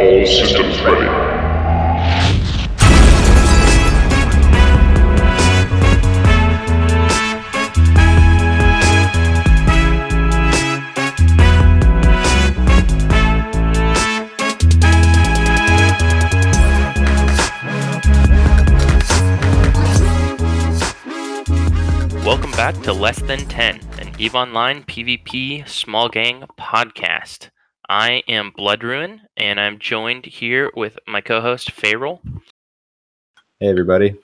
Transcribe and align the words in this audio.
All 0.00 0.24
systems 0.24 0.80
ready. 0.80 1.04
Welcome 22.24 22.52
back 22.52 22.80
to 22.84 22.94
Less 22.94 23.20
Than 23.20 23.40
10, 23.40 23.80
an 23.98 24.12
EVE 24.16 24.34
Online 24.34 24.82
PvP 24.84 25.68
small 25.68 26.08
gang 26.08 26.44
podcast. 26.58 27.50
I 27.90 28.22
am 28.28 28.52
Blood 28.52 28.84
Ruin, 28.84 29.22
and 29.36 29.58
I'm 29.58 29.80
joined 29.80 30.24
here 30.24 30.70
with 30.76 30.96
my 31.08 31.20
co 31.20 31.40
host, 31.40 31.72
Farrell. 31.72 32.22
Hey 33.58 33.66
everybody. 33.66 34.14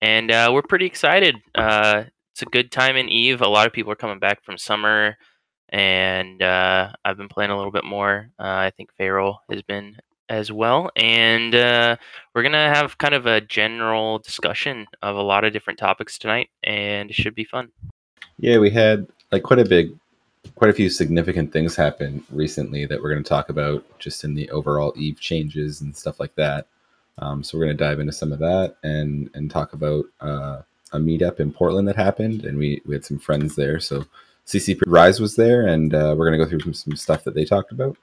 And 0.00 0.30
uh, 0.30 0.50
we're 0.52 0.62
pretty 0.62 0.86
excited. 0.86 1.34
Uh, 1.56 2.04
it's 2.32 2.42
a 2.42 2.46
good 2.46 2.70
time 2.70 2.94
in 2.94 3.08
Eve. 3.08 3.40
A 3.40 3.48
lot 3.48 3.66
of 3.66 3.72
people 3.72 3.90
are 3.90 3.96
coming 3.96 4.20
back 4.20 4.44
from 4.44 4.58
summer, 4.58 5.16
and 5.70 6.40
uh, 6.40 6.92
I've 7.04 7.16
been 7.16 7.28
playing 7.28 7.50
a 7.50 7.56
little 7.56 7.72
bit 7.72 7.84
more. 7.84 8.30
Uh, 8.38 8.44
I 8.44 8.70
think 8.76 8.92
Farrell 8.96 9.40
has 9.50 9.62
been 9.62 9.96
as 10.28 10.52
well. 10.52 10.92
And 10.94 11.52
uh, 11.52 11.96
we're 12.32 12.42
going 12.42 12.52
to 12.52 12.58
have 12.58 12.96
kind 12.98 13.14
of 13.14 13.26
a 13.26 13.40
general 13.40 14.20
discussion 14.20 14.86
of 15.02 15.16
a 15.16 15.22
lot 15.22 15.42
of 15.42 15.52
different 15.52 15.80
topics 15.80 16.16
tonight, 16.16 16.50
and 16.62 17.10
it 17.10 17.16
should 17.16 17.34
be 17.34 17.42
fun. 17.42 17.72
Yeah, 18.38 18.58
we 18.58 18.70
had 18.70 19.08
like 19.32 19.42
quite 19.42 19.58
a 19.58 19.64
big 19.64 19.90
quite 20.54 20.70
a 20.70 20.74
few 20.74 20.90
significant 20.90 21.52
things 21.52 21.76
happen 21.76 22.24
recently 22.30 22.86
that 22.86 23.00
we're 23.00 23.10
going 23.10 23.22
to 23.22 23.28
talk 23.28 23.48
about 23.48 23.84
just 23.98 24.24
in 24.24 24.34
the 24.34 24.50
overall 24.50 24.92
Eve 24.96 25.20
changes 25.20 25.80
and 25.80 25.96
stuff 25.96 26.20
like 26.20 26.34
that. 26.34 26.66
Um, 27.18 27.42
so 27.42 27.58
we're 27.58 27.66
going 27.66 27.76
to 27.76 27.84
dive 27.84 28.00
into 28.00 28.12
some 28.12 28.32
of 28.32 28.38
that 28.38 28.76
and 28.82 29.30
and 29.34 29.50
talk 29.50 29.72
about 29.72 30.06
uh, 30.20 30.62
a 30.92 30.98
meetup 30.98 31.40
in 31.40 31.52
Portland 31.52 31.86
that 31.88 31.96
happened, 31.96 32.44
and 32.44 32.56
we 32.58 32.80
we 32.86 32.94
had 32.94 33.04
some 33.04 33.18
friends 33.18 33.56
there. 33.56 33.78
So 33.80 34.04
CCP 34.46 34.82
Rise 34.86 35.20
was 35.20 35.36
there, 35.36 35.66
and 35.66 35.94
uh, 35.94 36.14
we're 36.16 36.26
going 36.26 36.38
to 36.38 36.44
go 36.44 36.48
through 36.48 36.60
some, 36.60 36.74
some 36.74 36.96
stuff 36.96 37.24
that 37.24 37.34
they 37.34 37.44
talked 37.44 37.72
about, 37.72 37.96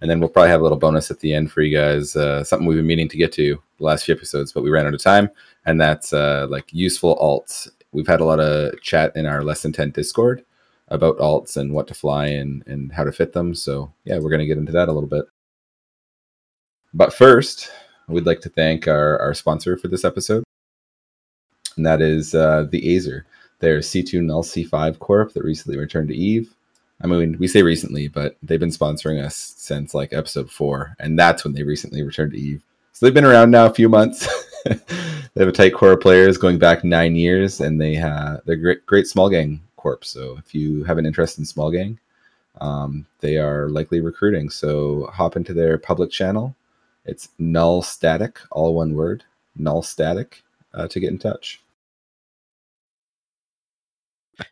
and 0.00 0.10
then 0.10 0.18
we'll 0.18 0.30
probably 0.30 0.50
have 0.50 0.60
a 0.60 0.62
little 0.62 0.78
bonus 0.78 1.10
at 1.10 1.20
the 1.20 1.34
end 1.34 1.52
for 1.52 1.60
you 1.60 1.76
guys. 1.76 2.16
Uh, 2.16 2.42
something 2.42 2.66
we've 2.66 2.78
been 2.78 2.86
meaning 2.86 3.08
to 3.08 3.18
get 3.18 3.32
to 3.32 3.60
the 3.78 3.84
last 3.84 4.06
few 4.06 4.14
episodes, 4.14 4.52
but 4.52 4.62
we 4.62 4.70
ran 4.70 4.86
out 4.86 4.94
of 4.94 5.02
time, 5.02 5.30
and 5.66 5.80
that's 5.80 6.12
uh, 6.12 6.46
like 6.48 6.72
useful 6.72 7.16
alts. 7.16 7.68
We've 7.92 8.06
had 8.06 8.20
a 8.20 8.24
lot 8.24 8.40
of 8.40 8.80
chat 8.82 9.14
in 9.14 9.26
our 9.26 9.42
less 9.42 9.62
than 9.62 9.72
ten 9.72 9.90
Discord 9.90 10.44
about 10.90 11.18
alts 11.18 11.56
and 11.56 11.72
what 11.72 11.86
to 11.88 11.94
fly 11.94 12.26
and 12.26 12.62
and 12.66 12.92
how 12.92 13.04
to 13.04 13.12
fit 13.12 13.32
them. 13.32 13.54
So 13.54 13.92
yeah, 14.04 14.18
we're 14.18 14.30
going 14.30 14.40
to 14.40 14.46
get 14.46 14.58
into 14.58 14.72
that 14.72 14.88
a 14.88 14.92
little 14.92 15.08
bit. 15.08 15.26
But 16.94 17.12
first, 17.12 17.70
we'd 18.08 18.26
like 18.26 18.40
to 18.40 18.48
thank 18.48 18.88
our, 18.88 19.18
our 19.18 19.34
sponsor 19.34 19.76
for 19.76 19.88
this 19.88 20.04
episode, 20.04 20.42
and 21.76 21.84
that 21.84 22.00
is 22.00 22.34
uh, 22.34 22.66
the 22.70 22.82
Azer. 22.82 23.22
They're 23.60 23.80
C2 23.80 24.22
Null 24.22 24.42
C5 24.42 24.98
Corp 24.98 25.32
that 25.32 25.44
recently 25.44 25.78
returned 25.78 26.08
to 26.08 26.16
Eve. 26.16 26.54
I 27.02 27.06
mean, 27.06 27.36
we 27.38 27.46
say 27.46 27.62
recently, 27.62 28.08
but 28.08 28.36
they've 28.42 28.58
been 28.58 28.70
sponsoring 28.70 29.22
us 29.22 29.36
since 29.36 29.94
like 29.94 30.12
episode 30.12 30.50
four, 30.50 30.96
and 30.98 31.18
that's 31.18 31.44
when 31.44 31.52
they 31.52 31.62
recently 31.62 32.02
returned 32.02 32.32
to 32.32 32.40
Eve. 32.40 32.62
So 32.92 33.06
they've 33.06 33.14
been 33.14 33.24
around 33.24 33.50
now 33.50 33.66
a 33.66 33.74
few 33.74 33.88
months. 33.88 34.26
they 34.64 34.74
have 35.36 35.48
a 35.48 35.52
tight 35.52 35.74
core 35.74 35.92
of 35.92 36.00
players 36.00 36.38
going 36.38 36.58
back 36.58 36.82
nine 36.82 37.14
years, 37.14 37.60
and 37.60 37.80
they 37.80 37.94
have 37.94 38.40
they're 38.46 38.56
great, 38.56 38.86
great 38.86 39.06
small 39.06 39.28
gang 39.28 39.60
corp. 39.88 40.04
So 40.04 40.36
if 40.38 40.54
you 40.54 40.84
have 40.84 40.98
an 40.98 41.06
interest 41.06 41.38
in 41.38 41.44
small 41.44 41.70
gang, 41.70 41.98
um, 42.60 43.06
they 43.20 43.38
are 43.38 43.68
likely 43.70 44.00
recruiting. 44.00 44.50
So 44.50 45.08
hop 45.12 45.36
into 45.36 45.54
their 45.54 45.78
public 45.78 46.10
channel. 46.10 46.54
It's 47.06 47.30
null 47.38 47.80
static, 47.80 48.38
all 48.50 48.74
one 48.74 48.94
word, 48.94 49.24
null 49.56 49.82
static, 49.82 50.42
uh, 50.74 50.88
to 50.88 51.00
get 51.00 51.10
in 51.10 51.18
touch. 51.18 51.62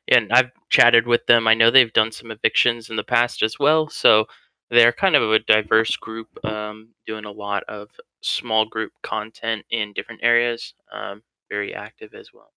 And 0.09 0.33
I've 0.33 0.51
chatted 0.71 1.07
with 1.07 1.27
them. 1.27 1.47
I 1.47 1.55
know 1.55 1.71
they've 1.71 1.93
done 1.93 2.13
some 2.13 2.31
evictions 2.31 2.89
in 2.89 2.97
the 2.97 3.05
past 3.05 3.43
as 3.43 3.59
well, 3.61 3.89
so 3.89 4.25
they're 4.71 4.93
kind 4.93 5.15
of 5.15 5.23
a 5.23 5.39
diverse 5.39 5.95
group, 5.97 6.29
um, 6.45 6.89
doing 7.07 7.25
a 7.25 7.31
lot 7.31 7.63
of 7.69 7.91
small 8.23 8.65
group 8.65 8.93
content 9.03 9.65
in 9.71 9.93
different 9.93 10.23
areas. 10.25 10.75
Um, 10.91 11.23
very 11.51 11.75
active 11.75 12.15
as 12.15 12.31
well. 12.33 12.56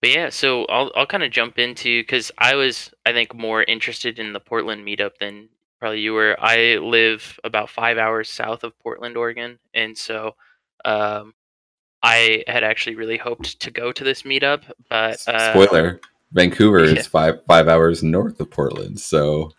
But 0.00 0.10
yeah, 0.10 0.28
so 0.30 0.64
I'll 0.66 0.92
I'll 0.94 1.06
kind 1.06 1.24
of 1.24 1.30
jump 1.32 1.58
into 1.58 2.02
because 2.02 2.30
I 2.38 2.54
was 2.54 2.92
I 3.04 3.12
think 3.12 3.34
more 3.34 3.62
interested 3.64 4.18
in 4.18 4.32
the 4.32 4.40
Portland 4.40 4.86
meetup 4.86 5.18
than 5.18 5.48
probably 5.80 6.00
you 6.00 6.12
were. 6.12 6.36
I 6.38 6.76
live 6.76 7.38
about 7.42 7.68
five 7.68 7.98
hours 7.98 8.30
south 8.30 8.62
of 8.62 8.78
Portland, 8.78 9.16
Oregon, 9.16 9.58
and 9.74 9.98
so 9.98 10.36
um, 10.84 11.34
I 12.02 12.44
had 12.46 12.62
actually 12.62 12.96
really 12.96 13.16
hoped 13.16 13.60
to 13.60 13.70
go 13.70 13.90
to 13.90 14.04
this 14.04 14.22
meetup, 14.22 14.70
but 14.88 15.26
uh, 15.26 15.52
Spoiler: 15.52 16.00
Vancouver 16.32 16.84
yeah. 16.84 16.98
is 16.98 17.06
five 17.06 17.44
five 17.46 17.66
hours 17.66 18.02
north 18.02 18.38
of 18.40 18.50
Portland, 18.50 19.00
so 19.00 19.50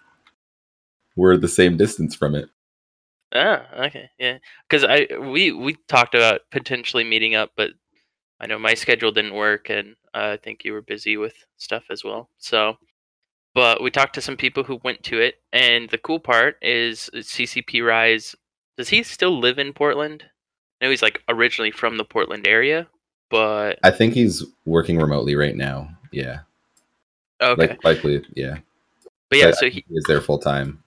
we're 1.15 1.37
the 1.37 1.49
same 1.49 1.75
distance 1.75 2.15
from 2.15 2.35
it. 2.35 2.49
Ah, 3.33 3.65
okay, 3.87 4.09
yeah. 4.17 4.37
Because 4.67 4.83
I 4.83 5.07
we 5.19 5.51
we 5.51 5.75
talked 5.87 6.15
about 6.15 6.41
potentially 6.49 7.03
meeting 7.03 7.35
up, 7.35 7.51
but 7.55 7.71
I 8.39 8.47
know 8.47 8.59
my 8.59 8.73
schedule 8.73 9.11
didn't 9.11 9.33
work, 9.33 9.69
and 9.69 9.95
uh, 10.13 10.31
I 10.33 10.37
think 10.37 10.63
you 10.63 10.73
were 10.73 10.81
busy 10.81 11.17
with 11.17 11.33
stuff 11.57 11.83
as 11.89 12.03
well. 12.03 12.29
So, 12.37 12.77
but 13.53 13.83
we 13.83 13.91
talked 13.91 14.15
to 14.15 14.21
some 14.21 14.37
people 14.37 14.63
who 14.63 14.79
went 14.83 15.03
to 15.03 15.19
it, 15.19 15.35
and 15.51 15.89
the 15.89 15.97
cool 15.97 16.19
part 16.19 16.57
is 16.61 17.09
CCP 17.13 17.85
Rise. 17.85 18.35
Does 18.77 18.89
he 18.89 19.03
still 19.03 19.37
live 19.39 19.59
in 19.59 19.73
Portland? 19.73 20.23
I 20.79 20.85
know 20.85 20.91
he's 20.91 21.01
like 21.01 21.21
originally 21.27 21.71
from 21.71 21.97
the 21.97 22.05
Portland 22.05 22.47
area, 22.47 22.87
but 23.29 23.79
I 23.83 23.91
think 23.91 24.13
he's 24.13 24.43
working 24.65 24.97
remotely 24.97 25.35
right 25.35 25.55
now. 25.55 25.89
Yeah, 26.11 26.39
okay. 27.41 27.67
like 27.67 27.83
likely. 27.83 28.23
Yeah, 28.35 28.59
but 29.29 29.39
yeah, 29.39 29.47
But 29.47 29.55
so 29.57 29.69
he 29.69 29.83
is 29.89 30.05
there 30.07 30.21
full 30.21 30.39
time. 30.39 30.81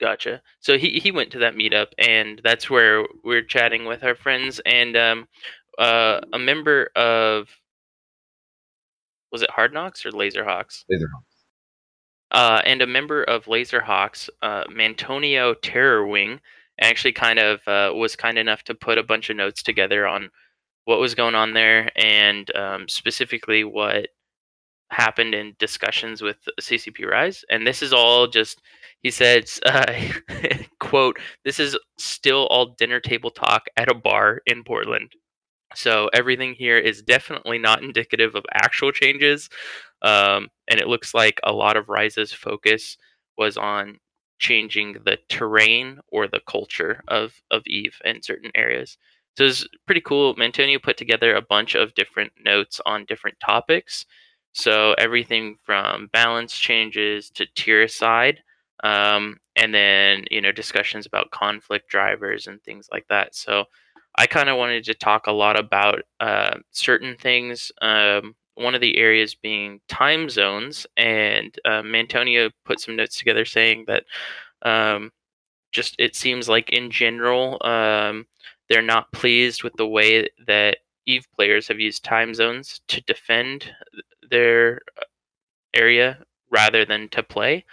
Gotcha. 0.00 0.40
So 0.60 0.78
he 0.78 0.98
he 0.98 1.10
went 1.10 1.30
to 1.32 1.38
that 1.40 1.54
meetup, 1.56 1.88
and 1.98 2.40
that's 2.42 2.70
where 2.70 3.04
we're 3.22 3.42
chatting 3.42 3.84
with 3.84 4.02
our 4.02 4.14
friends 4.14 4.60
and 4.64 4.96
um, 4.96 5.28
uh, 5.78 6.20
a 6.32 6.38
member 6.38 6.90
of 6.96 7.48
was 9.32 9.42
it 9.42 9.50
Hard 9.50 9.72
Knocks 9.72 10.04
or 10.04 10.10
Laserhawks? 10.10 10.84
Uh, 12.32 12.62
and 12.64 12.82
a 12.82 12.86
member 12.86 13.22
of 13.24 13.46
Laserhawks, 13.46 14.28
uh, 14.42 14.64
Mantonio 14.70 15.54
Terrorwing, 15.54 16.38
actually 16.80 17.12
kind 17.12 17.38
of 17.38 17.60
uh, 17.66 17.92
was 17.94 18.16
kind 18.16 18.38
enough 18.38 18.62
to 18.64 18.74
put 18.74 18.98
a 18.98 19.02
bunch 19.02 19.30
of 19.30 19.36
notes 19.36 19.62
together 19.62 20.06
on 20.06 20.30
what 20.84 21.00
was 21.00 21.14
going 21.14 21.34
on 21.34 21.52
there, 21.52 21.90
and 21.96 22.54
um, 22.56 22.88
specifically 22.88 23.64
what 23.64 24.08
happened 24.90 25.34
in 25.34 25.54
discussions 25.58 26.22
with 26.22 26.36
CCP 26.60 27.06
Rise. 27.06 27.44
And 27.50 27.66
this 27.66 27.82
is 27.82 27.92
all 27.92 28.26
just 28.26 28.60
he 29.02 29.10
said, 29.10 29.48
uh, 29.66 29.92
"quote 30.80 31.18
This 31.44 31.58
is 31.60 31.76
still 31.98 32.46
all 32.46 32.74
dinner 32.78 33.00
table 33.00 33.30
talk 33.30 33.66
at 33.76 33.90
a 33.90 33.94
bar 33.94 34.40
in 34.46 34.64
Portland." 34.64 35.12
So 35.74 36.10
everything 36.12 36.54
here 36.54 36.78
is 36.78 37.02
definitely 37.02 37.58
not 37.58 37.82
indicative 37.82 38.34
of 38.34 38.44
actual 38.52 38.92
changes, 38.92 39.48
um, 40.02 40.48
and 40.68 40.80
it 40.80 40.88
looks 40.88 41.14
like 41.14 41.40
a 41.44 41.52
lot 41.52 41.76
of 41.76 41.88
Rise's 41.88 42.32
focus 42.32 42.96
was 43.38 43.56
on 43.56 43.98
changing 44.38 44.94
the 45.04 45.18
terrain 45.28 46.00
or 46.08 46.26
the 46.26 46.40
culture 46.48 47.02
of 47.08 47.34
of 47.50 47.62
Eve 47.66 47.96
in 48.04 48.22
certain 48.22 48.50
areas. 48.54 48.96
So 49.36 49.44
it's 49.44 49.66
pretty 49.86 50.00
cool. 50.00 50.34
Mantonio 50.36 50.78
put 50.82 50.96
together 50.96 51.34
a 51.34 51.42
bunch 51.42 51.74
of 51.74 51.94
different 51.94 52.32
notes 52.44 52.80
on 52.86 53.04
different 53.06 53.38
topics. 53.40 54.06
So 54.52 54.94
everything 54.98 55.56
from 55.64 56.08
balance 56.12 56.56
changes 56.58 57.30
to 57.30 57.46
tiericide, 57.56 58.38
um, 58.82 59.36
and 59.56 59.72
then 59.74 60.24
you 60.30 60.40
know 60.40 60.52
discussions 60.52 61.06
about 61.06 61.30
conflict 61.30 61.88
drivers 61.88 62.46
and 62.46 62.62
things 62.62 62.88
like 62.92 63.06
that. 63.08 63.34
So 63.36 63.66
I 64.16 64.26
kind 64.26 64.48
of 64.48 64.58
wanted 64.58 64.84
to 64.84 64.94
talk 64.94 65.26
a 65.26 65.32
lot 65.32 65.58
about 65.58 66.02
uh, 66.20 66.58
certain 66.70 67.16
things. 67.16 67.72
Um, 67.80 68.34
one 68.54 68.74
of 68.74 68.80
the 68.80 68.98
areas 68.98 69.34
being 69.34 69.80
time 69.88 70.28
zones, 70.28 70.86
and 70.96 71.56
uh, 71.64 71.82
Mantonio 71.82 72.50
put 72.64 72.80
some 72.80 72.96
notes 72.96 73.16
together 73.18 73.44
saying 73.44 73.84
that 73.86 74.04
um, 74.62 75.10
just 75.72 75.94
it 75.98 76.16
seems 76.16 76.48
like 76.48 76.70
in 76.70 76.90
general 76.90 77.58
um, 77.66 78.26
they're 78.68 78.82
not 78.82 79.12
pleased 79.12 79.62
with 79.62 79.72
the 79.74 79.86
way 79.86 80.28
that 80.46 80.78
Eve 81.06 81.26
players 81.34 81.68
have 81.68 81.80
used 81.80 82.04
time 82.04 82.34
zones 82.34 82.80
to 82.88 83.00
defend 83.02 83.72
their 84.30 84.80
uh, 84.98 85.04
area 85.74 86.18
rather 86.50 86.84
than 86.84 87.08
to 87.10 87.22
play. 87.22 87.64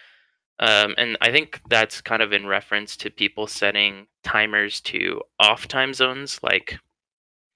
Um, 0.59 0.95
and 0.97 1.17
I 1.21 1.31
think 1.31 1.61
that's 1.69 2.01
kind 2.01 2.21
of 2.21 2.33
in 2.33 2.47
reference 2.47 2.97
to 2.97 3.11
people 3.11 3.47
setting 3.47 4.07
timers 4.23 4.81
to 4.81 5.21
off 5.39 5.67
time 5.67 5.93
zones, 5.93 6.39
like 6.41 6.79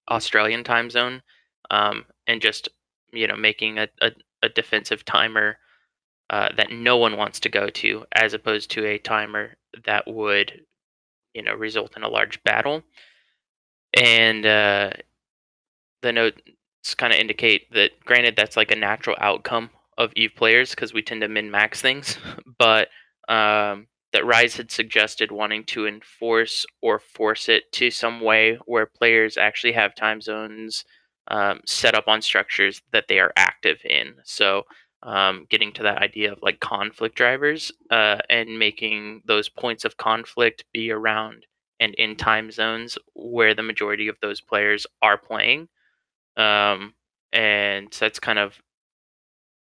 Australian 0.09 0.63
time 0.63 0.89
zone, 0.89 1.21
um, 1.71 2.05
and 2.27 2.41
just 2.41 2.69
you 3.11 3.27
know 3.27 3.35
making 3.35 3.79
a, 3.79 3.87
a, 4.01 4.11
a 4.43 4.49
defensive 4.49 5.03
timer 5.03 5.57
uh, 6.31 6.49
that 6.55 6.71
no 6.71 6.95
one 6.95 7.17
wants 7.17 7.39
to 7.41 7.49
go 7.49 7.69
to, 7.69 8.05
as 8.13 8.33
opposed 8.33 8.71
to 8.71 8.85
a 8.85 8.97
timer 8.97 9.57
that 9.85 10.07
would, 10.07 10.61
you 11.33 11.41
know, 11.41 11.53
result 11.53 11.97
in 11.97 12.03
a 12.03 12.09
large 12.09 12.41
battle. 12.43 12.83
And 13.93 14.45
uh, 14.45 14.91
the 16.01 16.13
notes 16.13 16.95
kind 16.95 17.11
of 17.11 17.19
indicate 17.19 17.69
that, 17.73 17.91
granted, 18.05 18.35
that's 18.37 18.55
like 18.55 18.71
a 18.71 18.77
natural 18.77 19.17
outcome 19.19 19.71
of 20.01 20.11
Eve 20.15 20.31
players 20.35 20.71
because 20.71 20.93
we 20.93 21.01
tend 21.01 21.21
to 21.21 21.27
min 21.27 21.51
max 21.51 21.81
things, 21.81 22.17
but 22.57 22.89
um, 23.29 23.87
that 24.13 24.25
Rise 24.25 24.55
had 24.55 24.71
suggested 24.71 25.31
wanting 25.31 25.63
to 25.65 25.87
enforce 25.87 26.65
or 26.81 26.99
force 26.99 27.47
it 27.47 27.71
to 27.73 27.91
some 27.91 28.19
way 28.21 28.57
where 28.65 28.85
players 28.85 29.37
actually 29.37 29.73
have 29.73 29.95
time 29.95 30.21
zones 30.21 30.83
um, 31.27 31.61
set 31.65 31.95
up 31.95 32.07
on 32.07 32.21
structures 32.21 32.81
that 32.91 33.05
they 33.07 33.19
are 33.19 33.31
active 33.37 33.77
in. 33.85 34.15
So, 34.25 34.63
um, 35.03 35.47
getting 35.49 35.71
to 35.73 35.83
that 35.83 36.01
idea 36.01 36.31
of 36.31 36.39
like 36.43 36.59
conflict 36.59 37.15
drivers 37.15 37.71
uh, 37.89 38.17
and 38.29 38.59
making 38.59 39.23
those 39.25 39.49
points 39.49 39.83
of 39.83 39.97
conflict 39.97 40.65
be 40.73 40.91
around 40.91 41.45
and 41.79 41.95
in 41.95 42.15
time 42.15 42.51
zones 42.51 42.97
where 43.15 43.55
the 43.55 43.63
majority 43.63 44.07
of 44.07 44.17
those 44.21 44.41
players 44.41 44.85
are 45.01 45.17
playing. 45.17 45.67
Um, 46.37 46.93
and 47.33 47.91
so 47.91 48.05
that's 48.05 48.19
kind 48.19 48.37
of 48.37 48.61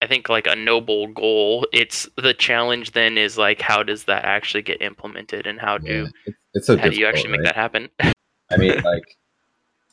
I 0.02 0.08
think 0.08 0.30
like 0.30 0.48
a 0.48 0.56
noble 0.56 1.08
goal. 1.08 1.66
It's 1.72 2.08
the 2.18 2.34
challenge 2.34 2.92
then 2.92 3.18
is 3.18 3.38
like 3.38 3.62
how 3.62 3.82
does 3.84 4.04
that 4.06 4.26
actually 4.26 4.62
get 4.64 4.82
implemented 4.82 5.48
and 5.48 5.60
how 5.60 5.78
do 5.78 6.08
Yeah, 6.26 6.34
it's, 6.54 6.68
so 6.68 6.78
how 6.78 6.90
do 6.90 6.96
you 6.96 7.06
actually 7.08 7.32
difficult, 7.32 7.32
make 7.32 7.40
right? 7.40 7.46
that 7.46 7.56
happen? 7.56 7.90
I 8.52 8.58
mean, 8.58 8.82
like, 8.84 9.18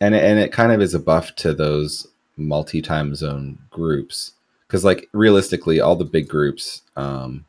and 0.00 0.14
it- 0.14 0.24
and 0.24 0.38
it 0.38 0.52
kind 0.52 0.72
of 0.72 0.80
is 0.82 0.94
a 0.94 0.98
buff 0.98 1.34
to 1.36 1.54
those 1.54 2.06
multi 2.36 2.82
time 2.82 3.14
zone 3.14 3.58
groups 3.70 4.32
because, 4.66 4.84
like, 4.84 5.08
realistically, 5.12 5.80
all 5.80 5.96
the 5.96 6.04
big 6.04 6.28
groups, 6.28 6.82
um, 6.96 7.44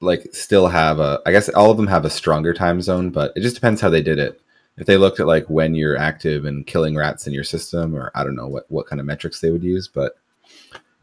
like, 0.00 0.26
still 0.32 0.68
have 0.68 0.98
a. 0.98 1.20
I 1.26 1.32
guess 1.32 1.48
all 1.50 1.70
of 1.70 1.76
them 1.76 1.86
have 1.86 2.04
a 2.04 2.10
stronger 2.10 2.52
time 2.52 2.80
zone, 2.82 3.10
but 3.10 3.32
it 3.36 3.40
just 3.40 3.54
depends 3.54 3.80
how 3.80 3.90
they 3.90 4.02
did 4.02 4.18
it. 4.18 4.40
If 4.76 4.86
they 4.86 4.96
looked 4.98 5.20
at 5.20 5.26
like 5.26 5.48
when 5.48 5.74
you're 5.74 5.96
active 5.96 6.44
and 6.44 6.66
killing 6.66 6.96
rats 6.96 7.26
in 7.26 7.32
your 7.32 7.44
system, 7.44 7.94
or 7.94 8.10
I 8.14 8.24
don't 8.24 8.36
know 8.36 8.48
what 8.48 8.70
what 8.70 8.86
kind 8.86 9.00
of 9.00 9.06
metrics 9.06 9.40
they 9.40 9.50
would 9.50 9.64
use, 9.64 9.88
but 9.88 10.16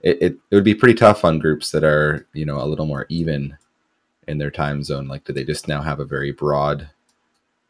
it, 0.01 0.21
it, 0.21 0.37
it 0.51 0.55
would 0.55 0.63
be 0.63 0.75
pretty 0.75 0.93
tough 0.93 1.25
on 1.25 1.39
groups 1.39 1.71
that 1.71 1.83
are 1.83 2.27
you 2.33 2.45
know 2.45 2.61
a 2.61 2.67
little 2.67 2.85
more 2.85 3.05
even 3.09 3.57
in 4.27 4.37
their 4.37 4.51
time 4.51 4.83
zone. 4.83 5.07
Like, 5.07 5.23
do 5.23 5.33
they 5.33 5.43
just 5.43 5.67
now 5.67 5.81
have 5.81 5.99
a 5.99 6.05
very 6.05 6.31
broad 6.31 6.89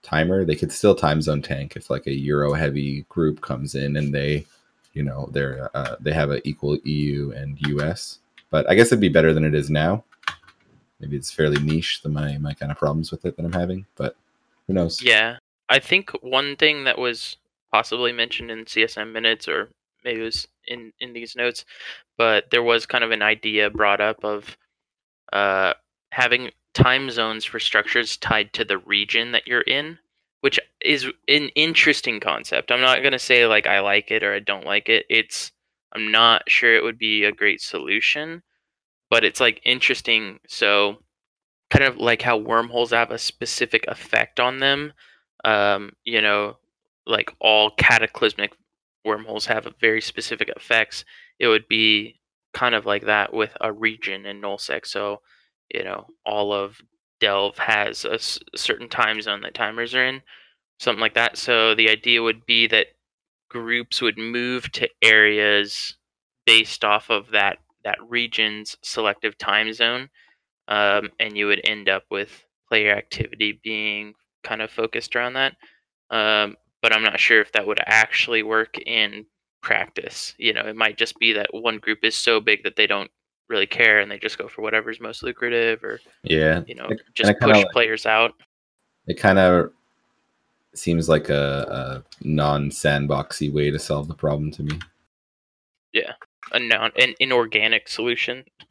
timer? 0.01 0.43
They 0.43 0.55
could 0.55 0.71
still 0.71 0.95
time 0.95 1.21
zone 1.21 1.41
tank 1.41 1.75
if 1.75 1.89
like 1.89 2.07
a 2.07 2.13
Euro 2.13 2.53
heavy 2.53 3.05
group 3.09 3.41
comes 3.41 3.75
in 3.75 3.95
and 3.95 4.13
they, 4.13 4.45
you 4.93 5.03
know, 5.03 5.29
they're 5.31 5.69
uh, 5.75 5.95
they 5.99 6.13
have 6.13 6.31
a 6.31 6.45
equal 6.47 6.77
EU 6.83 7.31
and 7.35 7.57
US. 7.67 8.19
But 8.49 8.69
I 8.69 8.75
guess 8.75 8.87
it'd 8.87 8.99
be 8.99 9.09
better 9.09 9.33
than 9.33 9.45
it 9.45 9.55
is 9.55 9.69
now. 9.69 10.03
Maybe 10.99 11.17
it's 11.17 11.31
fairly 11.31 11.61
niche 11.61 12.01
than 12.01 12.13
my 12.13 12.37
my 12.37 12.53
kind 12.53 12.71
of 12.71 12.77
problems 12.77 13.11
with 13.11 13.25
it 13.25 13.35
that 13.35 13.45
I'm 13.45 13.53
having, 13.53 13.85
but 13.95 14.15
who 14.67 14.73
knows? 14.73 15.01
yeah, 15.01 15.37
I 15.69 15.79
think 15.79 16.11
one 16.21 16.55
thing 16.55 16.85
that 16.85 16.97
was 16.97 17.37
possibly 17.71 18.11
mentioned 18.11 18.51
in 18.51 18.65
CSM 18.65 19.11
minutes 19.11 19.47
or 19.47 19.69
maybe 20.03 20.21
it 20.21 20.23
was 20.23 20.47
in 20.68 20.92
in 21.00 21.13
these 21.13 21.36
notes, 21.36 21.65
but 22.18 22.45
there 22.51 22.63
was 22.63 22.86
kind 22.86 23.04
of 23.04 23.12
an 23.12 23.21
idea 23.21 23.69
brought 23.69 24.01
up 24.01 24.24
of 24.24 24.57
uh, 25.33 25.74
having 26.12 26.51
time 26.74 27.10
zones 27.10 27.45
for 27.45 27.60
structures 27.60 28.18
tied 28.18 28.54
to 28.54 28.65
the 28.65 28.77
region 28.80 29.31
that 29.31 29.48
you're 29.48 29.62
in, 29.62 29.98
which 30.42 30.60
is 30.81 31.06
an 31.27 31.50
interesting 31.56 32.19
concept. 32.19 32.71
I'm 32.71 32.81
not 32.81 33.04
gonna 33.04 33.19
say 33.19 33.45
like 33.48 33.68
I 33.68 33.80
like 33.81 34.12
it 34.12 34.24
or 34.24 34.33
I 34.33 34.39
don't 34.39 34.65
like 34.65 34.89
it. 34.89 35.06
It's 35.10 35.51
I'm 35.94 36.12
not 36.12 36.44
sure 36.50 36.75
it 36.75 36.83
would 36.83 36.98
be 36.98 37.24
a 37.24 37.31
great 37.31 37.62
solution, 37.62 38.44
but 39.09 39.24
it's 39.24 39.39
like 39.39 39.62
interesting. 39.66 40.39
So 40.48 40.98
kind 41.69 41.86
of 41.86 41.98
like 41.98 42.21
how 42.21 42.38
wormholes 42.38 42.92
have 42.92 43.12
a 43.12 43.18
specific 43.18 43.86
effect 43.88 44.39
on 44.39 44.59
them. 44.59 44.94
Um, 45.45 45.94
you 46.06 46.21
know, 46.21 46.57
like 47.06 47.33
all 47.39 47.71
cataclysmic 47.71 48.54
wormholes 49.05 49.45
have 49.47 49.67
very 49.79 50.01
specific 50.01 50.50
effects. 50.55 51.05
It 51.39 51.47
would 51.47 51.67
be 51.67 52.19
kind 52.53 52.75
of 52.75 52.85
like 52.85 53.05
that 53.05 53.33
with 53.33 53.55
a 53.61 53.71
region 53.71 54.25
in 54.25 54.41
nullsec. 54.41 54.85
So, 54.85 55.21
you 55.73 55.83
know, 55.83 56.07
all 56.25 56.53
of 56.53 56.81
Delve 57.19 57.57
has 57.57 58.05
a 58.05 58.19
certain 58.57 58.89
time 58.89 59.21
zone 59.21 59.41
that 59.41 59.53
timers 59.53 59.95
are 59.95 60.05
in, 60.05 60.21
something 60.79 61.01
like 61.01 61.15
that. 61.15 61.38
So 61.38 61.75
the 61.75 61.89
idea 61.89 62.21
would 62.21 62.45
be 62.45 62.67
that 62.67 62.88
groups 63.50 64.01
would 64.01 64.17
move 64.17 64.71
to 64.73 64.89
areas 65.01 65.97
based 66.45 66.83
off 66.83 67.09
of 67.09 67.31
that 67.31 67.57
that 67.83 67.97
region's 68.07 68.77
selective 68.81 69.38
time 69.38 69.73
zone 69.73 70.09
um, 70.67 71.09
and 71.19 71.38
you 71.38 71.47
would 71.47 71.61
end 71.63 71.89
up 71.89 72.03
with 72.09 72.44
player 72.69 72.95
activity 72.95 73.59
being 73.63 74.13
kind 74.44 74.61
of 74.61 74.71
focused 74.71 75.15
around 75.15 75.33
that. 75.33 75.56
Um, 76.09 76.56
but 76.83 76.94
I'm 76.94 77.01
not 77.01 77.19
sure 77.19 77.39
if 77.41 77.51
that 77.53 77.65
would 77.65 77.80
actually 77.88 78.44
work 78.44 78.77
in 78.77 79.25
practice. 79.62 80.35
You 80.38 80.53
know, 80.53 80.62
it 80.62 80.75
might 80.75 80.97
just 80.97 81.18
be 81.18 81.31
that 81.33 81.47
one 81.53 81.77
group 81.80 82.00
is 82.03 82.13
so 82.13 82.39
big 82.41 82.62
that 82.63 82.75
they 82.75 82.85
don't 82.85 83.09
really 83.47 83.65
care 83.65 84.00
and 84.01 84.12
they 84.12 84.19
just 84.19 84.38
go 84.38 84.47
for 84.50 84.62
whatever's 84.62 85.00
most 85.00 85.24
lucrative 85.24 85.81
or 85.83 86.00
Yeah, 86.24 86.62
you 86.68 86.75
know 86.75 86.85
and 86.85 87.01
just 87.15 87.39
push 87.39 87.56
like- 87.56 87.69
players 87.71 88.06
out. 88.06 88.33
it 89.07 89.15
kind 89.15 89.39
of 89.39 89.71
seems 90.75 91.07
like 91.07 91.30
a, 91.30 92.03
a 92.03 92.25
non 92.27 92.69
sandboxy 92.69 93.51
way 93.51 93.71
to 93.71 93.80
solve 93.80 94.07
the 94.09 94.13
problem 94.15 94.51
to 94.51 94.63
me. 94.63 94.77
Yeah, 95.94 96.13
a 96.51 96.59
non 96.59 96.91
an 96.97 97.13
inorganic 97.19 97.88
solution. 97.88 98.44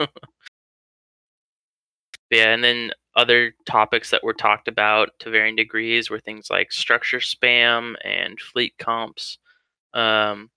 yeah, 2.30 2.52
and 2.52 2.62
then 2.62 2.90
other 3.16 3.54
topics 3.66 4.10
that 4.10 4.24
were 4.24 4.32
talked 4.32 4.68
about 4.68 5.10
to 5.18 5.30
varying 5.30 5.56
degrees 5.56 6.10
were 6.10 6.20
things 6.20 6.48
like 6.50 6.72
structure 6.72 7.18
spam 7.18 7.94
and 8.04 8.40
fleet 8.40 8.74
comps. 8.78 9.38
Um, 9.94 10.50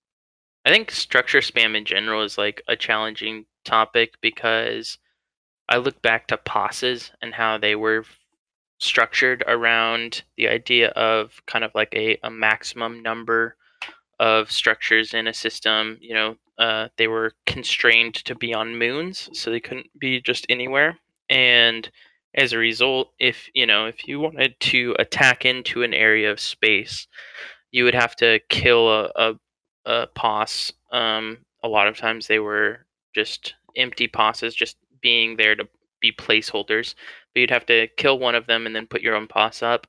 I 0.64 0.70
think 0.70 0.90
structure 0.90 1.40
spam 1.40 1.76
in 1.76 1.84
general 1.84 2.22
is 2.22 2.38
like 2.38 2.62
a 2.66 2.76
challenging 2.76 3.46
topic 3.64 4.14
because 4.20 4.98
I 5.68 5.76
look 5.76 6.00
back 6.02 6.28
to 6.28 6.36
POSes 6.36 7.12
and 7.20 7.34
how 7.34 7.58
they 7.58 7.76
were 7.76 8.04
structured 8.78 9.42
around 9.46 10.22
the 10.36 10.48
idea 10.48 10.88
of 10.90 11.40
kind 11.46 11.64
of 11.64 11.72
like 11.74 11.92
a, 11.94 12.18
a 12.22 12.30
maximum 12.30 13.02
number 13.02 13.56
of 14.18 14.50
structures 14.50 15.14
in 15.14 15.26
a 15.26 15.34
system. 15.34 15.98
You 16.00 16.14
know, 16.14 16.36
uh, 16.58 16.88
they 16.96 17.08
were 17.08 17.32
constrained 17.46 18.14
to 18.14 18.34
be 18.34 18.54
on 18.54 18.78
moons, 18.78 19.28
so 19.32 19.50
they 19.50 19.60
couldn't 19.60 19.90
be 19.98 20.20
just 20.20 20.46
anywhere. 20.48 20.98
And 21.28 21.90
as 22.36 22.52
a 22.52 22.58
result, 22.58 23.12
if 23.18 23.48
you 23.54 23.66
know, 23.66 23.86
if 23.86 24.06
you 24.06 24.20
wanted 24.20 24.58
to 24.60 24.94
attack 24.98 25.44
into 25.44 25.82
an 25.82 25.94
area 25.94 26.30
of 26.30 26.38
space, 26.38 27.08
you 27.72 27.84
would 27.84 27.94
have 27.94 28.14
to 28.16 28.40
kill 28.48 28.88
a, 28.88 29.10
a, 29.16 29.34
a 29.86 30.06
pos. 30.08 30.72
Um, 30.92 31.38
a 31.62 31.68
lot 31.68 31.88
of 31.88 31.96
times 31.96 32.26
they 32.26 32.38
were 32.38 32.86
just 33.14 33.54
empty 33.76 34.06
poses, 34.08 34.54
just 34.54 34.76
being 35.00 35.36
there 35.36 35.54
to 35.54 35.66
be 36.00 36.12
placeholders. 36.12 36.94
But 37.34 37.40
you'd 37.40 37.50
have 37.50 37.66
to 37.66 37.88
kill 37.96 38.18
one 38.18 38.34
of 38.34 38.46
them 38.46 38.66
and 38.66 38.76
then 38.76 38.86
put 38.86 39.02
your 39.02 39.16
own 39.16 39.26
pos 39.26 39.62
up. 39.62 39.86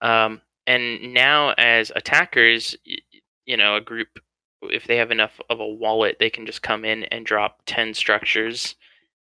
Um, 0.00 0.40
and 0.66 1.12
now, 1.12 1.50
as 1.58 1.92
attackers, 1.94 2.76
you 3.44 3.56
know, 3.56 3.76
a 3.76 3.80
group, 3.80 4.08
if 4.62 4.86
they 4.86 4.96
have 4.96 5.10
enough 5.10 5.40
of 5.50 5.60
a 5.60 5.66
wallet, 5.66 6.16
they 6.20 6.30
can 6.30 6.46
just 6.46 6.62
come 6.62 6.84
in 6.84 7.04
and 7.04 7.26
drop 7.26 7.60
10 7.66 7.94
structures. 7.94 8.76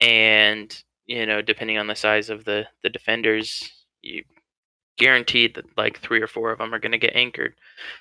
And, 0.00 0.82
you 1.08 1.26
know, 1.26 1.42
depending 1.42 1.78
on 1.78 1.88
the 1.88 1.96
size 1.96 2.30
of 2.30 2.44
the, 2.44 2.66
the 2.84 2.90
defenders, 2.90 3.68
you 4.02 4.22
guaranteed 4.98 5.54
that 5.54 5.64
like 5.76 5.98
three 5.98 6.20
or 6.20 6.26
four 6.28 6.52
of 6.52 6.58
them 6.58 6.72
are 6.72 6.78
going 6.78 6.92
to 6.92 6.98
get 6.98 7.16
anchored. 7.16 7.54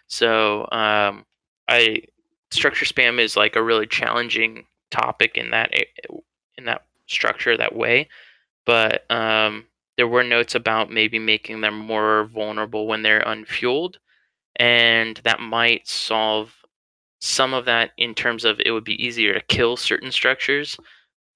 So, 0.08 0.68
um, 0.72 1.26
I 1.68 2.04
structure 2.52 2.86
spam 2.86 3.20
is 3.20 3.36
like 3.36 3.56
a 3.56 3.64
really 3.64 3.88
challenging 3.88 4.66
topic 4.92 5.36
in 5.36 5.52
that 5.52 5.74
in 6.58 6.66
that 6.66 6.86
structure 7.08 7.58
that 7.58 7.76
way. 7.76 8.10
But 8.66 9.10
um, 9.10 9.66
there 9.96 10.08
were 10.08 10.24
notes 10.24 10.56
about 10.56 10.92
maybe 10.92 11.20
making 11.20 11.62
them 11.62 11.78
more 11.78 12.26
vulnerable 12.26 12.88
when 12.88 13.04
they're 13.04 13.24
unfueled, 13.24 13.96
and 14.58 15.20
that 15.24 15.40
might 15.40 15.88
solve 15.88 16.54
some 17.20 17.54
of 17.54 17.66
that 17.66 17.92
in 17.98 18.14
terms 18.14 18.46
of 18.46 18.60
it 18.66 18.72
would 18.72 18.84
be 18.84 19.04
easier 19.04 19.34
to 19.34 19.42
kill 19.48 19.78
certain 19.78 20.12
structures, 20.12 20.78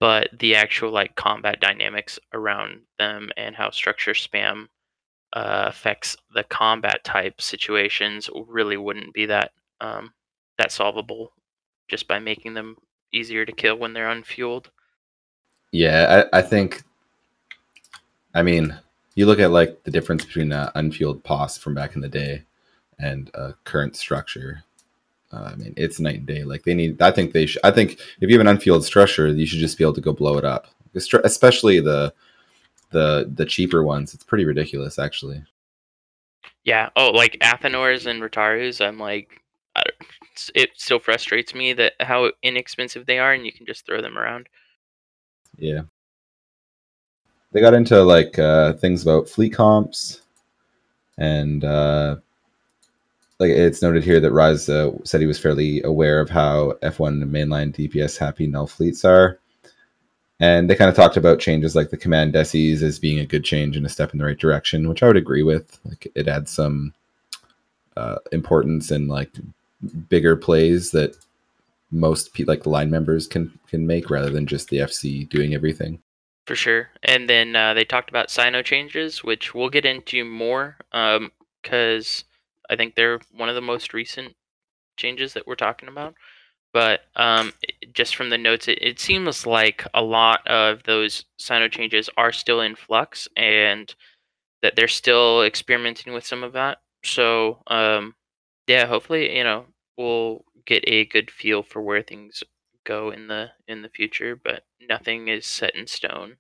but 0.02 0.30
the 0.40 0.56
actual 0.56 0.92
like 0.92 1.16
combat 1.16 1.62
dynamics 1.62 2.20
around 2.34 2.82
them 2.98 3.30
and 3.38 3.56
how 3.56 3.70
structure 3.70 4.14
spam 4.14 4.66
uh, 5.34 5.66
affects 5.68 6.18
the 6.34 6.44
combat 6.44 7.04
type 7.04 7.40
situations 7.40 8.28
really 8.48 8.78
wouldn't 8.78 9.14
be 9.14 9.28
that 9.28 9.52
um, 9.80 10.12
that 10.58 10.72
solvable 10.72 11.32
just 11.88 12.08
by 12.08 12.18
making 12.18 12.56
them 12.56 12.76
easier 13.14 13.46
to 13.46 13.52
kill 13.52 13.78
when 13.78 13.94
they're 13.94 14.10
unfueled. 14.10 14.66
Yeah, 15.72 16.26
I, 16.34 16.40
I 16.40 16.42
think. 16.42 16.82
I 18.34 18.42
mean, 18.42 18.78
you 19.14 19.28
look 19.28 19.40
at 19.40 19.52
like 19.52 19.84
the 19.84 19.92
difference 19.92 20.26
between 20.26 20.52
an 20.52 20.70
unfueled 20.76 21.24
POS 21.24 21.60
from 21.60 21.76
back 21.76 21.96
in 21.96 22.02
the 22.02 22.10
day 22.10 22.44
and 22.98 23.30
a 23.36 23.54
current 23.66 23.96
structure. 23.96 24.64
Uh, 25.34 25.52
I 25.54 25.56
mean, 25.56 25.74
it's 25.78 26.00
night 26.00 26.18
and 26.18 26.26
day. 26.26 26.44
Like 26.44 26.64
they 26.64 26.74
need. 26.74 27.02
I 27.02 27.12
think 27.12 27.34
they 27.34 27.46
should. 27.46 27.62
I 27.64 27.72
think 27.72 28.00
if 28.20 28.30
you 28.30 28.38
have 28.38 28.46
an 28.46 28.58
unfueled 28.58 28.84
structure, 28.84 29.28
you 29.28 29.46
should 29.46 29.60
just 29.60 29.78
be 29.78 29.84
able 29.84 29.94
to 29.94 30.02
go 30.02 30.14
blow 30.14 30.38
it 30.38 30.46
up. 30.46 30.68
Especially 30.94 31.80
the 31.80 32.14
the 32.92 33.32
the 33.34 33.46
cheaper 33.46 33.84
ones. 33.84 34.14
It's 34.14 34.24
pretty 34.24 34.46
ridiculous, 34.46 35.00
actually. 35.00 35.44
Yeah. 36.64 36.90
Oh, 36.96 37.12
like 37.12 37.38
Athanors 37.42 38.06
and 38.06 38.22
Raitarus. 38.22 38.82
I'm 38.82 39.00
like, 39.00 39.42
it 40.54 40.72
still 40.76 41.00
frustrates 41.00 41.56
me 41.56 41.74
that 41.74 41.94
how 42.00 42.32
inexpensive 42.44 43.06
they 43.06 43.20
are, 43.20 43.34
and 43.34 43.46
you 43.46 43.54
can 43.54 43.66
just 43.66 43.86
throw 43.86 44.02
them 44.02 44.18
around. 44.18 44.48
Yeah. 45.58 45.82
They 47.52 47.62
got 47.62 47.74
into 47.74 48.02
like 48.04 48.40
uh, 48.40 48.74
things 48.74 49.02
about 49.02 49.30
fleet 49.30 49.54
comps, 49.54 50.22
and 51.18 51.64
uh, 51.64 52.18
like 53.42 53.50
it's 53.50 53.82
noted 53.82 54.04
here 54.04 54.20
that 54.20 54.32
Rise 54.32 54.70
uh, 54.70 54.92
said 55.04 55.20
he 55.20 55.28
was 55.28 55.40
fairly 55.40 55.82
aware 55.82 56.22
of 56.22 56.30
how 56.30 56.74
F1 56.84 57.24
mainline 57.24 57.74
DPS 57.74 58.18
happy 58.18 58.46
null 58.46 58.68
fleets 58.68 59.04
are, 59.04 59.40
and 60.40 60.70
they 60.70 60.76
kind 60.76 60.90
of 60.90 60.96
talked 60.96 61.18
about 61.18 61.40
changes 61.40 61.76
like 61.76 61.90
the 61.90 61.98
command 61.98 62.34
decies 62.34 62.84
as 62.84 63.00
being 63.00 63.20
a 63.20 63.26
good 63.26 63.44
change 63.44 63.76
and 63.76 63.86
a 63.86 63.90
step 63.90 64.14
in 64.14 64.20
the 64.20 64.26
right 64.26 64.38
direction, 64.38 64.88
which 64.88 65.02
I 65.02 65.08
would 65.08 65.18
agree 65.18 65.44
with. 65.44 65.80
Like 65.84 66.10
it 66.14 66.28
adds 66.28 66.52
some 66.52 66.94
uh, 67.98 68.18
importance 68.32 68.92
and 68.92 69.08
like 69.08 69.32
bigger 70.08 70.36
plays 70.36 70.92
that 70.92 71.18
most 71.90 72.34
pe- 72.36 72.44
like 72.44 72.66
line 72.66 72.92
members 72.92 73.28
can 73.28 73.58
can 73.68 73.88
make 73.88 74.10
rather 74.10 74.30
than 74.30 74.46
just 74.46 74.70
the 74.70 74.78
FC 74.78 75.28
doing 75.28 75.56
everything. 75.56 76.00
For 76.46 76.56
sure. 76.56 76.90
And 77.04 77.30
then 77.30 77.56
uh, 77.56 77.74
they 77.74 77.86
talked 77.86 78.10
about 78.10 78.30
Cyno 78.30 78.64
changes, 78.64 79.24
which 79.24 79.56
we'll 79.56 79.70
get 79.70 79.86
into 79.86 80.24
more 80.26 80.78
because 80.92 82.24
I 82.72 82.76
think 82.78 82.96
they're 82.96 83.20
one 83.32 83.50
of 83.50 83.56
the 83.56 83.62
most 83.62 83.94
recent 83.94 84.34
changes 84.98 85.34
that 85.34 85.46
we're 85.46 85.56
talking 85.56 85.90
about. 85.90 86.16
But 86.74 87.02
um, 87.18 87.52
just 87.94 88.16
from 88.16 88.30
the 88.30 88.38
notes, 88.38 88.68
it, 88.68 88.80
it 88.82 89.00
seems 89.00 89.46
like 89.46 89.86
a 89.94 90.02
lot 90.02 90.48
of 90.48 90.84
those 90.84 91.26
Cyno 91.40 91.70
changes 91.70 92.10
are 92.18 92.32
still 92.32 92.62
in 92.62 92.76
flux 92.76 93.28
and 93.36 93.94
that 94.62 94.76
they're 94.76 94.88
still 94.88 95.44
experimenting 95.44 96.14
with 96.14 96.26
some 96.26 96.44
of 96.44 96.54
that. 96.54 96.80
So, 97.04 97.62
um, 97.68 98.16
yeah, 98.68 98.86
hopefully, 98.86 99.36
you 99.38 99.44
know, 99.44 99.66
we'll 99.98 100.46
get 100.66 100.84
a 100.88 101.06
good 101.06 101.30
feel 101.32 101.64
for 101.64 101.82
where 101.82 102.04
things 102.04 102.44
go 102.86 103.12
in 103.12 103.28
the 103.28 103.50
in 103.68 103.82
the 103.82 103.90
future, 103.90 104.36
but 104.42 104.64
nothing 104.88 105.28
is 105.28 105.46
set 105.46 105.76
in 105.76 105.88
stone. 105.88 106.38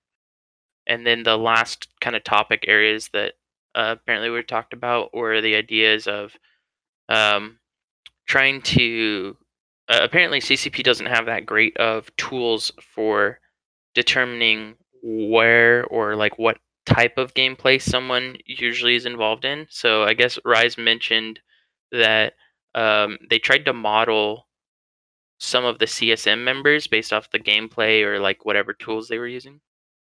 And 0.87 1.05
then 1.05 1.23
the 1.23 1.37
last 1.37 1.87
kind 1.99 2.15
of 2.15 2.23
topic 2.23 2.65
areas 2.67 3.09
that 3.13 3.33
uh, 3.75 3.95
apparently 3.99 4.29
we 4.29 4.41
talked 4.43 4.73
about 4.73 5.13
were 5.13 5.41
the 5.41 5.55
ideas 5.55 6.07
of 6.07 6.33
um, 7.09 7.59
trying 8.27 8.61
to. 8.61 9.37
Uh, 9.89 9.99
apparently, 10.03 10.39
CCP 10.39 10.83
doesn't 10.83 11.07
have 11.07 11.25
that 11.25 11.45
great 11.45 11.75
of 11.77 12.15
tools 12.15 12.71
for 12.95 13.39
determining 13.93 14.75
where 15.03 15.85
or 15.85 16.15
like 16.15 16.37
what 16.37 16.57
type 16.85 17.17
of 17.17 17.33
gameplay 17.33 17.81
someone 17.81 18.37
usually 18.45 18.95
is 18.95 19.05
involved 19.05 19.45
in. 19.45 19.67
So 19.69 20.03
I 20.03 20.13
guess 20.13 20.39
Rise 20.45 20.77
mentioned 20.77 21.39
that 21.91 22.33
um, 22.75 23.17
they 23.29 23.39
tried 23.39 23.65
to 23.65 23.73
model 23.73 24.47
some 25.39 25.65
of 25.65 25.79
the 25.79 25.85
CSM 25.85 26.43
members 26.43 26.87
based 26.87 27.11
off 27.11 27.31
the 27.31 27.39
gameplay 27.39 28.03
or 28.03 28.19
like 28.19 28.45
whatever 28.45 28.73
tools 28.73 29.07
they 29.07 29.17
were 29.17 29.27
using. 29.27 29.59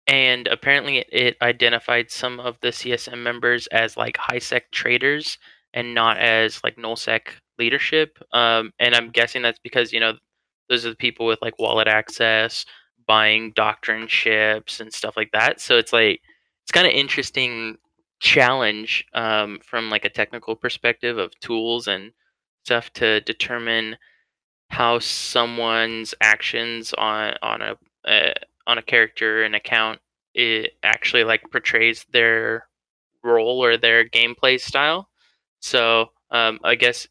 And 0.07 0.49
apparently, 0.49 0.99
it, 1.13 1.37
identified 1.43 2.11
some 2.11 2.41
of 2.41 2.59
the 2.61 2.69
CSM 2.69 3.19
members 3.23 3.67
as 3.69 3.97
like 3.97 4.17
high 4.17 4.39
sec 4.39 4.71
traders 4.73 5.39
and 5.73 5.95
not 5.95 6.19
as 6.19 6.61
like 6.65 6.77
nullsec 6.77 7.21
leadership. 7.59 8.19
Um, 8.33 8.73
and 8.81 8.95
I'm 8.95 9.11
guessing 9.11 9.43
that's 9.43 9.61
because 9.61 9.93
you 9.93 10.01
know 10.01 10.15
those 10.69 10.87
are 10.87 10.91
the 10.91 10.97
people 10.97 11.27
with 11.27 11.41
like 11.43 11.59
wallet 11.59 11.89
access, 11.89 12.65
buying 13.07 13.53
doctrine 13.55 14.09
ships 14.09 14.81
and 14.81 14.93
stuff 14.93 15.17
like 15.17 15.31
that. 15.33 15.61
So 15.61 15.77
it's 15.77 15.93
like 15.93 16.21
it's 16.63 16.73
kind 16.73 16.87
of 16.87 16.93
interesting 16.93 17.77
challenge 18.21 19.05
um, 19.15 19.59
from 19.65 19.91
like 19.91 20.05
a 20.05 20.11
technical 20.11 20.55
perspective 20.57 21.19
of 21.19 21.39
tools 21.41 21.89
and 21.89 22.13
stuff 22.65 22.93
to 22.95 23.21
determine 23.23 23.97
how 24.69 24.99
someone's 24.99 26.15
actions 26.21 26.95
on 26.95 27.35
on 27.43 27.63
a 27.63 27.77
uh, 28.09 28.33
on 28.71 28.79
a 28.79 28.83
character 28.83 29.43
and 29.43 29.55
account 29.55 29.99
it 30.35 30.73
actually 30.83 31.25
like 31.25 31.43
portrays 31.51 32.07
their 32.13 32.69
role 33.25 33.63
or 33.63 33.77
their 33.77 34.09
gameplay 34.09 34.61
style. 34.61 35.09
So 35.61 36.11
um, 36.31 36.61
I 36.63 36.77
guess 36.77 37.07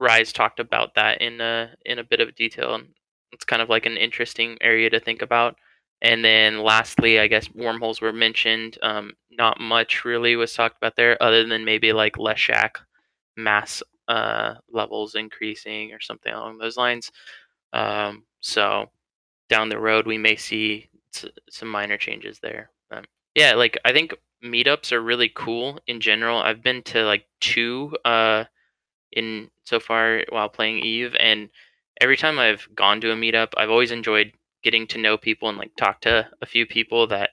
Rise 0.00 0.32
talked 0.32 0.58
about 0.58 0.94
that 0.94 1.20
in 1.20 1.40
a 1.40 1.74
in 1.84 1.98
a 1.98 2.04
bit 2.04 2.20
of 2.20 2.34
detail, 2.34 2.74
and 2.74 2.88
it's 3.30 3.44
kind 3.44 3.62
of 3.62 3.68
like 3.68 3.86
an 3.86 3.96
interesting 3.96 4.56
area 4.60 4.90
to 4.90 5.00
think 5.00 5.22
about. 5.22 5.56
And 6.00 6.24
then 6.24 6.62
lastly, 6.62 7.20
I 7.20 7.28
guess 7.28 7.54
wormholes 7.54 8.00
were 8.00 8.12
mentioned. 8.12 8.78
Um, 8.82 9.12
not 9.30 9.60
much 9.60 10.04
really 10.04 10.34
was 10.34 10.52
talked 10.54 10.76
about 10.78 10.96
there, 10.96 11.22
other 11.22 11.46
than 11.46 11.64
maybe 11.64 11.92
like 11.92 12.14
Leshak 12.14 12.70
mass 13.36 13.82
uh, 14.08 14.54
levels 14.70 15.14
increasing 15.14 15.92
or 15.92 16.00
something 16.00 16.32
along 16.32 16.58
those 16.58 16.76
lines. 16.76 17.12
Um, 17.72 18.24
so 18.40 18.86
down 19.48 19.68
the 19.68 19.78
road, 19.78 20.06
we 20.06 20.18
may 20.18 20.36
see 20.36 20.88
some 21.50 21.68
minor 21.68 21.96
changes 21.96 22.40
there. 22.40 22.70
Yeah, 23.34 23.54
like 23.54 23.78
I 23.84 23.92
think 23.92 24.14
meetups 24.44 24.92
are 24.92 25.00
really 25.00 25.30
cool 25.34 25.78
in 25.86 26.00
general. 26.00 26.38
I've 26.38 26.62
been 26.62 26.82
to 26.84 27.04
like 27.04 27.26
two 27.40 27.96
uh, 28.04 28.44
in 29.12 29.50
so 29.64 29.80
far 29.80 30.24
while 30.28 30.48
playing 30.48 30.80
Eve, 30.80 31.14
and 31.18 31.48
every 32.00 32.16
time 32.16 32.38
I've 32.38 32.68
gone 32.74 33.00
to 33.00 33.12
a 33.12 33.16
meetup, 33.16 33.52
I've 33.56 33.70
always 33.70 33.90
enjoyed 33.90 34.32
getting 34.62 34.86
to 34.88 34.98
know 34.98 35.16
people 35.16 35.48
and 35.48 35.58
like 35.58 35.74
talk 35.76 36.00
to 36.02 36.28
a 36.40 36.46
few 36.46 36.66
people 36.66 37.06
that 37.08 37.30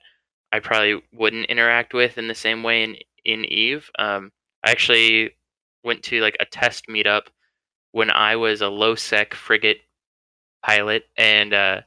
I 0.52 0.60
probably 0.60 1.02
wouldn't 1.12 1.46
interact 1.46 1.94
with 1.94 2.18
in 2.18 2.28
the 2.28 2.34
same 2.34 2.62
way 2.62 2.82
in 2.82 2.96
in 3.24 3.44
Eve. 3.44 3.90
Um, 3.98 4.32
I 4.64 4.70
actually 4.70 5.32
went 5.84 6.02
to 6.04 6.20
like 6.20 6.36
a 6.40 6.46
test 6.46 6.86
meetup 6.88 7.26
when 7.92 8.10
I 8.10 8.36
was 8.36 8.62
a 8.62 8.68
low 8.68 8.94
sec 8.94 9.34
frigate 9.34 9.80
pilot, 10.64 11.04
and 11.18 11.52
uh, 11.52 11.80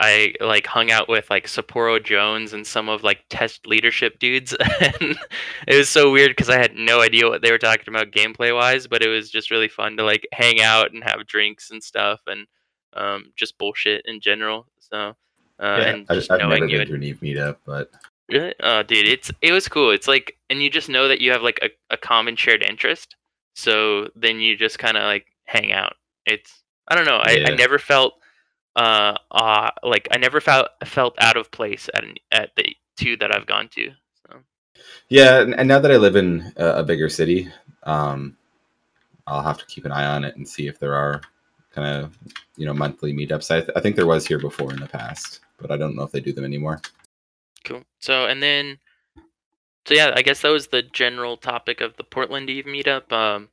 I 0.00 0.34
like 0.40 0.66
hung 0.66 0.90
out 0.90 1.08
with 1.08 1.28
like 1.28 1.46
Sapporo 1.46 2.02
Jones 2.02 2.52
and 2.52 2.66
some 2.66 2.88
of 2.88 3.02
like 3.02 3.24
test 3.30 3.66
leadership 3.66 4.18
dudes, 4.18 4.54
and 4.80 5.18
it 5.66 5.76
was 5.76 5.88
so 5.88 6.12
weird 6.12 6.30
because 6.30 6.48
I 6.48 6.58
had 6.58 6.76
no 6.76 7.00
idea 7.00 7.28
what 7.28 7.42
they 7.42 7.50
were 7.50 7.58
talking 7.58 7.92
about 7.92 8.12
gameplay 8.12 8.54
wise, 8.54 8.86
but 8.86 9.02
it 9.02 9.08
was 9.08 9.30
just 9.30 9.50
really 9.50 9.68
fun 9.68 9.96
to 9.96 10.04
like 10.04 10.26
hang 10.32 10.60
out 10.60 10.92
and 10.92 11.02
have 11.02 11.26
drinks 11.26 11.70
and 11.70 11.82
stuff, 11.82 12.20
and 12.26 12.46
um, 12.94 13.32
just 13.36 13.58
bullshit 13.58 14.02
in 14.06 14.20
general. 14.20 14.66
So. 14.78 15.14
Uh, 15.60 15.82
and 15.84 16.06
I, 16.08 16.14
just 16.14 16.30
I've 16.30 16.38
never 16.38 16.56
knowing 16.56 16.68
you 16.70 16.78
had 16.78 16.86
to 16.86 16.94
an 16.94 17.02
Eve 17.02 17.18
meetup, 17.20 17.56
but 17.66 17.90
Really? 18.28 18.54
Oh, 18.60 18.82
dude, 18.82 19.08
it's 19.08 19.30
it 19.40 19.52
was 19.52 19.68
cool. 19.68 19.90
It's 19.90 20.06
like, 20.06 20.36
and 20.50 20.62
you 20.62 20.68
just 20.68 20.88
know 20.88 21.08
that 21.08 21.20
you 21.20 21.32
have 21.32 21.42
like 21.42 21.58
a, 21.62 21.70
a 21.90 21.96
common 21.96 22.36
shared 22.36 22.62
interest. 22.62 23.16
So 23.54 24.08
then 24.14 24.40
you 24.40 24.56
just 24.56 24.78
kind 24.78 24.96
of 24.96 25.04
like 25.04 25.26
hang 25.44 25.72
out. 25.72 25.94
It's 26.26 26.62
I 26.88 26.94
don't 26.94 27.06
know. 27.06 27.20
I, 27.22 27.44
I 27.46 27.54
never 27.54 27.78
felt 27.78 28.14
uh 28.78 29.16
uh 29.32 29.70
like 29.82 30.08
I 30.12 30.18
never 30.18 30.40
felt 30.40 30.68
felt 30.84 31.14
out 31.18 31.36
of 31.36 31.50
place 31.50 31.90
at 31.94 32.04
an, 32.04 32.14
at 32.30 32.54
the 32.56 32.76
two 32.96 33.16
that 33.16 33.34
I've 33.34 33.46
gone 33.46 33.68
to. 33.74 33.90
So 34.22 34.38
yeah. 35.08 35.40
And, 35.40 35.68
now 35.68 35.80
that 35.80 35.90
I 35.90 35.96
live 35.96 36.16
in 36.16 36.52
a, 36.56 36.66
a 36.78 36.84
bigger 36.84 37.08
city, 37.08 37.48
um, 37.82 38.36
I'll 39.26 39.42
have 39.42 39.58
to 39.58 39.66
keep 39.66 39.84
an 39.84 39.92
eye 39.92 40.06
on 40.06 40.24
it 40.24 40.36
and 40.36 40.48
see 40.48 40.68
if 40.68 40.78
there 40.78 40.94
are 40.94 41.20
kind 41.74 42.04
of 42.04 42.16
you 42.56 42.66
know 42.66 42.74
monthly 42.74 43.12
meetups. 43.12 43.50
I, 43.50 43.60
th- 43.60 43.72
I 43.76 43.80
think 43.80 43.96
there 43.96 44.06
was 44.06 44.26
here 44.26 44.38
before 44.38 44.72
in 44.72 44.80
the 44.80 44.86
past, 44.86 45.40
but 45.58 45.70
I 45.70 45.76
don't 45.76 45.96
know 45.96 46.04
if 46.04 46.12
they 46.12 46.20
do 46.20 46.32
them 46.32 46.44
anymore. 46.44 46.80
cool. 47.64 47.82
So 47.98 48.26
and 48.26 48.40
then 48.40 48.78
so 49.86 49.94
yeah, 49.94 50.12
I 50.14 50.22
guess 50.22 50.42
that 50.42 50.50
was 50.50 50.68
the 50.68 50.82
general 50.82 51.36
topic 51.36 51.80
of 51.80 51.96
the 51.96 52.04
Portland 52.04 52.48
Eve 52.48 52.66
meetup. 52.66 53.10
Um, 53.10 53.48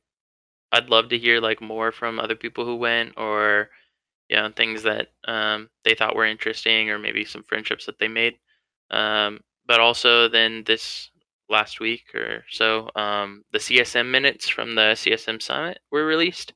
I'd 0.70 0.90
love 0.90 1.08
to 1.08 1.18
hear 1.18 1.40
like 1.40 1.60
more 1.60 1.90
from 1.90 2.20
other 2.20 2.36
people 2.36 2.64
who 2.64 2.76
went 2.76 3.14
or 3.16 3.70
you 4.28 4.36
know 4.36 4.50
things 4.56 4.82
that 4.82 5.08
um, 5.26 5.68
they 5.84 5.94
thought 5.94 6.16
were 6.16 6.26
interesting 6.26 6.90
or 6.90 6.98
maybe 6.98 7.24
some 7.24 7.42
friendships 7.44 7.86
that 7.86 7.98
they 7.98 8.08
made. 8.08 8.34
Um, 8.90 9.40
but 9.66 9.80
also 9.80 10.28
then 10.28 10.62
this 10.66 11.10
last 11.48 11.80
week 11.80 12.14
or 12.14 12.44
so 12.50 12.90
um, 12.96 13.44
the 13.52 13.58
csm 13.58 14.10
minutes 14.10 14.48
from 14.48 14.74
the 14.74 14.92
csm 14.94 15.40
summit 15.40 15.78
were 15.90 16.04
released. 16.06 16.52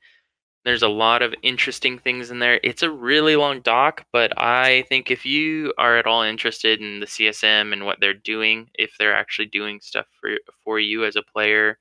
There's 0.65 0.83
a 0.83 0.89
lot 0.89 1.23
of 1.23 1.35
interesting 1.43 1.99
things 1.99 2.31
in 2.31 2.39
there. 2.39 2.61
It's 2.63 2.83
a 2.83 2.91
really 2.91 3.37
long 3.37 3.61
doc 3.63 4.05
but 4.13 4.33
i 4.39 4.85
think 4.89 5.11
if 5.11 5.25
you 5.27 5.73
are 5.79 5.97
at 5.99 6.07
all 6.07 6.23
interested 6.23 6.81
in 6.81 7.01
the 7.01 7.07
csm 7.07 7.73
and 7.73 7.87
what 7.87 7.99
they're 8.01 8.15
doing 8.15 8.69
if 8.75 8.93
they're 8.99 9.17
actually 9.17 9.47
doing 9.47 9.81
stuff 9.81 10.07
for 10.21 10.31
for 10.65 10.79
you 10.81 11.05
as 11.05 11.17
a 11.17 11.23
player 11.23 11.79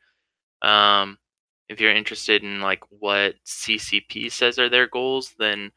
um, 0.62 1.17
if 1.69 1.79
you're 1.79 1.95
interested 1.95 2.43
in 2.43 2.61
like 2.61 2.83
what 2.89 3.35
ccp 3.45 4.31
says 4.31 4.59
are 4.59 4.69
their 4.69 4.88
goals 4.88 5.35
then 5.39 5.71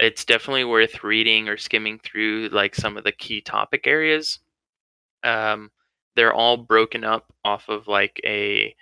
it's 0.00 0.24
definitely 0.24 0.64
worth 0.64 1.04
reading 1.04 1.48
or 1.48 1.56
skimming 1.56 1.98
through 1.98 2.48
like 2.52 2.74
some 2.74 2.96
of 2.96 3.04
the 3.04 3.12
key 3.12 3.40
topic 3.40 3.86
areas. 3.86 4.40
Um, 5.22 5.70
they're 6.16 6.34
all 6.34 6.56
broken 6.56 7.04
up 7.04 7.32
off 7.44 7.68
of 7.68 7.88
like 7.88 8.20
a 8.24 8.74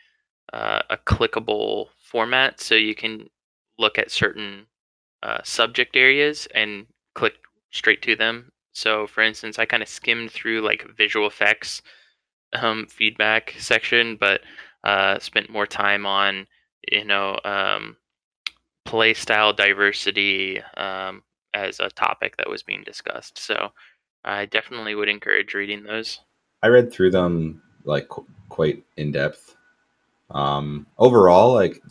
uh, 0.52 0.82
a 0.90 0.96
clickable 0.98 1.88
format, 1.98 2.60
so 2.60 2.74
you 2.74 2.94
can 2.94 3.28
look 3.78 3.98
at 3.98 4.10
certain 4.10 4.66
uh, 5.22 5.38
subject 5.44 5.96
areas 5.96 6.46
and 6.54 6.86
click 7.14 7.34
straight 7.70 8.02
to 8.02 8.16
them. 8.16 8.52
So, 8.72 9.06
for 9.06 9.22
instance, 9.22 9.58
I 9.58 9.64
kind 9.64 9.82
of 9.82 9.88
skimmed 9.88 10.30
through 10.30 10.60
like 10.62 10.86
visual 10.96 11.26
effects 11.26 11.82
um, 12.54 12.86
feedback 12.88 13.54
section, 13.58 14.16
but 14.16 14.42
uh, 14.84 15.18
spent 15.18 15.50
more 15.50 15.66
time 15.66 16.06
on 16.06 16.46
you 16.90 17.04
know 17.04 17.38
um, 17.44 17.96
play 18.84 19.14
style 19.14 19.52
diversity 19.52 20.60
um, 20.76 21.22
as 21.54 21.80
a 21.80 21.88
topic 21.90 22.36
that 22.36 22.50
was 22.50 22.62
being 22.62 22.82
discussed. 22.84 23.38
So 23.38 23.70
I 24.24 24.46
definitely 24.46 24.94
would 24.94 25.08
encourage 25.08 25.54
reading 25.54 25.84
those. 25.84 26.20
I 26.62 26.68
read 26.68 26.92
through 26.92 27.10
them 27.10 27.62
like 27.84 28.08
qu- 28.08 28.26
quite 28.48 28.84
in 28.96 29.12
depth. 29.12 29.56
Um, 30.30 30.86
overall, 30.98 31.52
like 31.52 31.82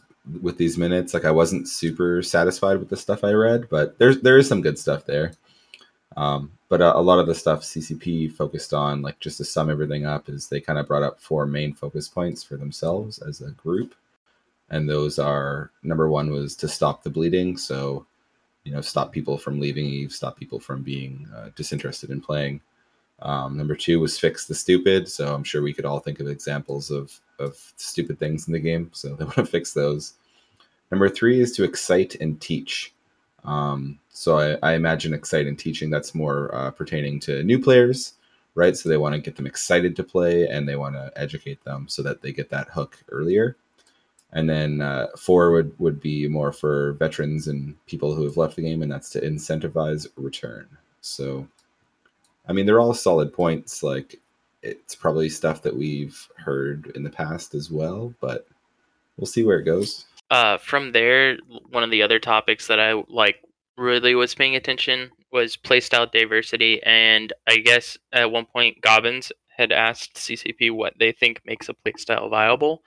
with 0.41 0.57
these 0.57 0.77
minutes, 0.77 1.13
like 1.13 1.25
I 1.25 1.31
wasn't 1.31 1.67
super 1.67 2.21
satisfied 2.21 2.79
with 2.79 2.89
the 2.89 2.97
stuff 2.97 3.23
I 3.23 3.31
read, 3.31 3.69
but 3.69 3.97
there's 3.99 4.21
there 4.21 4.37
is 4.37 4.47
some 4.47 4.61
good 4.61 4.79
stuff 4.79 5.05
there. 5.05 5.33
Um, 6.17 6.51
but 6.69 6.81
a, 6.81 6.97
a 6.97 6.99
lot 6.99 7.19
of 7.19 7.27
the 7.27 7.35
stuff 7.35 7.61
CCP 7.61 8.33
focused 8.33 8.73
on, 8.73 9.01
like 9.01 9.19
just 9.19 9.37
to 9.37 9.45
sum 9.45 9.69
everything 9.69 10.05
up, 10.05 10.29
is 10.29 10.47
they 10.47 10.59
kind 10.59 10.79
of 10.79 10.87
brought 10.87 11.03
up 11.03 11.19
four 11.19 11.45
main 11.45 11.73
focus 11.73 12.07
points 12.07 12.43
for 12.43 12.57
themselves 12.57 13.19
as 13.19 13.41
a 13.41 13.51
group, 13.51 13.95
and 14.69 14.89
those 14.89 15.19
are 15.19 15.71
number 15.83 16.09
one 16.09 16.31
was 16.31 16.55
to 16.57 16.67
stop 16.67 17.03
the 17.03 17.09
bleeding, 17.09 17.57
so 17.57 18.05
you 18.63 18.71
know 18.71 18.81
stop 18.81 19.11
people 19.11 19.37
from 19.37 19.59
leaving 19.59 19.85
Eve, 19.85 20.11
stop 20.11 20.37
people 20.37 20.59
from 20.59 20.83
being 20.83 21.27
uh, 21.35 21.49
disinterested 21.55 22.09
in 22.09 22.21
playing. 22.21 22.61
Um, 23.21 23.55
number 23.55 23.75
two 23.75 23.99
was 23.99 24.17
fix 24.17 24.47
the 24.47 24.55
stupid. 24.55 25.07
So 25.07 25.33
I'm 25.33 25.43
sure 25.43 25.61
we 25.61 25.73
could 25.73 25.85
all 25.85 25.99
think 25.99 26.19
of 26.19 26.27
examples 26.27 26.89
of, 26.89 27.19
of 27.39 27.55
stupid 27.77 28.17
things 28.19 28.47
in 28.47 28.53
the 28.53 28.59
game. 28.59 28.89
So 28.93 29.15
they 29.15 29.23
want 29.25 29.35
to 29.35 29.45
fix 29.45 29.73
those. 29.73 30.13
Number 30.91 31.09
three 31.09 31.39
is 31.39 31.53
to 31.53 31.63
excite 31.63 32.15
and 32.15 32.39
teach. 32.41 32.93
Um, 33.43 33.99
so 34.09 34.37
I, 34.37 34.71
I, 34.71 34.73
imagine 34.75 35.13
excite 35.13 35.47
and 35.47 35.57
teaching 35.57 35.89
that's 35.89 36.13
more 36.13 36.53
uh, 36.53 36.69
pertaining 36.69 37.19
to 37.21 37.41
new 37.43 37.59
players, 37.59 38.13
right? 38.53 38.77
So 38.77 38.87
they 38.87 38.97
want 38.97 39.15
to 39.15 39.21
get 39.21 39.35
them 39.35 39.47
excited 39.47 39.95
to 39.95 40.03
play 40.03 40.47
and 40.47 40.69
they 40.69 40.75
want 40.75 40.93
to 40.93 41.11
educate 41.15 41.63
them 41.63 41.87
so 41.87 42.03
that 42.03 42.21
they 42.21 42.31
get 42.31 42.51
that 42.51 42.69
hook 42.69 43.03
earlier. 43.09 43.57
And 44.31 44.47
then 44.47 44.81
uh, 44.81 45.07
four 45.17 45.51
would, 45.51 45.77
would 45.79 45.99
be 45.99 46.27
more 46.27 46.53
for 46.53 46.93
veterans 46.93 47.47
and 47.47 47.75
people 47.87 48.13
who 48.13 48.23
have 48.25 48.37
left 48.37 48.55
the 48.55 48.61
game, 48.61 48.83
and 48.83 48.91
that's 48.91 49.09
to 49.11 49.21
incentivize 49.21 50.07
return. 50.15 50.67
So 51.01 51.47
I 52.47 52.53
mean, 52.53 52.65
they're 52.65 52.79
all 52.79 52.93
solid 52.93 53.33
points. 53.33 53.83
Like, 53.83 54.19
it's 54.61 54.95
probably 54.95 55.29
stuff 55.29 55.61
that 55.63 55.75
we've 55.75 56.27
heard 56.37 56.91
in 56.95 57.03
the 57.03 57.09
past 57.09 57.55
as 57.55 57.71
well, 57.71 58.13
but 58.19 58.47
we'll 59.17 59.25
see 59.25 59.43
where 59.43 59.59
it 59.59 59.65
goes. 59.65 60.05
Uh, 60.31 60.57
from 60.57 60.93
there, 60.93 61.37
one 61.69 61.83
of 61.83 61.91
the 61.91 62.01
other 62.01 62.17
topics 62.17 62.67
that 62.67 62.79
I 62.79 62.93
like 63.09 63.35
really 63.77 64.15
was 64.15 64.33
paying 64.33 64.55
attention 64.55 65.11
was 65.33 65.57
playstyle 65.57 66.09
diversity, 66.09 66.81
and 66.83 67.33
I 67.47 67.57
guess 67.57 67.97
at 68.13 68.31
one 68.31 68.45
point 68.45 68.81
Gobbins 68.81 69.33
had 69.57 69.73
asked 69.73 70.15
CCP 70.15 70.71
what 70.71 70.93
they 70.97 71.11
think 71.11 71.41
makes 71.45 71.67
a 71.67 71.73
playstyle 71.73 72.29
viable. 72.29 72.81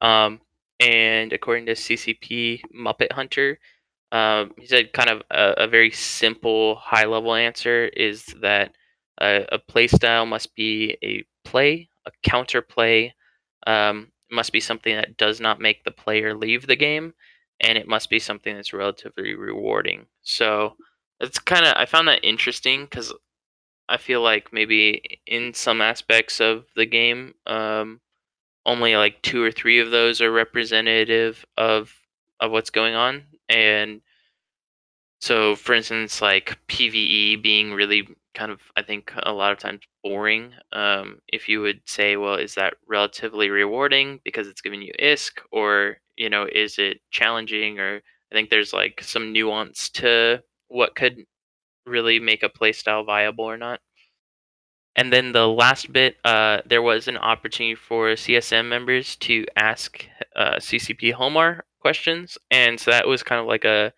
Um, 0.00 0.40
and 0.80 1.32
according 1.32 1.66
to 1.66 1.72
CCP 1.72 2.62
Muppet 2.76 3.12
Hunter, 3.12 3.60
um, 4.10 4.50
he 4.58 4.66
said 4.66 4.92
kind 4.92 5.10
of 5.10 5.22
a, 5.30 5.64
a 5.64 5.68
very 5.68 5.92
simple, 5.92 6.74
high 6.74 7.04
level 7.04 7.34
answer 7.34 7.86
is 7.86 8.24
that 8.40 8.72
a, 9.20 9.46
a 9.52 9.58
play 9.60 9.86
style 9.86 10.26
must 10.26 10.56
be 10.56 10.96
a 11.04 11.24
play, 11.44 11.88
a 12.04 12.10
counter 12.24 12.62
play, 12.62 13.14
um, 13.68 14.08
must 14.30 14.52
be 14.52 14.60
something 14.60 14.96
that 14.96 15.16
does 15.16 15.40
not 15.40 15.60
make 15.60 15.84
the 15.84 15.90
player 15.90 16.34
leave 16.34 16.66
the 16.66 16.76
game, 16.76 17.14
and 17.60 17.76
it 17.78 17.88
must 17.88 18.10
be 18.10 18.18
something 18.18 18.54
that's 18.54 18.72
relatively 18.72 19.34
rewarding. 19.34 20.06
So 20.22 20.76
it's 21.20 21.38
kind 21.38 21.66
of 21.66 21.74
I 21.76 21.86
found 21.86 22.08
that 22.08 22.24
interesting 22.24 22.84
because 22.84 23.12
I 23.88 23.96
feel 23.98 24.22
like 24.22 24.52
maybe 24.52 25.20
in 25.26 25.54
some 25.54 25.80
aspects 25.80 26.40
of 26.40 26.66
the 26.76 26.86
game, 26.86 27.34
um, 27.46 28.00
only 28.66 28.96
like 28.96 29.22
two 29.22 29.42
or 29.42 29.52
three 29.52 29.80
of 29.80 29.90
those 29.90 30.20
are 30.20 30.32
representative 30.32 31.44
of 31.56 31.94
of 32.40 32.52
what's 32.52 32.70
going 32.70 32.94
on, 32.94 33.24
and 33.48 34.02
so 35.20 35.54
for 35.56 35.74
instance, 35.74 36.22
like 36.22 36.58
PVE 36.68 37.36
being 37.42 37.72
really 37.72 38.08
kind 38.34 38.50
of 38.52 38.60
I 38.76 38.82
think 38.82 39.12
a 39.22 39.32
lot 39.32 39.52
of 39.52 39.58
times 39.58 39.80
boring. 40.02 40.52
Um, 40.72 41.20
if 41.28 41.48
you 41.48 41.60
would 41.60 41.80
say, 41.86 42.16
well, 42.16 42.34
is 42.34 42.54
that 42.54 42.74
relatively 42.88 43.50
rewarding 43.50 44.20
because 44.24 44.46
it's 44.48 44.60
giving 44.60 44.82
you 44.82 44.92
ISK, 45.00 45.38
or 45.52 45.98
you 46.16 46.30
know, 46.30 46.46
is 46.50 46.78
it 46.78 47.00
challenging? 47.10 47.78
Or 47.78 48.00
I 48.30 48.34
think 48.34 48.50
there's 48.50 48.72
like 48.72 49.02
some 49.02 49.32
nuance 49.32 49.88
to 49.90 50.42
what 50.68 50.94
could 50.94 51.24
really 51.86 52.20
make 52.20 52.42
a 52.42 52.48
playstyle 52.48 53.04
viable 53.04 53.44
or 53.44 53.56
not. 53.56 53.80
And 54.96 55.12
then 55.12 55.32
the 55.32 55.46
last 55.46 55.92
bit, 55.92 56.16
uh, 56.24 56.60
there 56.66 56.82
was 56.82 57.08
an 57.08 57.16
opportunity 57.16 57.74
for 57.74 58.08
CSM 58.10 58.68
members 58.68 59.16
to 59.16 59.46
ask 59.56 60.04
uh, 60.34 60.56
CCP 60.56 61.14
Hellmar 61.14 61.60
questions, 61.80 62.36
and 62.50 62.78
so 62.78 62.90
that 62.90 63.06
was 63.06 63.22
kind 63.22 63.40
of 63.40 63.46
like 63.46 63.64
a, 63.64 63.92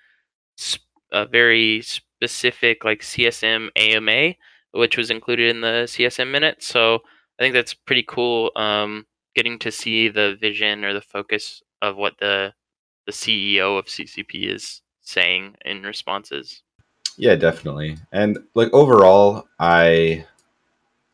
a 1.10 1.26
very 1.26 1.82
specific 2.22 2.84
like 2.84 3.00
CSM 3.00 3.68
AMA, 3.76 4.34
which 4.72 4.96
was 4.96 5.10
included 5.10 5.50
in 5.50 5.60
the 5.60 5.86
CSM 5.86 6.30
minute. 6.30 6.62
So 6.62 7.00
I 7.38 7.42
think 7.42 7.54
that's 7.54 7.74
pretty 7.74 8.04
cool. 8.06 8.52
Um, 8.54 9.06
getting 9.34 9.58
to 9.58 9.72
see 9.72 10.08
the 10.08 10.36
vision 10.40 10.84
or 10.84 10.92
the 10.92 11.00
focus 11.00 11.62
of 11.80 11.96
what 11.96 12.14
the 12.18 12.54
the 13.06 13.12
CEO 13.12 13.76
of 13.76 13.86
CCP 13.86 14.54
is 14.54 14.82
saying 15.00 15.56
in 15.64 15.82
responses. 15.82 16.62
Yeah, 17.16 17.34
definitely. 17.34 17.98
And 18.12 18.38
like 18.54 18.72
overall, 18.72 19.48
I 19.58 20.24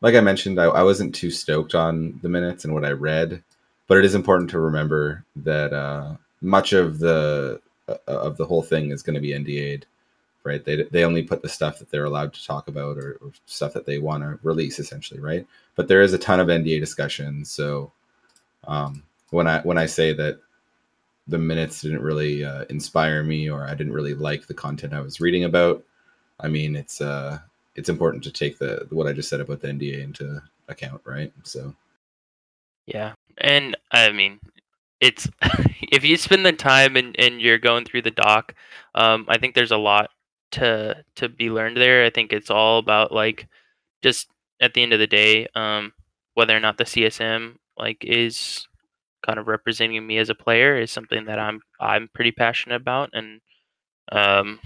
like 0.01 0.13
I 0.13 0.21
mentioned, 0.21 0.61
I, 0.61 0.65
I 0.65 0.83
wasn't 0.83 1.15
too 1.15 1.31
stoked 1.31 1.73
on 1.73 2.19
the 2.21 2.29
minutes 2.29 2.65
and 2.65 2.75
what 2.75 2.85
I 2.85 2.91
read, 2.91 3.43
but 3.87 3.97
it 3.97 4.05
is 4.05 4.13
important 4.13 4.51
to 4.51 4.59
remember 4.59 5.25
that 5.37 5.73
uh, 5.73 6.17
much 6.41 6.73
of 6.73 6.99
the 6.99 7.59
uh, 7.87 7.97
of 8.05 8.37
the 8.37 8.45
whole 8.45 8.61
thing 8.61 8.91
is 8.91 9.01
going 9.01 9.15
to 9.15 9.19
be 9.19 9.31
NDA'd 9.31 9.87
right? 10.43 10.63
They, 10.63 10.83
they 10.83 11.03
only 11.03 11.23
put 11.23 11.41
the 11.41 11.49
stuff 11.49 11.79
that 11.79 11.91
they're 11.91 12.05
allowed 12.05 12.33
to 12.33 12.45
talk 12.45 12.67
about 12.67 12.97
or, 12.97 13.17
or 13.21 13.31
stuff 13.45 13.73
that 13.73 13.85
they 13.85 13.99
want 13.99 14.23
to 14.23 14.39
release, 14.43 14.79
essentially, 14.79 15.19
right? 15.19 15.45
But 15.75 15.87
there 15.87 16.01
is 16.01 16.13
a 16.13 16.17
ton 16.17 16.39
of 16.39 16.47
NDA 16.47 16.79
discussion. 16.79 17.45
So 17.45 17.91
um, 18.67 19.03
when 19.31 19.47
I 19.47 19.61
when 19.61 19.77
I 19.77 19.85
say 19.85 20.13
that 20.13 20.39
the 21.27 21.37
minutes 21.37 21.81
didn't 21.81 22.01
really 22.01 22.43
uh, 22.43 22.65
inspire 22.69 23.23
me 23.23 23.49
or 23.49 23.65
I 23.65 23.75
didn't 23.75 23.93
really 23.93 24.15
like 24.15 24.47
the 24.47 24.53
content 24.53 24.93
I 24.93 25.01
was 25.01 25.21
reading 25.21 25.43
about, 25.43 25.83
I 26.39 26.47
mean 26.47 26.75
it's 26.75 27.01
uh 27.01 27.39
it's 27.75 27.89
important 27.89 28.23
to 28.23 28.31
take 28.31 28.57
the 28.57 28.87
what 28.89 29.07
I 29.07 29.13
just 29.13 29.29
said 29.29 29.41
about 29.41 29.61
the 29.61 29.67
NDA 29.67 30.01
into 30.01 30.41
account, 30.67 31.01
right? 31.05 31.31
So 31.43 31.75
yeah, 32.87 33.13
and 33.37 33.77
I 33.91 34.11
mean 34.11 34.39
it's 34.99 35.27
if 35.91 36.03
you 36.03 36.17
spend 36.17 36.45
the 36.45 36.53
time 36.53 36.95
and, 36.95 37.15
and 37.19 37.41
you're 37.41 37.57
going 37.57 37.85
through 37.85 38.01
the 38.03 38.11
doc, 38.11 38.53
um, 38.95 39.25
I 39.27 39.37
think 39.37 39.55
there's 39.55 39.71
a 39.71 39.77
lot 39.77 40.09
to 40.51 41.03
to 41.15 41.29
be 41.29 41.49
learned 41.49 41.77
there. 41.77 42.05
I 42.05 42.09
think 42.09 42.33
it's 42.33 42.49
all 42.49 42.79
about 42.79 43.11
like 43.11 43.47
just 44.01 44.27
at 44.61 44.73
the 44.73 44.83
end 44.83 44.93
of 44.93 44.99
the 44.99 45.07
day, 45.07 45.47
um, 45.55 45.93
whether 46.33 46.55
or 46.55 46.59
not 46.59 46.77
the 46.77 46.85
CSM 46.85 47.55
like 47.77 48.03
is 48.03 48.67
kind 49.25 49.39
of 49.39 49.47
representing 49.47 50.05
me 50.05 50.17
as 50.17 50.29
a 50.29 50.35
player 50.35 50.77
is 50.77 50.91
something 50.91 51.25
that 51.25 51.39
I'm 51.39 51.61
I'm 51.79 52.09
pretty 52.13 52.31
passionate 52.31 52.75
about, 52.75 53.09
and 53.13 53.41
um, 54.11 54.59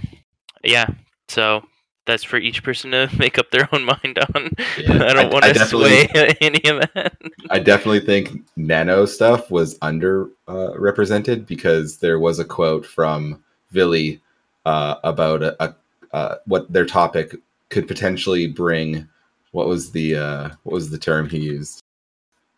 yeah, 0.63 0.87
so 1.27 1.63
that's 2.05 2.23
for 2.23 2.37
each 2.37 2.63
person 2.63 2.91
to 2.91 3.09
make 3.17 3.37
up 3.37 3.51
their 3.51 3.67
own 3.71 3.85
mind 3.85 4.19
on. 4.35 4.51
Yeah, 4.77 5.03
I 5.05 5.13
don't 5.13 5.33
want 5.33 5.45
to 5.45 5.65
sway 5.65 6.07
any 6.41 6.61
of 6.69 6.81
that. 6.93 7.13
I 7.49 7.59
definitely 7.59 8.01
think 8.01 8.45
nano 8.55 9.05
stuff 9.05 9.49
was 9.51 9.77
under 9.81 10.29
uh, 10.47 10.77
represented 10.77 11.45
because 11.45 11.97
there 11.97 12.19
was 12.19 12.39
a 12.39 12.45
quote 12.45 12.85
from 12.85 13.43
Vili 13.71 14.21
uh, 14.65 14.95
about 15.03 15.43
a, 15.43 15.63
a 15.63 15.75
uh, 16.13 16.35
what 16.45 16.71
their 16.71 16.85
topic 16.85 17.35
could 17.69 17.87
potentially 17.87 18.47
bring. 18.47 19.07
What 19.51 19.67
was 19.67 19.91
the 19.91 20.15
uh, 20.15 20.49
what 20.63 20.73
was 20.73 20.89
the 20.89 20.97
term 20.97 21.29
he 21.29 21.39
used? 21.39 21.81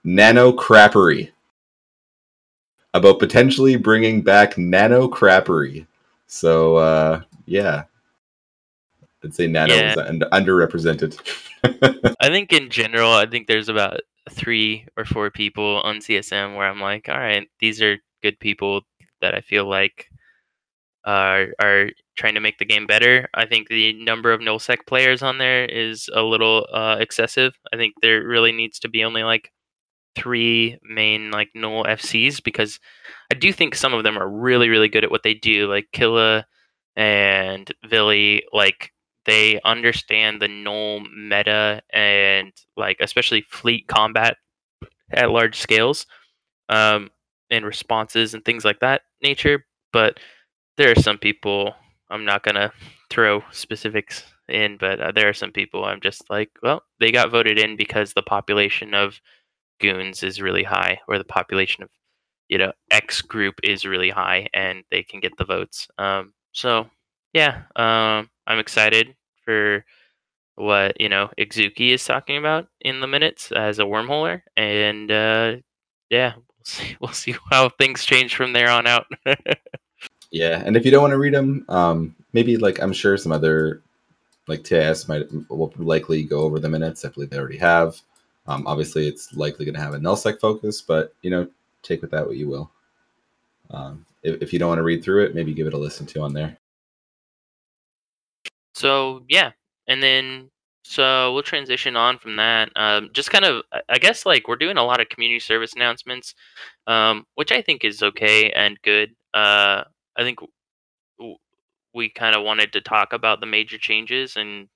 Nano 0.04 0.52
crappery. 0.52 1.32
About 2.94 3.20
potentially 3.20 3.76
bringing 3.76 4.22
back 4.22 4.58
nano 4.58 5.08
crappery. 5.08 5.86
So 6.28 6.78
uh, 6.78 7.22
yeah, 7.46 7.84
I'd 9.24 9.36
say 9.36 9.48
nano 9.48 9.74
yeah. 9.74 9.92
is 9.92 9.98
un- 9.98 10.24
underrepresented. 10.32 11.20
I 12.22 12.30
think 12.30 12.54
in 12.54 12.70
general, 12.70 13.12
I 13.12 13.26
think 13.26 13.48
there's 13.48 13.70
about 13.70 14.02
three 14.30 14.86
or 14.98 15.06
four 15.06 15.30
people 15.30 15.82
on 15.82 15.98
CSM 15.98 16.56
where 16.56 16.68
I'm 16.68 16.80
like, 16.80 17.10
all 17.10 17.20
right, 17.20 17.48
these 17.60 17.82
are 17.82 17.98
good 18.22 18.40
people 18.40 18.82
that 19.22 19.36
I 19.36 19.42
feel 19.42 19.66
like 19.66 20.10
uh, 21.06 21.46
are 21.62 21.90
trying 22.16 22.34
to 22.34 22.40
make 22.40 22.58
the 22.58 22.66
game 22.66 22.88
better. 22.88 23.30
I 23.34 23.46
think 23.46 23.68
the 23.68 23.94
number 23.94 24.34
of 24.34 24.42
nullsec 24.42 24.88
players 24.88 25.22
on 25.22 25.38
there 25.38 25.66
is 25.66 26.10
a 26.14 26.22
little 26.22 26.68
uh, 26.74 26.98
excessive. 27.00 27.54
I 27.74 27.78
think 27.78 27.94
there 28.02 28.26
really 28.26 28.52
needs 28.52 28.80
to 28.80 28.90
be 28.90 29.04
only 29.04 29.24
like 29.24 29.52
three 30.16 30.80
main 30.82 31.30
like 31.30 31.50
null 31.54 31.84
FCs 31.84 32.42
because 32.44 32.80
I 33.32 33.36
do 33.36 33.52
think 33.52 33.76
some 33.76 33.94
of 33.94 34.04
them 34.04 34.18
are 34.18 34.30
really 34.30 34.70
really 34.70 34.88
good 34.90 35.04
at 35.04 35.12
what 35.12 35.24
they 35.24 35.34
do. 35.34 35.70
Like 35.70 35.88
Killa 35.94 36.46
and 36.96 37.72
Villy. 37.86 38.42
like 38.54 38.92
they 39.26 39.60
understand 39.66 40.42
the 40.42 40.48
null 40.48 41.02
meta 41.02 41.82
and 41.92 42.52
like 42.78 42.98
especially 43.00 43.44
fleet 43.50 43.88
combat 43.88 44.38
at 45.12 45.32
large 45.32 45.60
scales 45.60 46.06
um, 46.70 47.10
and 47.50 47.66
responses 47.66 48.34
and 48.34 48.46
things 48.46 48.64
like 48.64 48.80
that 48.80 49.02
nature. 49.22 49.66
But 49.92 50.20
there 50.78 50.92
are 50.92 51.02
some 51.02 51.18
people 51.18 51.74
I'm 52.10 52.26
not 52.26 52.44
gonna 52.44 52.72
throw 53.10 53.44
specifics 53.52 54.24
in, 54.48 54.78
but 54.78 55.00
uh, 55.00 55.12
there 55.12 55.30
are 55.30 55.34
some 55.34 55.52
people 55.52 55.86
I'm 55.86 56.02
just 56.02 56.30
like, 56.30 56.50
well, 56.62 56.84
they 57.00 57.12
got 57.12 57.32
voted 57.32 57.58
in 57.60 57.76
because 57.78 58.14
the 58.14 58.22
population 58.24 58.94
of 58.94 59.20
goons 59.82 60.24
is 60.24 60.42
really 60.42 60.64
high, 60.64 61.00
or 61.08 61.18
the 61.18 61.24
population 61.26 61.84
of 61.84 61.90
you 62.50 62.58
know 62.58 62.74
X 62.92 63.22
group 63.22 63.56
is 63.64 63.86
really 63.86 64.10
high, 64.10 64.48
and 64.54 64.84
they 64.92 65.04
can 65.04 65.20
get 65.20 65.38
the 65.38 65.46
votes. 65.46 65.88
Um, 65.98 66.34
so 66.54 66.90
yeah, 67.34 67.64
um, 67.76 68.30
I'm 68.48 68.60
excited 68.60 69.16
for 69.46 69.86
what 70.56 71.00
you 71.02 71.10
know 71.10 71.30
Ixuki 71.40 71.92
is 71.94 72.06
talking 72.06 72.38
about 72.38 72.68
in 72.82 73.00
the 73.02 73.08
minutes 73.08 73.52
as 73.52 73.80
a 73.80 73.84
wormholer, 73.84 74.42
and 74.58 75.12
uh, 75.12 75.56
yeah, 76.10 76.34
we'll 76.36 76.44
see. 76.66 76.98
We'll 77.02 77.14
see 77.14 77.36
how 77.52 77.70
things 77.70 78.06
change 78.06 78.36
from 78.36 78.54
there 78.54 78.70
on 78.70 78.88
out. 78.88 79.08
Yeah, 80.32 80.62
and 80.66 80.76
if 80.76 80.86
you 80.86 80.92
don't 80.92 81.02
want 81.02 81.12
to 81.12 81.18
read 81.18 81.34
them, 81.34 81.66
um, 81.70 82.16
maybe 82.34 82.58
like 82.58 82.82
I'm 82.82 82.94
sure 82.94 83.18
some 83.18 83.32
other 83.32 83.82
like 84.48 84.64
TIS 84.64 85.08
might 85.08 85.28
will 85.50 85.74
likely 85.78 86.24
go 86.24 86.42
over 86.42 86.60
the 86.60 86.70
minutes. 86.70 87.06
I 87.06 87.10
believe 87.10 87.30
they 87.30 87.38
already 87.38 87.58
have. 87.58 88.00
Um, 88.48 88.68
obviously, 88.68 89.08
it's 89.08 89.34
likely 89.34 89.66
going 89.66 89.76
to 89.76 89.82
have 89.82 89.94
a 89.94 90.00
nullsec 90.00 90.40
focus, 90.40 90.82
but 90.82 91.14
you 91.22 91.30
know, 91.30 91.48
take 91.84 92.02
with 92.02 92.12
that 92.12 92.28
what 92.28 92.38
you 92.38 92.48
will. 92.48 92.70
Um, 93.72 94.06
if, 94.24 94.42
if 94.42 94.54
you 94.54 94.60
don't 94.60 94.70
want 94.70 94.80
to 94.80 94.84
read 94.84 95.04
through 95.04 95.26
it, 95.26 95.36
maybe 95.36 95.54
give 95.54 95.68
it 95.68 95.74
a 95.74 95.78
listen 95.78 96.06
to 96.08 96.22
on 96.22 96.34
there. 96.34 96.58
So 98.74 99.24
yeah, 99.30 99.52
and 99.88 100.04
then 100.04 100.50
so 100.84 101.34
we'll 101.34 101.42
transition 101.42 101.96
on 101.96 102.20
from 102.20 102.36
that. 102.36 102.70
Um, 102.76 103.10
just 103.12 103.32
kind 103.32 103.44
of, 103.44 103.64
I 103.90 103.98
guess, 103.98 104.24
like 104.24 104.48
we're 104.48 104.56
doing 104.56 104.78
a 104.78 104.84
lot 104.84 105.02
of 105.02 105.10
community 105.10 105.40
service 105.40 105.74
announcements, 105.74 106.36
um, 106.86 107.26
which 107.34 107.52
I 107.52 107.64
think 107.64 107.84
is 107.84 108.04
okay 108.04 108.52
and 108.52 108.80
good. 108.84 109.16
Uh, 109.34 109.86
I 110.18 110.24
think 110.24 110.40
w- 111.20 111.38
we 111.94 112.10
kind 112.10 112.36
of 112.36 112.44
wanted 112.44 112.74
to 112.74 112.82
talk 112.82 113.14
about 113.14 113.40
the 113.40 113.46
major 113.46 113.78
changes 113.78 114.36
and 114.36 114.68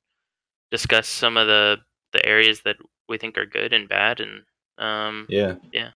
discuss 0.72 1.08
some 1.08 1.38
of 1.38 1.48
the 1.48 1.78
the 2.14 2.26
areas 2.26 2.62
that 2.62 2.78
we 3.08 3.18
think 3.18 3.38
are 3.38 3.46
good 3.46 3.74
and 3.74 3.88
bad, 3.88 4.20
and 4.20 4.44
um, 4.78 5.28
Yeah. 5.30 5.56
Yeah. 5.72 5.92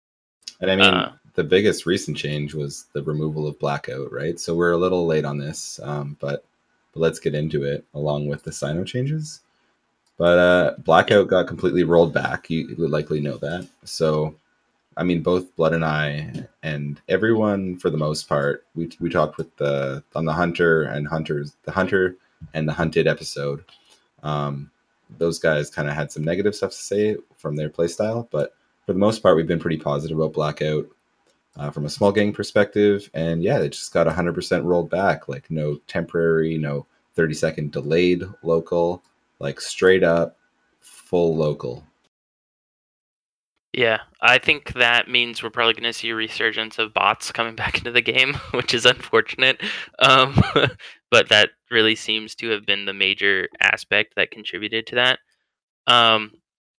And 0.60 0.70
I 0.70 0.76
mean, 0.76 0.94
Uh, 0.94 1.12
the 1.34 1.44
biggest 1.44 1.86
recent 1.86 2.16
change 2.16 2.54
was 2.54 2.86
the 2.92 3.02
removal 3.02 3.46
of 3.46 3.58
blackout, 3.58 4.12
right? 4.12 4.38
So 4.38 4.54
we're 4.54 4.72
a 4.72 4.78
little 4.78 5.06
late 5.06 5.24
on 5.24 5.38
this, 5.38 5.78
um, 5.82 6.16
but, 6.20 6.44
but 6.92 7.00
let's 7.00 7.20
get 7.20 7.34
into 7.34 7.62
it 7.62 7.84
along 7.94 8.26
with 8.26 8.42
the 8.42 8.50
Cyno 8.50 8.84
changes. 8.86 9.40
But 10.18 10.38
uh, 10.38 10.74
blackout 10.78 11.28
got 11.28 11.46
completely 11.46 11.84
rolled 11.84 12.12
back. 12.12 12.50
You 12.50 12.74
would 12.78 12.90
likely 12.90 13.20
know 13.20 13.38
that. 13.38 13.66
So, 13.84 14.34
I 14.96 15.04
mean, 15.04 15.22
both 15.22 15.54
Blood 15.56 15.72
and 15.72 15.84
I 15.84 16.32
and 16.62 17.00
everyone, 17.08 17.78
for 17.78 17.90
the 17.90 17.96
most 17.96 18.28
part, 18.28 18.66
we 18.74 18.90
we 19.00 19.08
talked 19.08 19.38
with 19.38 19.54
the 19.56 20.02
on 20.14 20.24
the 20.24 20.32
hunter 20.32 20.82
and 20.82 21.06
hunters, 21.06 21.56
the 21.64 21.72
hunter 21.72 22.16
and 22.54 22.68
the 22.68 22.72
hunted 22.72 23.06
episode. 23.06 23.64
Um, 24.22 24.70
those 25.18 25.38
guys 25.38 25.70
kind 25.70 25.88
of 25.88 25.94
had 25.94 26.12
some 26.12 26.24
negative 26.24 26.54
stuff 26.54 26.70
to 26.70 26.76
say 26.76 27.16
from 27.36 27.56
their 27.56 27.70
playstyle, 27.70 28.28
but 28.30 28.54
for 28.86 28.92
the 28.92 28.98
most 28.98 29.22
part, 29.22 29.36
we've 29.36 29.46
been 29.46 29.58
pretty 29.58 29.76
positive 29.76 30.18
about 30.18 30.32
Blackout 30.32 30.86
uh, 31.56 31.70
from 31.70 31.86
a 31.86 31.90
small 31.90 32.12
gang 32.12 32.32
perspective. 32.32 33.10
And 33.14 33.42
yeah, 33.42 33.58
it 33.58 33.70
just 33.70 33.92
got 33.92 34.06
100% 34.06 34.64
rolled 34.64 34.90
back. 34.90 35.28
Like 35.28 35.50
no 35.50 35.76
temporary, 35.86 36.58
no 36.58 36.86
30 37.14 37.34
second 37.34 37.72
delayed 37.72 38.22
local, 38.42 39.02
like 39.38 39.60
straight 39.60 40.02
up 40.02 40.36
full 40.80 41.36
local. 41.36 41.84
Yeah, 43.72 44.00
I 44.20 44.38
think 44.38 44.72
that 44.74 45.08
means 45.08 45.42
we're 45.42 45.50
probably 45.50 45.74
going 45.74 45.84
to 45.84 45.92
see 45.92 46.10
a 46.10 46.14
resurgence 46.14 46.78
of 46.78 46.92
bots 46.92 47.30
coming 47.30 47.54
back 47.56 47.78
into 47.78 47.92
the 47.92 48.00
game, 48.02 48.34
which 48.52 48.74
is 48.74 48.84
unfortunate. 48.86 49.62
Um, 49.98 50.40
but 51.10 51.28
that 51.28 51.50
really 51.70 51.94
seems 51.94 52.34
to 52.36 52.50
have 52.50 52.66
been 52.66 52.84
the 52.84 52.92
major 52.94 53.48
aspect 53.60 54.14
that 54.16 54.30
contributed 54.32 54.86
to 54.88 54.94
that. 54.96 55.18
Um, 55.86 56.32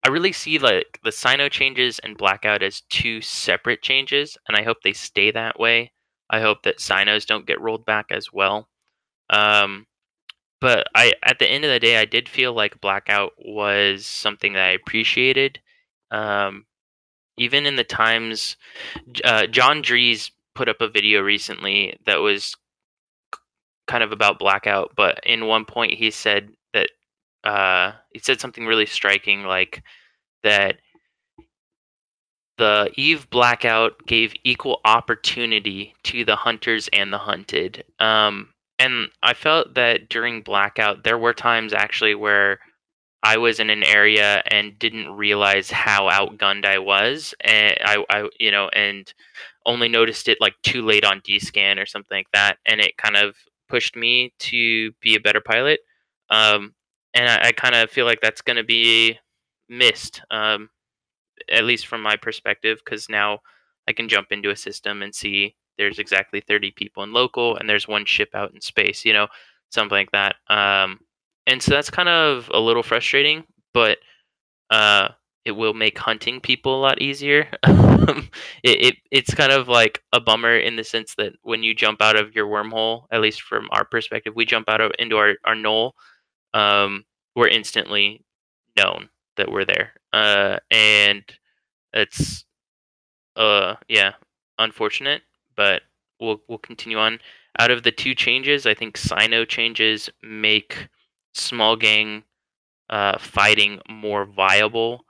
I 0.05 0.09
really 0.09 0.33
see 0.33 0.59
like 0.59 0.99
the 1.03 1.11
Cyno 1.11 1.51
changes 1.51 1.99
and 1.99 2.17
Blackout 2.17 2.63
as 2.63 2.81
two 2.89 3.21
separate 3.21 3.81
changes, 3.83 4.37
and 4.47 4.57
I 4.57 4.63
hope 4.63 4.77
they 4.83 4.93
stay 4.93 5.31
that 5.31 5.59
way. 5.59 5.91
I 6.29 6.41
hope 6.41 6.63
that 6.63 6.79
Cynos 6.79 7.25
don't 7.25 7.47
get 7.47 7.61
rolled 7.61 7.85
back 7.85 8.07
as 8.11 8.33
well. 8.33 8.69
Um, 9.29 9.87
but 10.61 10.87
I, 10.95 11.13
at 11.23 11.39
the 11.39 11.49
end 11.49 11.65
of 11.65 11.71
the 11.71 11.79
day, 11.79 11.97
I 11.97 12.05
did 12.05 12.29
feel 12.29 12.53
like 12.53 12.81
Blackout 12.81 13.33
was 13.37 14.05
something 14.05 14.53
that 14.53 14.65
I 14.65 14.71
appreciated. 14.71 15.59
Um, 16.11 16.65
even 17.37 17.65
in 17.65 17.75
the 17.75 17.83
times 17.83 18.57
uh, 19.23 19.47
john 19.47 19.81
dries 19.81 20.31
put 20.55 20.69
up 20.69 20.81
a 20.81 20.87
video 20.87 21.21
recently 21.21 21.97
that 22.05 22.19
was 22.19 22.55
kind 23.87 24.03
of 24.03 24.11
about 24.11 24.39
blackout 24.39 24.91
but 24.95 25.19
in 25.25 25.47
one 25.47 25.65
point 25.65 25.93
he 25.93 26.11
said 26.11 26.49
that 26.73 26.89
uh, 27.43 27.91
he 28.11 28.19
said 28.19 28.39
something 28.39 28.65
really 28.65 28.85
striking 28.85 29.43
like 29.43 29.83
that 30.43 30.77
the 32.57 32.91
eve 32.95 33.29
blackout 33.29 34.05
gave 34.05 34.33
equal 34.43 34.81
opportunity 34.85 35.95
to 36.03 36.23
the 36.23 36.35
hunters 36.35 36.87
and 36.93 37.11
the 37.11 37.17
hunted. 37.17 37.83
Um, 37.99 38.49
and 38.81 39.09
i 39.21 39.33
felt 39.33 39.75
that 39.75 40.09
during 40.09 40.41
blackout 40.41 41.03
there 41.03 41.17
were 41.17 41.33
times 41.33 41.73
actually 41.73 42.15
where 42.15 42.59
I 43.23 43.37
was 43.37 43.59
in 43.59 43.69
an 43.69 43.83
area 43.83 44.41
and 44.47 44.77
didn't 44.79 45.11
realize 45.11 45.69
how 45.69 46.09
outgunned 46.09 46.65
I 46.65 46.79
was, 46.79 47.35
and 47.41 47.77
I, 47.83 48.03
I, 48.09 48.29
you 48.39 48.51
know, 48.51 48.69
and 48.69 49.11
only 49.65 49.87
noticed 49.87 50.27
it 50.27 50.39
like 50.41 50.55
too 50.63 50.83
late 50.83 51.05
on 51.05 51.21
D 51.23 51.39
scan 51.39 51.77
or 51.79 51.85
something 51.85 52.17
like 52.17 52.31
that, 52.33 52.57
and 52.65 52.81
it 52.81 52.97
kind 52.97 53.15
of 53.15 53.35
pushed 53.69 53.95
me 53.95 54.33
to 54.39 54.91
be 55.01 55.15
a 55.15 55.19
better 55.19 55.41
pilot. 55.41 55.81
Um, 56.29 56.73
and 57.13 57.29
I, 57.29 57.49
I 57.49 57.51
kind 57.51 57.75
of 57.75 57.91
feel 57.91 58.05
like 58.05 58.21
that's 58.21 58.41
going 58.41 58.57
to 58.57 58.63
be 58.63 59.19
missed, 59.69 60.21
um, 60.31 60.69
at 61.49 61.63
least 61.63 61.87
from 61.87 62.01
my 62.01 62.15
perspective, 62.15 62.79
because 62.83 63.09
now 63.09 63.39
I 63.87 63.93
can 63.93 64.09
jump 64.09 64.31
into 64.31 64.49
a 64.49 64.55
system 64.55 65.01
and 65.01 65.13
see 65.13 65.55
there's 65.77 65.99
exactly 65.99 66.41
30 66.41 66.71
people 66.71 67.03
in 67.03 67.13
local 67.13 67.57
and 67.57 67.69
there's 67.69 67.87
one 67.87 68.05
ship 68.05 68.29
out 68.33 68.53
in 68.53 68.61
space, 68.61 69.05
you 69.05 69.13
know, 69.13 69.27
something 69.69 69.95
like 69.97 70.11
that. 70.11 70.35
Um, 70.49 70.99
and 71.51 71.61
so 71.61 71.71
that's 71.71 71.89
kind 71.89 72.07
of 72.07 72.49
a 72.53 72.59
little 72.59 72.81
frustrating, 72.81 73.43
but 73.73 73.97
uh, 74.69 75.09
it 75.43 75.51
will 75.51 75.73
make 75.73 75.97
hunting 75.97 76.39
people 76.39 76.79
a 76.79 76.81
lot 76.81 77.01
easier. 77.01 77.45
it, 77.63 78.29
it 78.63 78.95
it's 79.11 79.33
kind 79.33 79.51
of 79.51 79.67
like 79.67 80.01
a 80.13 80.21
bummer 80.21 80.55
in 80.55 80.77
the 80.77 80.83
sense 80.85 81.13
that 81.15 81.33
when 81.41 81.61
you 81.61 81.75
jump 81.75 82.01
out 82.01 82.15
of 82.15 82.33
your 82.33 82.47
wormhole, 82.47 83.03
at 83.11 83.19
least 83.19 83.41
from 83.41 83.67
our 83.71 83.83
perspective, 83.83 84.33
we 84.33 84.45
jump 84.45 84.69
out 84.69 84.79
of 84.79 84.93
into 84.97 85.17
our 85.17 85.33
our 85.43 85.53
knoll, 85.53 85.93
um, 86.53 87.03
we're 87.35 87.49
instantly 87.49 88.23
known 88.77 89.09
that 89.35 89.51
we're 89.51 89.65
there, 89.65 89.91
uh, 90.13 90.57
and 90.71 91.23
it's 91.91 92.45
uh 93.35 93.75
yeah 93.89 94.13
unfortunate, 94.57 95.21
but 95.57 95.81
we'll 96.21 96.41
we'll 96.47 96.59
continue 96.59 96.97
on. 96.97 97.19
Out 97.59 97.71
of 97.71 97.83
the 97.83 97.91
two 97.91 98.15
changes, 98.15 98.65
I 98.65 98.73
think 98.73 98.97
Cyno 98.97 99.45
changes 99.45 100.09
make 100.23 100.87
small 101.33 101.75
gang 101.75 102.23
uh, 102.89 103.17
fighting 103.19 103.81
more 103.89 104.25
viable 104.25 105.05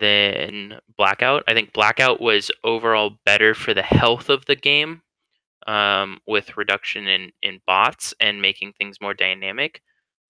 than 0.00 0.78
Blackout. 0.96 1.44
I 1.48 1.54
think 1.54 1.72
Blackout 1.72 2.20
was 2.20 2.50
overall 2.64 3.18
better 3.24 3.54
for 3.54 3.74
the 3.74 3.82
health 3.82 4.28
of 4.28 4.44
the 4.46 4.56
game, 4.56 5.02
um, 5.66 6.20
with 6.26 6.56
reduction 6.56 7.06
in 7.08 7.32
in 7.42 7.60
bots 7.66 8.14
and 8.20 8.42
making 8.42 8.74
things 8.74 9.00
more 9.00 9.14
dynamic. 9.14 9.82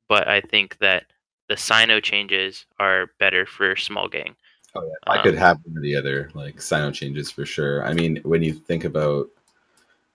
But 0.09 0.29
I 0.29 0.41
think 0.43 0.79
that 0.79 1.05
the 1.49 1.57
Cyno 1.57 2.03
changes 2.03 2.67
are 2.79 3.09
better 3.19 3.47
for 3.47 3.77
small 3.77 4.09
gang. 4.09 4.37
Oh 4.75 4.83
yeah, 4.85 4.95
I 5.07 5.19
Um, 5.19 5.23
could 5.23 5.35
have 5.37 5.59
one 5.65 5.79
or 5.79 5.81
the 5.81 5.97
other, 5.97 6.31
like 6.35 6.57
Cyno 6.57 6.93
changes 6.93 7.31
for 7.31 7.47
sure. 7.47 7.85
I 7.85 7.93
mean, 7.93 8.21
when 8.25 8.43
you 8.43 8.53
think 8.53 8.85
about 8.85 9.29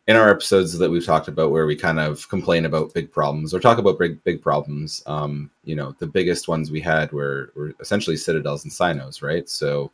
in 0.09 0.15
our 0.15 0.31
episodes 0.31 0.75
that 0.75 0.89
we've 0.89 1.05
talked 1.05 1.27
about 1.27 1.51
where 1.51 1.67
we 1.67 1.75
kind 1.75 1.99
of 1.99 2.27
complain 2.29 2.65
about 2.65 2.91
big 2.95 3.11
problems 3.11 3.53
or 3.53 3.59
talk 3.59 3.77
about 3.77 3.99
big 3.99 4.21
big 4.23 4.41
problems, 4.41 5.03
um, 5.05 5.51
you 5.65 5.75
know, 5.75 5.95
the 5.99 6.07
biggest 6.07 6.47
ones 6.47 6.71
we 6.71 6.81
had 6.81 7.11
were 7.11 7.51
were 7.55 7.75
essentially 7.79 8.17
citadels 8.17 8.63
and 8.63 8.73
cynos, 8.73 9.21
right? 9.21 9.47
So, 9.47 9.91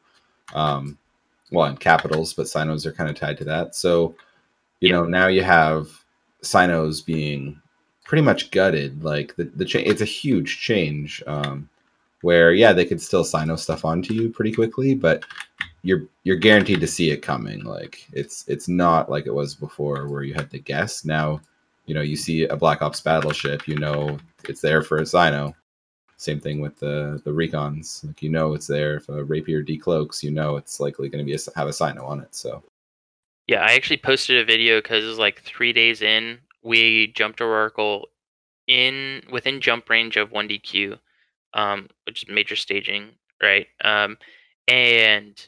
um, 0.53 0.97
well, 1.51 1.65
and 1.65 1.77
capitals, 1.77 2.33
but 2.33 2.45
cynos 2.45 2.85
are 2.85 2.93
kind 2.93 3.09
of 3.09 3.17
tied 3.17 3.37
to 3.39 3.43
that. 3.43 3.75
So, 3.75 4.15
you 4.79 4.87
Yeah. 4.87 4.99
know, 4.99 5.05
now 5.05 5.27
you 5.27 5.43
have 5.43 5.89
cynos 6.43 7.05
being 7.05 7.61
pretty 8.05 8.21
much 8.21 8.51
gutted. 8.51 9.03
Like 9.03 9.35
the 9.35 9.51
the 9.53 9.65
cha- 9.65 9.79
it's 9.79 10.01
a 10.01 10.05
huge 10.05 10.61
change. 10.61 11.21
Um, 11.27 11.67
where 12.21 12.53
yeah, 12.53 12.71
they 12.71 12.85
could 12.85 13.01
still 13.01 13.25
cyno 13.25 13.59
stuff 13.59 13.83
onto 13.83 14.13
you 14.13 14.29
pretty 14.29 14.53
quickly, 14.53 14.95
but 14.95 15.25
you're 15.85 16.07
you're 16.23 16.35
guaranteed 16.35 16.81
to 16.81 16.87
see 16.87 17.11
it 17.11 17.21
coming. 17.21 17.63
Like 17.63 18.07
it's 18.11 18.43
it's 18.47 18.67
not 18.67 19.09
like 19.09 19.27
it 19.27 19.33
was 19.33 19.53
before 19.53 20.07
where 20.07 20.23
you 20.23 20.33
had 20.33 20.49
to 20.51 20.59
guess. 20.59 21.05
Now, 21.05 21.39
you 21.85 21.93
know, 21.93 22.01
you 22.01 22.15
see 22.15 22.45
a 22.45 22.55
Black 22.55 22.81
Ops 22.81 23.01
battleship, 23.01 23.67
you 23.67 23.77
know 23.77 24.17
it's 24.49 24.61
there 24.61 24.81
for 24.81 24.97
a 24.97 25.03
Cyno. 25.03 25.53
Same 26.17 26.39
thing 26.39 26.59
with 26.59 26.79
the 26.79 27.21
the 27.23 27.31
recons. 27.31 28.03
Like 28.03 28.23
you 28.23 28.29
know 28.29 28.55
it's 28.55 28.65
there. 28.65 28.97
If 28.97 29.09
a 29.09 29.23
rapier 29.23 29.63
decloaks, 29.63 30.23
you 30.23 30.31
know 30.31 30.57
it's 30.57 30.79
likely 30.79 31.07
going 31.07 31.23
to 31.23 31.25
be 31.25 31.35
a, 31.35 31.57
have 31.57 31.67
a 31.67 31.71
Cyno 31.71 32.03
on 32.03 32.19
it. 32.19 32.33
So 32.33 32.63
Yeah, 33.47 33.61
I 33.61 33.73
actually 33.73 33.97
posted 33.97 34.41
a 34.41 34.45
video 34.45 34.79
because 34.79 35.03
it 35.03 35.07
was 35.07 35.19
like 35.19 35.43
three 35.43 35.71
days 35.71 36.01
in. 36.01 36.39
We 36.63 37.07
jumped 37.07 37.39
Rorqual 37.39 38.05
in 38.65 39.21
within 39.29 39.61
jump 39.61 39.87
range 39.87 40.17
of 40.17 40.31
1DQ, 40.31 40.97
um, 41.53 41.89
which 42.07 42.23
is 42.23 42.29
major 42.29 42.55
staging, 42.55 43.09
right? 43.39 43.67
Um, 43.83 44.17
and 44.67 45.47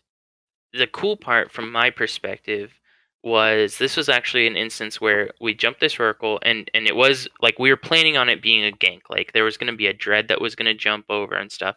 the 0.78 0.88
cool 0.88 1.18
part 1.18 1.52
from 1.52 1.72
my 1.72 1.90
perspective 1.90 2.72
was 3.24 3.78
this 3.78 3.98
was 3.98 4.10
actually 4.10 4.48
an 4.48 4.56
instance 4.56 5.02
where 5.02 5.32
we 5.42 5.54
jumped 5.54 5.80
this 5.80 5.96
Rorqual 5.96 6.40
and 6.44 6.70
and 6.74 6.88
it 6.88 6.96
was 6.96 7.28
like 7.42 7.60
we 7.60 7.70
were 7.70 7.78
planning 7.78 8.16
on 8.18 8.30
it 8.30 8.42
being 8.42 8.64
a 8.66 8.72
gank. 8.72 9.02
Like 9.10 9.34
there 9.34 9.44
was 9.44 9.58
going 9.58 9.72
to 9.72 9.78
be 9.78 9.88
a 9.88 9.94
dread 9.94 10.28
that 10.30 10.42
was 10.42 10.56
going 10.56 10.68
to 10.68 10.74
jump 10.74 11.06
over 11.10 11.36
and 11.36 11.52
stuff. 11.52 11.76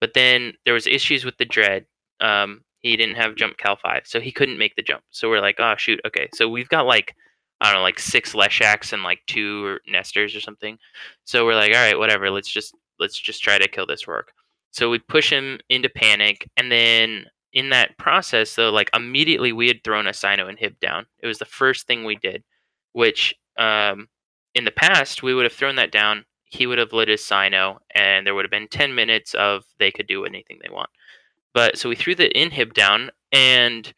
But 0.00 0.14
then 0.14 0.54
there 0.64 0.74
was 0.74 0.86
issues 0.86 1.24
with 1.24 1.38
the 1.38 1.44
dread. 1.44 1.86
Um, 2.20 2.62
he 2.80 2.96
didn't 2.96 3.16
have 3.16 3.36
jump 3.36 3.56
cal 3.58 3.76
5, 3.76 4.02
so 4.04 4.20
he 4.20 4.32
couldn't 4.32 4.58
make 4.58 4.74
the 4.76 4.82
jump. 4.82 5.02
So 5.10 5.28
we're 5.28 5.40
like, 5.40 5.56
"Oh 5.60 5.74
shoot, 5.76 6.00
okay." 6.06 6.28
So 6.34 6.48
we've 6.48 6.68
got 6.68 6.86
like 6.86 7.14
I 7.60 7.66
don't 7.66 7.76
know, 7.76 7.82
like 7.82 8.00
six 8.00 8.34
Leshaks 8.34 8.92
and 8.92 9.02
like 9.04 9.20
two 9.26 9.78
Nestors 9.88 10.34
or 10.34 10.40
something. 10.40 10.78
So 11.24 11.44
we're 11.46 11.54
like, 11.54 11.72
"All 11.72 11.78
right, 11.78 11.98
whatever. 11.98 12.30
Let's 12.30 12.50
just 12.50 12.74
let's 12.98 13.18
just 13.18 13.42
try 13.42 13.58
to 13.58 13.68
kill 13.68 13.86
this 13.86 14.04
Rorqual." 14.06 14.34
So 14.72 14.90
we 14.90 14.98
push 14.98 15.30
him 15.30 15.60
into 15.68 15.88
panic 15.88 16.48
and 16.56 16.72
then 16.72 17.26
in 17.52 17.70
that 17.70 17.98
process 17.98 18.54
though 18.54 18.70
like 18.70 18.90
immediately 18.94 19.52
we 19.52 19.68
had 19.68 19.84
thrown 19.84 20.06
a 20.06 20.10
cyno 20.10 20.52
inhib 20.52 20.78
down. 20.80 21.06
It 21.20 21.26
was 21.26 21.38
the 21.38 21.44
first 21.44 21.86
thing 21.86 22.04
we 22.04 22.16
did 22.16 22.44
which 22.92 23.34
um, 23.58 24.08
in 24.54 24.64
the 24.64 24.70
past 24.70 25.22
we 25.22 25.34
would 25.34 25.44
have 25.44 25.52
thrown 25.52 25.76
that 25.76 25.92
down 25.92 26.24
he 26.44 26.66
would 26.66 26.78
have 26.78 26.92
lit 26.92 27.08
his 27.08 27.22
cyno 27.22 27.78
and 27.94 28.26
there 28.26 28.34
would 28.34 28.44
have 28.44 28.50
been 28.50 28.68
10 28.68 28.94
minutes 28.94 29.34
of 29.34 29.64
they 29.78 29.90
could 29.90 30.06
do 30.06 30.24
anything 30.24 30.58
they 30.62 30.72
want. 30.72 30.90
But 31.54 31.78
so 31.78 31.88
we 31.88 31.96
threw 31.96 32.14
the 32.14 32.30
inhib 32.30 32.74
down 32.74 33.10
and 33.32 33.92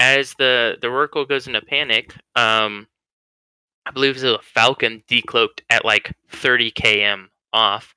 as 0.00 0.34
the 0.34 0.76
the 0.80 0.88
Rorqual 0.88 1.28
goes 1.28 1.46
into 1.46 1.60
panic 1.60 2.14
um 2.34 2.88
i 3.86 3.90
believe 3.90 4.10
it 4.10 4.22
was 4.22 4.24
a 4.24 4.38
falcon 4.42 5.02
decloaked 5.08 5.60
at 5.68 5.84
like 5.84 6.12
30 6.30 6.72
km 6.72 7.26
off 7.52 7.94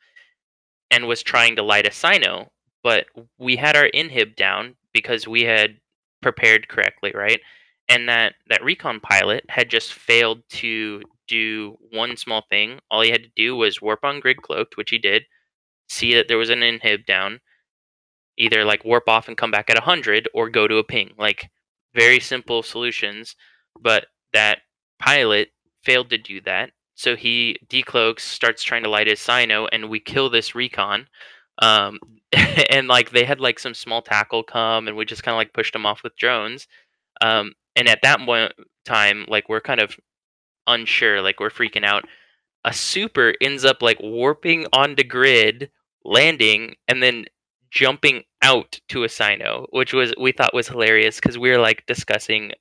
and 0.92 1.08
was 1.08 1.24
trying 1.24 1.56
to 1.56 1.64
light 1.64 1.88
a 1.88 1.90
cyno 1.90 2.50
but 2.84 3.06
we 3.40 3.56
had 3.56 3.76
our 3.76 3.90
inhib 3.94 4.36
down 4.36 4.76
because 4.94 5.28
we 5.28 5.44
had 5.44 5.78
prepared 6.22 6.68
correctly, 6.68 7.12
right? 7.14 7.42
And 7.90 8.08
that 8.10 8.36
that 8.48 8.64
recon 8.64 9.00
pilot 9.00 9.46
had 9.50 9.70
just 9.70 9.94
failed 9.94 10.42
to 10.52 11.02
do 11.28 11.78
one 11.92 12.18
small 12.18 12.44
thing. 12.50 12.80
All 12.90 13.02
he 13.02 13.12
had 13.12 13.24
to 13.24 13.32
do 13.36 13.56
was 13.56 13.82
warp 13.82 14.04
on 14.04 14.20
grid 14.20 14.42
cloaked, 14.42 14.78
which 14.78 14.90
he 14.90 14.98
did. 14.98 15.24
See 15.90 16.14
that 16.16 16.28
there 16.28 16.38
was 16.38 16.50
an 16.50 16.62
inhib 16.62 17.06
down. 17.06 17.40
Either 18.38 18.66
like 18.66 18.86
warp 18.86 19.08
off 19.08 19.28
and 19.28 19.38
come 19.38 19.52
back 19.52 19.70
at 19.70 19.76
100 19.76 20.28
or 20.34 20.50
go 20.50 20.68
to 20.68 20.78
a 20.78 20.84
ping. 20.84 21.12
Like 21.18 21.50
very 21.94 22.20
simple 22.20 22.64
solutions, 22.64 23.36
but 23.80 24.08
that 24.34 24.60
pilot 25.00 25.50
failed 25.84 26.10
to 26.10 26.18
do 26.18 26.42
that. 26.42 26.72
So 26.96 27.16
he 27.16 27.58
decloaks, 27.68 28.22
starts 28.22 28.64
trying 28.64 28.84
to 28.84 28.90
light 28.90 29.08
his 29.08 29.20
cyno, 29.20 29.68
and 29.72 29.90
we 29.90 30.00
kill 30.00 30.30
this 30.30 30.56
recon. 30.56 31.08
Um, 31.60 32.00
and 32.70 32.88
like 32.88 33.12
they 33.12 33.26
had 33.26 33.40
like 33.40 33.60
some 33.60 33.74
small 33.74 34.02
tackle 34.02 34.44
come 34.44 34.88
and 34.88 34.98
we 34.98 35.06
just 35.06 35.24
kind 35.24 35.34
of 35.34 35.38
like 35.38 35.54
pushed 35.54 35.74
them 35.74 35.86
off 35.86 36.02
with 36.04 36.16
drones 36.18 36.68
um, 37.22 37.54
and 37.76 37.88
at 37.88 38.00
that 38.02 38.20
point 38.20 38.54
time 38.86 39.26
like 39.28 39.48
we're 39.50 39.62
kind 39.62 39.80
of 39.80 39.96
unsure 40.68 41.22
like 41.22 41.40
we're 41.40 41.50
freaking 41.50 41.86
out. 41.86 42.06
A 42.66 42.74
super 42.74 43.34
ends 43.42 43.66
up 43.66 43.82
like 43.82 44.00
warping 44.02 44.66
onto 44.72 45.04
grid 45.04 45.70
landing 46.06 46.76
and 46.88 47.04
then 47.04 47.26
jumping 47.72 48.24
out 48.42 48.80
to 48.88 49.04
a 49.04 49.08
cyno 49.08 49.66
which 49.72 49.94
was 49.94 50.14
we 50.20 50.32
thought 50.32 50.54
was 50.54 50.68
hilarious 50.68 51.16
because 51.16 51.38
we 51.38 51.50
were 51.50 51.58
like 51.58 51.84
discussing 51.88 52.52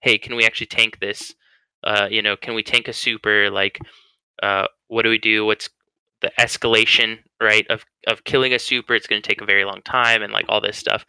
hey 0.00 0.16
can 0.16 0.36
we 0.36 0.46
actually 0.46 0.66
tank 0.66 0.98
this? 1.00 1.34
Uh, 1.84 2.08
you 2.10 2.22
know 2.22 2.36
can 2.36 2.54
we 2.54 2.62
tank 2.62 2.88
a 2.88 2.92
super? 2.92 3.50
Like 3.50 3.78
uh, 4.42 4.66
what 4.88 5.02
do 5.02 5.10
we 5.10 5.18
do? 5.18 5.44
What's 5.44 5.68
the 6.22 6.32
escalation 6.38 7.18
right 7.40 7.66
of 7.68 7.84
of 8.06 8.24
killing 8.24 8.52
a 8.52 8.58
super 8.58 8.94
it's 8.94 9.06
going 9.06 9.20
to 9.20 9.26
take 9.26 9.40
a 9.40 9.46
very 9.46 9.64
long 9.64 9.82
time 9.82 10.22
and 10.22 10.32
like 10.32 10.46
all 10.48 10.60
this 10.60 10.76
stuff. 10.76 11.04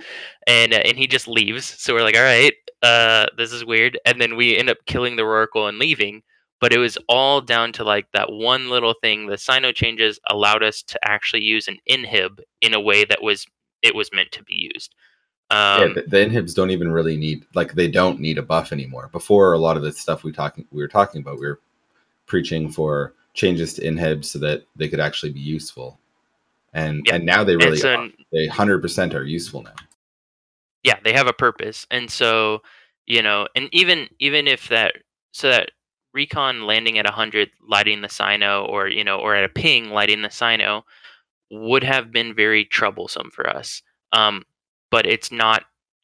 And 0.47 0.73
uh, 0.73 0.77
and 0.77 0.97
he 0.97 1.07
just 1.07 1.27
leaves. 1.27 1.65
So 1.65 1.93
we're 1.93 2.03
like 2.03 2.15
all 2.15 2.23
right 2.23 2.53
uh 2.83 3.27
this 3.37 3.51
is 3.51 3.65
weird. 3.65 3.99
And 4.05 4.19
then 4.19 4.35
we 4.35 4.57
end 4.57 4.69
up 4.69 4.77
killing 4.85 5.15
the 5.15 5.23
Rorqual 5.23 5.69
and 5.69 5.77
leaving. 5.77 6.23
But 6.59 6.73
it 6.73 6.77
was 6.77 6.97
all 7.09 7.41
down 7.41 7.71
to 7.73 7.83
like 7.83 8.05
that 8.13 8.31
one 8.31 8.69
little 8.69 8.93
thing 9.01 9.25
the 9.25 9.35
cyno 9.35 9.73
changes 9.73 10.19
allowed 10.29 10.63
us 10.63 10.83
to 10.83 10.99
actually 11.03 11.41
use 11.41 11.67
an 11.67 11.77
inhib 11.89 12.39
in 12.61 12.73
a 12.73 12.79
way 12.79 13.03
that 13.05 13.23
was 13.23 13.47
it 13.81 13.95
was 13.95 14.13
meant 14.13 14.31
to 14.33 14.43
be 14.43 14.69
used. 14.73 14.93
Um, 15.49 15.81
yeah, 15.81 15.93
the, 15.95 16.03
the, 16.07 16.21
inhibs 16.21 16.53
don't 16.53 16.71
even 16.71 16.89
really 16.91 17.17
need 17.17 17.45
like 17.55 17.73
they 17.73 17.89
don't 17.89 18.21
need 18.21 18.37
a 18.37 18.41
buff 18.41 18.71
anymore. 18.71 19.09
Before 19.11 19.51
a 19.51 19.59
lot 19.59 19.75
of 19.75 19.83
the 19.83 19.91
stuff 19.91 20.23
we 20.23 20.31
talking 20.31 20.65
we 20.71 20.81
were 20.81 20.87
talking 20.87 21.21
about, 21.21 21.39
we 21.39 21.47
were 21.47 21.59
preaching 22.25 22.71
for 22.71 23.15
changes 23.33 23.73
to 23.73 23.85
inhibs 23.85 24.31
so 24.31 24.39
that 24.39 24.63
they 24.77 24.87
could 24.87 25.01
actually 25.01 25.33
be 25.33 25.41
useful. 25.41 25.99
And 26.73 27.03
yeah. 27.05 27.15
and 27.15 27.25
now 27.25 27.43
they 27.43 27.55
really 27.55 27.81
are. 27.81 28.09
they 28.31 28.47
hundred 28.47 28.81
percent 28.81 29.13
are 29.13 29.25
useful 29.25 29.63
now. 29.63 29.73
Yeah, 30.83 30.99
they 31.03 31.13
have 31.13 31.27
a 31.27 31.33
purpose, 31.33 31.85
and 31.91 32.09
so 32.09 32.61
you 33.05 33.21
know, 33.21 33.47
and 33.55 33.69
even 33.71 34.07
even 34.19 34.47
if 34.47 34.69
that 34.69 34.95
so 35.31 35.49
that 35.49 35.71
recon 36.13 36.65
landing 36.65 36.97
at 36.97 37.09
hundred, 37.09 37.49
lighting 37.67 38.01
the 38.01 38.07
cyno, 38.07 38.67
or 38.67 38.87
you 38.87 39.03
know, 39.03 39.19
or 39.19 39.35
at 39.35 39.43
a 39.43 39.49
ping 39.49 39.89
lighting 39.89 40.21
the 40.21 40.29
cyno, 40.29 40.83
would 41.49 41.83
have 41.83 42.11
been 42.11 42.33
very 42.33 42.65
troublesome 42.65 43.29
for 43.31 43.49
us. 43.49 43.81
Um, 44.13 44.43
but 44.89 45.05
it's 45.05 45.31
not 45.31 45.63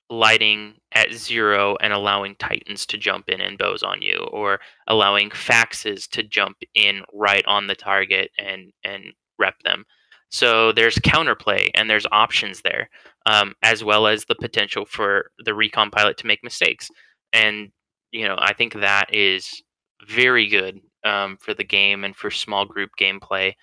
lighting 0.10 0.76
at 0.94 1.14
zero 1.14 1.76
and 1.82 1.92
allowing 1.92 2.36
titans 2.36 2.86
to 2.86 2.98
jump 2.98 3.30
in 3.30 3.42
and 3.42 3.58
bows 3.58 3.84
on 3.84 4.02
you 4.02 4.18
or 4.32 4.60
allowing 4.88 5.30
faxes 5.30 6.08
to 6.10 6.24
jump 6.24 6.58
in 6.74 7.02
right 7.14 7.46
on 7.46 7.68
the 7.68 7.76
target 7.76 8.32
and 8.38 8.72
and 8.84 9.14
rep 9.38 9.62
them 9.64 9.86
so 10.30 10.72
there's 10.72 10.96
counterplay 10.96 11.70
and 11.76 11.90
there's 11.90 12.06
options 12.12 12.62
there 12.62 12.90
um, 13.26 13.54
as 13.64 13.84
well 13.84 14.08
as 14.08 14.26
the 14.26 14.36
potential 14.36 14.86
for 14.86 15.32
the 15.46 15.54
recon 15.54 15.90
pilot 15.90 16.18
to 16.18 16.28
make 16.28 16.44
mistakes. 16.44 16.90
And 17.34 17.72
you 18.12 18.28
know 18.28 18.36
i 18.40 18.54
think 18.54 18.74
that 18.74 19.14
is 19.14 19.62
very 20.08 20.48
good 20.48 20.80
um, 21.04 21.38
for 21.38 21.54
the 21.54 21.64
game 21.64 22.04
and 22.04 22.16
for 22.16 22.32
small 22.32 22.66
group 22.66 22.92
gameplay. 23.00 23.54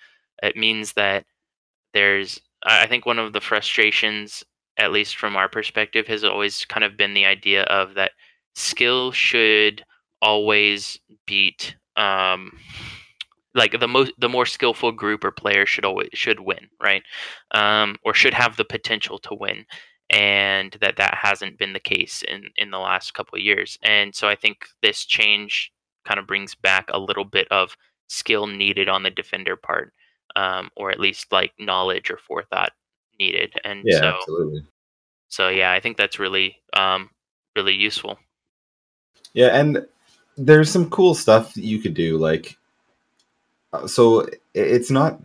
It 0.43 0.55
means 0.55 0.93
that 0.93 1.25
there's 1.93 2.39
i 2.63 2.87
think 2.87 3.05
one 3.05 3.19
of 3.19 3.33
the 3.33 3.41
frustrations 3.41 4.43
at 4.77 4.91
least 4.91 5.15
from 5.15 5.35
our 5.35 5.47
perspective, 5.47 6.07
has 6.07 6.23
always 6.23 6.65
kind 6.65 6.83
of 6.83 6.97
been 6.97 7.13
the 7.13 7.25
idea 7.25 7.63
of 7.63 7.93
that 7.93 8.11
skill 8.55 9.11
should 9.11 9.83
always 10.21 10.99
beat 11.25 11.75
um, 11.95 12.51
like 13.55 13.79
the 13.79 13.87
most 13.87 14.11
the 14.19 14.29
more 14.29 14.45
skillful 14.45 14.91
group 14.91 15.23
or 15.23 15.31
player 15.31 15.65
should 15.65 15.85
always 15.85 16.09
should 16.13 16.39
win 16.39 16.69
right 16.81 17.03
um, 17.51 17.95
or 18.03 18.13
should 18.13 18.33
have 18.33 18.57
the 18.57 18.65
potential 18.65 19.17
to 19.17 19.33
win 19.33 19.65
and 20.11 20.77
that 20.81 20.97
that 20.97 21.15
hasn't 21.15 21.57
been 21.57 21.73
the 21.73 21.79
case 21.79 22.23
in 22.27 22.43
in 22.57 22.69
the 22.69 22.77
last 22.77 23.13
couple 23.13 23.37
of 23.37 23.43
years 23.43 23.77
and 23.81 24.13
so 24.13 24.27
i 24.27 24.35
think 24.35 24.67
this 24.83 25.05
change 25.05 25.71
kind 26.05 26.19
of 26.19 26.27
brings 26.27 26.53
back 26.53 26.85
a 26.89 26.99
little 26.99 27.25
bit 27.25 27.47
of 27.49 27.75
skill 28.07 28.45
needed 28.45 28.87
on 28.87 29.01
the 29.01 29.09
defender 29.09 29.55
part 29.55 29.91
um, 30.35 30.69
or 30.75 30.91
at 30.91 30.99
least 30.99 31.31
like 31.31 31.53
knowledge 31.59 32.11
or 32.11 32.17
forethought 32.17 32.71
needed. 33.19 33.53
And 33.63 33.81
yeah, 33.85 33.99
so, 33.99 34.07
absolutely. 34.07 34.65
So 35.29 35.49
yeah, 35.49 35.71
I 35.71 35.79
think 35.79 35.97
that's 35.97 36.19
really 36.19 36.57
um, 36.73 37.09
really 37.55 37.73
useful. 37.73 38.19
Yeah, 39.33 39.57
and 39.57 39.85
there's 40.37 40.71
some 40.71 40.89
cool 40.89 41.15
stuff 41.15 41.53
that 41.53 41.63
you 41.63 41.79
could 41.79 41.93
do. 41.93 42.17
Like, 42.17 42.57
so 43.87 44.27
it's 44.53 44.91
not. 44.91 45.19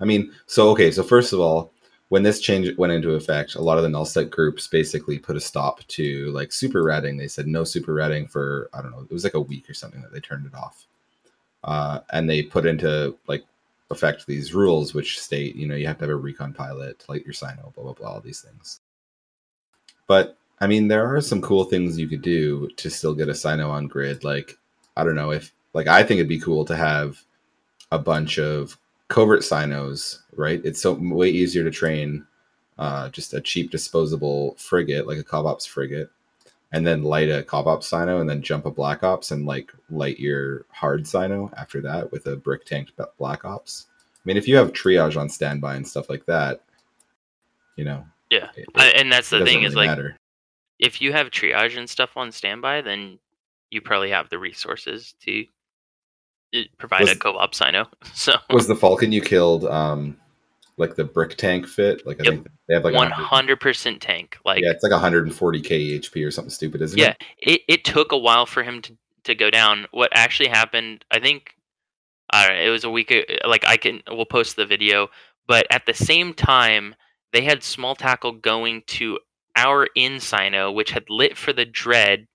I 0.00 0.04
mean, 0.04 0.32
so 0.46 0.70
okay. 0.70 0.90
So 0.90 1.02
first 1.02 1.32
of 1.32 1.40
all, 1.40 1.72
when 2.08 2.22
this 2.22 2.40
change 2.40 2.76
went 2.76 2.92
into 2.92 3.14
effect, 3.14 3.54
a 3.54 3.62
lot 3.62 3.78
of 3.78 3.84
the 3.84 3.88
nullsec 3.88 4.30
groups 4.30 4.66
basically 4.66 5.18
put 5.18 5.36
a 5.36 5.40
stop 5.40 5.86
to 5.88 6.30
like 6.32 6.52
super 6.52 6.82
ratting. 6.82 7.16
They 7.16 7.28
said 7.28 7.46
no 7.46 7.64
super 7.64 7.94
ratting 7.94 8.26
for 8.26 8.70
I 8.72 8.82
don't 8.82 8.92
know. 8.92 9.02
It 9.02 9.12
was 9.12 9.24
like 9.24 9.34
a 9.34 9.40
week 9.40 9.68
or 9.68 9.74
something 9.74 10.02
that 10.02 10.12
they 10.12 10.20
turned 10.20 10.46
it 10.46 10.54
off, 10.54 10.86
uh, 11.64 12.00
and 12.12 12.28
they 12.28 12.42
put 12.42 12.66
into 12.66 13.16
like 13.26 13.44
affect 13.90 14.26
these 14.26 14.54
rules, 14.54 14.94
which 14.94 15.20
state, 15.20 15.56
you 15.56 15.66
know, 15.66 15.74
you 15.74 15.86
have 15.86 15.98
to 15.98 16.04
have 16.04 16.10
a 16.10 16.16
recon 16.16 16.52
pilot 16.52 16.98
to 17.00 17.10
light 17.10 17.24
your 17.24 17.34
cyno, 17.34 17.74
blah, 17.74 17.84
blah, 17.84 17.92
blah, 17.92 18.08
all 18.08 18.20
these 18.20 18.40
things. 18.40 18.80
But 20.06 20.36
I 20.60 20.66
mean, 20.66 20.88
there 20.88 21.06
are 21.06 21.20
some 21.20 21.40
cool 21.40 21.64
things 21.64 21.98
you 21.98 22.08
could 22.08 22.22
do 22.22 22.68
to 22.76 22.90
still 22.90 23.14
get 23.14 23.28
a 23.28 23.32
cyno 23.32 23.68
on 23.70 23.88
grid. 23.88 24.24
Like, 24.24 24.58
I 24.96 25.04
don't 25.04 25.14
know 25.14 25.32
if, 25.32 25.52
like, 25.72 25.86
I 25.86 26.02
think 26.02 26.18
it'd 26.18 26.28
be 26.28 26.40
cool 26.40 26.64
to 26.66 26.76
have 26.76 27.22
a 27.92 27.98
bunch 27.98 28.38
of 28.38 28.76
covert 29.08 29.40
cynos, 29.42 30.20
right? 30.36 30.60
It's 30.64 30.80
so 30.80 30.92
way 30.94 31.28
easier 31.28 31.64
to 31.64 31.70
train 31.70 32.26
uh, 32.78 33.08
just 33.10 33.34
a 33.34 33.40
cheap 33.40 33.70
disposable 33.70 34.54
frigate, 34.56 35.06
like 35.06 35.18
a 35.18 35.24
Covops 35.24 35.66
frigate, 35.68 36.08
and 36.72 36.86
then 36.86 37.02
light 37.02 37.28
a 37.28 37.42
Covops 37.42 37.84
cyno 37.90 38.20
and 38.20 38.30
then 38.30 38.40
jump 38.42 38.64
a 38.64 38.70
Black 38.70 39.02
Ops 39.02 39.32
and 39.32 39.44
like 39.44 39.70
light 39.90 40.18
your 40.18 40.64
hard 40.70 41.04
cyno 41.04 41.52
after 41.58 41.80
that 41.82 42.10
with 42.12 42.26
a 42.26 42.36
brick 42.36 42.64
tanked 42.64 42.92
Black 43.18 43.44
Ops. 43.44 43.86
I 44.14 44.20
mean, 44.24 44.36
if 44.36 44.46
you 44.48 44.56
have 44.56 44.72
triage 44.72 45.18
on 45.18 45.28
standby 45.28 45.74
and 45.76 45.86
stuff 45.86 46.08
like 46.08 46.24
that, 46.26 46.62
you 47.76 47.84
know. 47.84 48.04
Yeah. 48.30 48.48
it- 48.56 48.68
I, 48.76 48.86
and 48.90 49.10
that's 49.12 49.30
the 49.30 49.44
thing 49.44 49.62
is 49.64 49.74
really 49.74 49.88
like 49.88 49.98
matter. 49.98 50.16
if 50.78 51.02
you 51.02 51.12
have 51.12 51.30
triage 51.30 51.76
and 51.76 51.90
stuff 51.90 52.16
on 52.16 52.30
standby, 52.30 52.82
then 52.82 53.18
you 53.70 53.80
probably 53.80 54.10
have 54.10 54.28
the 54.30 54.38
resources 54.38 55.14
to 55.24 55.44
uh, 56.54 56.60
provide 56.78 57.02
Was- 57.02 57.12
a 57.12 57.16
co-op 57.16 57.52
cyno. 57.52 57.86
So 58.14 58.34
Was 58.50 58.66
the 58.66 58.76
Falcon 58.76 59.12
you 59.12 59.20
killed 59.22 59.64
um 59.66 60.16
like 60.76 60.96
the 60.96 61.04
brick 61.04 61.36
tank 61.36 61.66
fit? 61.66 62.06
Like 62.06 62.20
I 62.20 62.24
Yep. 62.24 62.32
think 62.32 62.46
they 62.68 62.74
have 62.74 62.84
like 62.84 62.94
one 62.94 63.10
hundred 63.10 63.60
percent 63.60 64.00
tank. 64.00 64.38
Like 64.44 64.62
yeah, 64.62 64.70
it's 64.70 64.82
like 64.82 64.92
140k 64.92 65.98
HP 66.00 66.26
or 66.26 66.30
something 66.30 66.50
stupid, 66.50 66.80
isn't 66.82 66.98
Yeah, 66.98 67.10
it? 67.10 67.16
Yeah, 67.46 67.52
it, 67.54 67.60
it 67.68 67.84
took 67.84 68.12
a 68.12 68.18
while 68.18 68.46
for 68.46 68.62
him 68.62 68.80
to, 68.82 68.96
to 69.24 69.34
go 69.34 69.50
down. 69.50 69.86
What 69.90 70.10
actually 70.14 70.48
happened, 70.48 71.04
I 71.10 71.18
think, 71.20 71.54
I 72.30 72.46
don't 72.48 72.56
know, 72.56 72.64
it 72.64 72.70
was 72.70 72.84
a 72.84 72.90
week. 72.90 73.10
a- 73.10 73.26
Like 73.46 73.64
I 73.66 73.76
can, 73.76 74.02
we'll 74.08 74.24
post 74.26 74.56
the 74.56 74.64
video. 74.66 75.08
But 75.46 75.66
at 75.70 75.84
the 75.86 75.94
same 75.94 76.32
time, 76.32 76.94
they 77.32 77.42
had 77.42 77.62
small 77.62 77.94
tackle 77.94 78.32
going 78.32 78.82
to 78.88 79.18
our 79.56 79.88
in 79.96 80.14
Cyno, 80.14 80.72
which 80.72 80.92
had 80.92 81.04
lit 81.10 81.36
for 81.36 81.52
the 81.52 81.64
dread. 81.66 82.26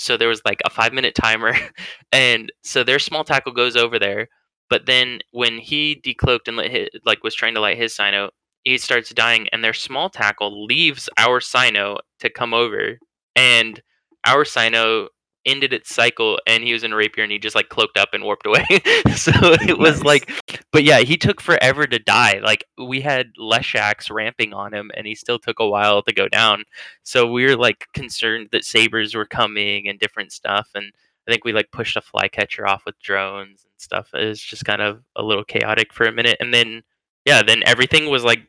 So 0.00 0.16
there 0.16 0.28
was 0.28 0.40
like 0.46 0.60
a 0.64 0.70
five 0.70 0.94
minute 0.94 1.14
timer, 1.14 1.54
and 2.12 2.50
so 2.62 2.82
their 2.82 2.98
small 2.98 3.22
tackle 3.22 3.52
goes 3.52 3.76
over 3.76 3.98
there. 3.98 4.28
But 4.70 4.86
then 4.86 5.20
when 5.32 5.58
he 5.58 6.00
decloaked 6.02 6.48
and 6.48 6.58
his, 6.60 6.88
like 7.04 7.22
was 7.22 7.34
trying 7.34 7.54
to 7.54 7.60
light 7.60 7.76
his 7.76 7.94
Cyno, 7.94 8.30
he 8.64 8.78
starts 8.78 9.10
dying, 9.10 9.48
and 9.52 9.62
their 9.62 9.74
small 9.74 10.08
tackle 10.08 10.64
leaves 10.64 11.10
our 11.18 11.40
Cyno 11.40 11.98
to 12.20 12.30
come 12.30 12.54
over, 12.54 12.98
and 13.36 13.82
our 14.26 14.44
Cyno 14.44 15.08
ended 15.46 15.72
its 15.72 15.94
cycle 15.94 16.38
and 16.46 16.62
he 16.62 16.72
was 16.72 16.84
in 16.84 16.92
rapier 16.92 17.22
and 17.24 17.32
he 17.32 17.38
just 17.38 17.54
like 17.56 17.68
cloaked 17.70 17.96
up 17.98 18.10
and 18.12 18.22
warped 18.24 18.46
away. 18.46 18.64
so 19.16 19.30
it 19.62 19.78
was 19.78 20.02
Nice. 20.02 20.04
like 20.04 20.62
but 20.72 20.84
yeah, 20.84 21.00
he 21.00 21.16
took 21.16 21.40
forever 21.40 21.86
to 21.86 21.98
die. 21.98 22.40
Like 22.42 22.64
we 22.78 23.00
had 23.00 23.32
Leshaks 23.38 24.10
ramping 24.10 24.52
on 24.52 24.74
him 24.74 24.90
and 24.96 25.06
he 25.06 25.14
still 25.14 25.38
took 25.38 25.58
a 25.58 25.68
while 25.68 26.02
to 26.02 26.12
go 26.12 26.28
down. 26.28 26.64
So 27.02 27.30
we 27.30 27.44
were 27.46 27.56
like 27.56 27.86
concerned 27.94 28.48
that 28.52 28.64
sabres 28.64 29.14
were 29.14 29.26
coming 29.26 29.88
and 29.88 29.98
different 29.98 30.32
stuff 30.32 30.68
and 30.74 30.92
I 31.26 31.30
think 31.32 31.44
we 31.44 31.52
like 31.52 31.70
pushed 31.72 31.96
a 31.96 32.00
flycatcher 32.00 32.66
off 32.66 32.84
with 32.84 32.98
drones 33.00 33.64
and 33.64 33.72
stuff. 33.78 34.10
It 34.14 34.26
was 34.26 34.40
just 34.42 34.64
kind 34.64 34.82
of 34.82 35.02
a 35.16 35.22
little 35.22 35.44
chaotic 35.44 35.92
for 35.92 36.06
a 36.06 36.12
minute 36.12 36.36
and 36.40 36.52
then 36.52 36.82
yeah, 37.24 37.42
then 37.42 37.62
everything 37.66 38.10
was 38.10 38.24
like 38.24 38.40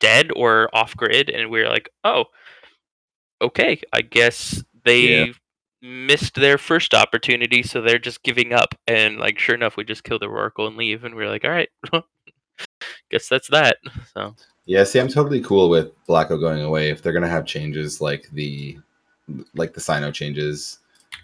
dead 0.00 0.30
or 0.36 0.68
off 0.74 0.96
grid 0.96 1.28
and 1.30 1.50
we 1.50 1.60
were 1.60 1.68
like, 1.68 1.88
"Oh, 2.04 2.26
okay, 3.40 3.80
I 3.92 4.00
guess 4.02 4.62
they 4.84 5.26
Yeah. 5.26 5.32
Missed 5.80 6.34
their 6.34 6.58
first 6.58 6.92
opportunity, 6.94 7.62
so 7.62 7.80
they're 7.80 7.98
just 7.98 8.22
giving 8.22 8.52
up. 8.52 8.74
And 8.86 9.18
like, 9.18 9.38
sure 9.38 9.54
enough, 9.54 9.76
we 9.76 9.84
just 9.84 10.04
kill 10.04 10.18
the 10.18 10.26
Oracle 10.26 10.66
and 10.66 10.76
leave, 10.76 11.04
and 11.04 11.14
we 11.14 11.24
are 11.24 11.28
like, 11.28 11.44
all 11.44 11.50
right, 11.50 11.68
guess 13.10 13.28
that's 13.28 13.48
that. 13.48 13.78
So 14.14 14.34
Yeah, 14.66 14.84
see, 14.84 14.98
I'm 14.98 15.08
totally 15.08 15.40
cool 15.40 15.68
with 15.68 15.92
Blacko 16.06 16.40
going 16.40 16.62
away 16.62 16.90
if 16.90 17.02
they're 17.02 17.12
gonna 17.12 17.28
have 17.28 17.46
changes 17.46 18.00
like 18.00 18.28
the 18.32 18.78
like 19.54 19.74
the 19.74 19.80
Cyno 19.80 20.12
changes 20.12 20.78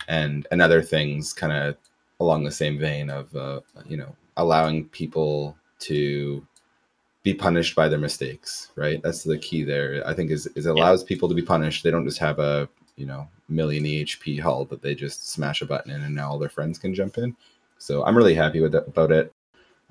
and 0.08 0.46
and 0.50 0.60
other 0.60 0.82
things 0.82 1.32
kind 1.32 1.52
of 1.52 1.76
along 2.20 2.44
the 2.44 2.50
same 2.50 2.78
vein 2.78 3.10
of 3.10 3.34
uh, 3.34 3.60
you 3.86 3.96
know 3.96 4.14
allowing 4.36 4.88
people 4.88 5.56
to 5.80 6.46
be 7.22 7.34
punished 7.34 7.74
by 7.74 7.88
their 7.88 7.98
mistakes, 7.98 8.70
right? 8.76 9.02
That's 9.02 9.24
the 9.24 9.38
key 9.38 9.64
there. 9.64 10.06
I 10.06 10.14
think 10.14 10.30
is 10.30 10.46
is 10.48 10.66
it 10.66 10.76
allows 10.76 11.02
people 11.02 11.28
to 11.28 11.34
be 11.34 11.42
punished. 11.42 11.82
They 11.82 11.90
don't 11.90 12.06
just 12.06 12.18
have 12.18 12.38
a 12.38 12.68
you 12.96 13.06
know 13.06 13.28
million 13.48 13.84
EHP 13.84 14.40
hull 14.40 14.64
that 14.66 14.82
they 14.82 14.94
just 14.94 15.30
smash 15.30 15.62
a 15.62 15.66
button 15.66 15.90
in 15.90 16.02
and 16.02 16.14
now 16.14 16.30
all 16.30 16.38
their 16.38 16.48
friends 16.48 16.78
can 16.78 16.94
jump 16.94 17.18
in. 17.18 17.36
So 17.78 18.04
I'm 18.04 18.16
really 18.16 18.34
happy 18.34 18.60
with 18.60 18.72
that, 18.72 18.86
about 18.88 19.12
it. 19.12 19.32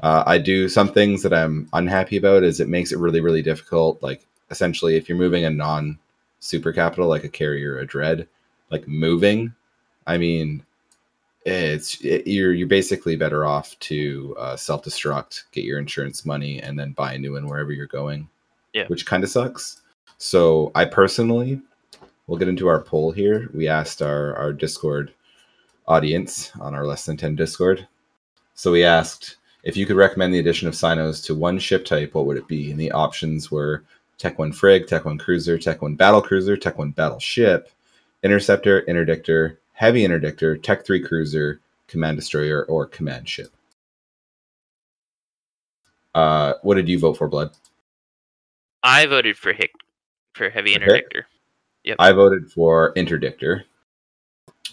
Uh, 0.02 0.24
I 0.26 0.38
do 0.38 0.68
some 0.68 0.92
things 0.92 1.22
that 1.24 1.34
I'm 1.34 1.70
unhappy 1.74 2.18
about. 2.18 2.44
Is 2.44 2.60
it 2.60 2.68
makes 2.68 2.92
it 2.92 3.00
really 3.00 3.22
really 3.22 3.42
difficult. 3.42 4.02
Like 4.02 4.26
essentially, 4.50 4.96
if 4.96 5.08
you're 5.08 5.18
moving 5.18 5.46
a 5.46 5.50
non 5.50 6.00
super 6.40 6.74
capital 6.74 7.08
like 7.08 7.24
a 7.24 7.30
carrier, 7.30 7.78
a 7.78 7.86
dread, 7.86 8.28
like 8.72 8.88
moving, 8.88 9.54
I 10.08 10.18
mean, 10.18 10.66
it's 11.46 12.02
it, 12.02 12.26
you're 12.26 12.54
you're 12.54 12.68
basically 12.68 13.16
better 13.16 13.46
off 13.46 13.78
to 13.80 14.36
uh, 14.40 14.56
self 14.56 14.84
destruct, 14.84 15.44
get 15.52 15.64
your 15.64 15.78
insurance 15.78 16.26
money, 16.26 16.60
and 16.62 16.78
then 16.80 16.94
buy 16.94 17.14
a 17.14 17.20
new 17.20 17.34
one 17.34 17.48
wherever 17.48 17.72
you're 17.72 17.86
going. 17.88 18.30
Yeah. 18.74 18.88
which 18.88 19.06
kind 19.06 19.24
of 19.24 19.30
sucks. 19.30 19.82
So 20.18 20.72
I 20.74 20.86
personally, 20.86 21.62
we'll 22.28 22.40
get 22.40 22.48
into 22.48 22.68
our 22.68 22.82
poll 22.82 23.12
here. 23.12 23.50
We 23.54 23.68
asked 23.68 24.02
our 24.02 24.36
our 24.36 24.54
Discord 24.54 25.14
audience 25.88 26.52
on 26.60 26.74
our 26.74 26.86
less 26.86 27.06
than 27.06 27.18
ten 27.18 27.36
Discord. 27.36 27.88
So 28.56 28.72
we 28.72 28.84
asked 28.84 29.38
if 29.64 29.78
you 29.78 29.86
could 29.86 29.96
recommend 29.96 30.34
the 30.34 30.40
addition 30.40 30.68
of 30.68 30.74
Cynos 30.74 31.24
to 31.26 31.36
one 31.36 31.58
ship 31.58 31.86
type, 31.86 32.14
what 32.14 32.26
would 32.26 32.38
it 32.38 32.48
be? 32.48 32.70
And 32.70 32.80
the 32.80 32.92
options 32.92 33.50
were 33.50 33.84
Tech 34.18 34.38
1 34.38 34.52
Frig, 34.52 34.88
Tech 34.88 35.06
1 35.06 35.18
Cruiser, 35.18 35.58
Tech 35.58 35.82
1 35.82 35.96
Battle 35.96 36.22
Cruiser, 36.22 36.58
Tech 36.58 36.78
1 36.78 36.92
Battleship, 36.92 37.70
Interceptor, 38.24 38.84
Interdictor, 38.84 39.58
Heavy 39.74 40.06
Interdictor, 40.06 40.62
Tech 40.62 40.86
3 40.86 41.02
Cruiser, 41.02 41.60
Command 41.88 42.18
Destroyer, 42.18 42.66
or 42.66 42.86
Command 42.86 43.28
Ship. 43.28 43.52
Uh, 46.14 46.54
what 46.62 46.76
did 46.76 46.88
you 46.88 47.00
vote 47.00 47.18
for, 47.18 47.28
Blood? 47.28 47.52
I 48.84 49.06
voted 49.06 49.38
for 49.38 49.54
HIC 49.54 49.72
for 50.34 50.50
heavy 50.50 50.76
Okay. 50.76 51.04
Interdictor. 51.86 51.96
I 52.00 52.12
voted 52.12 52.52
for 52.52 52.94
Interdictor. 52.96 53.64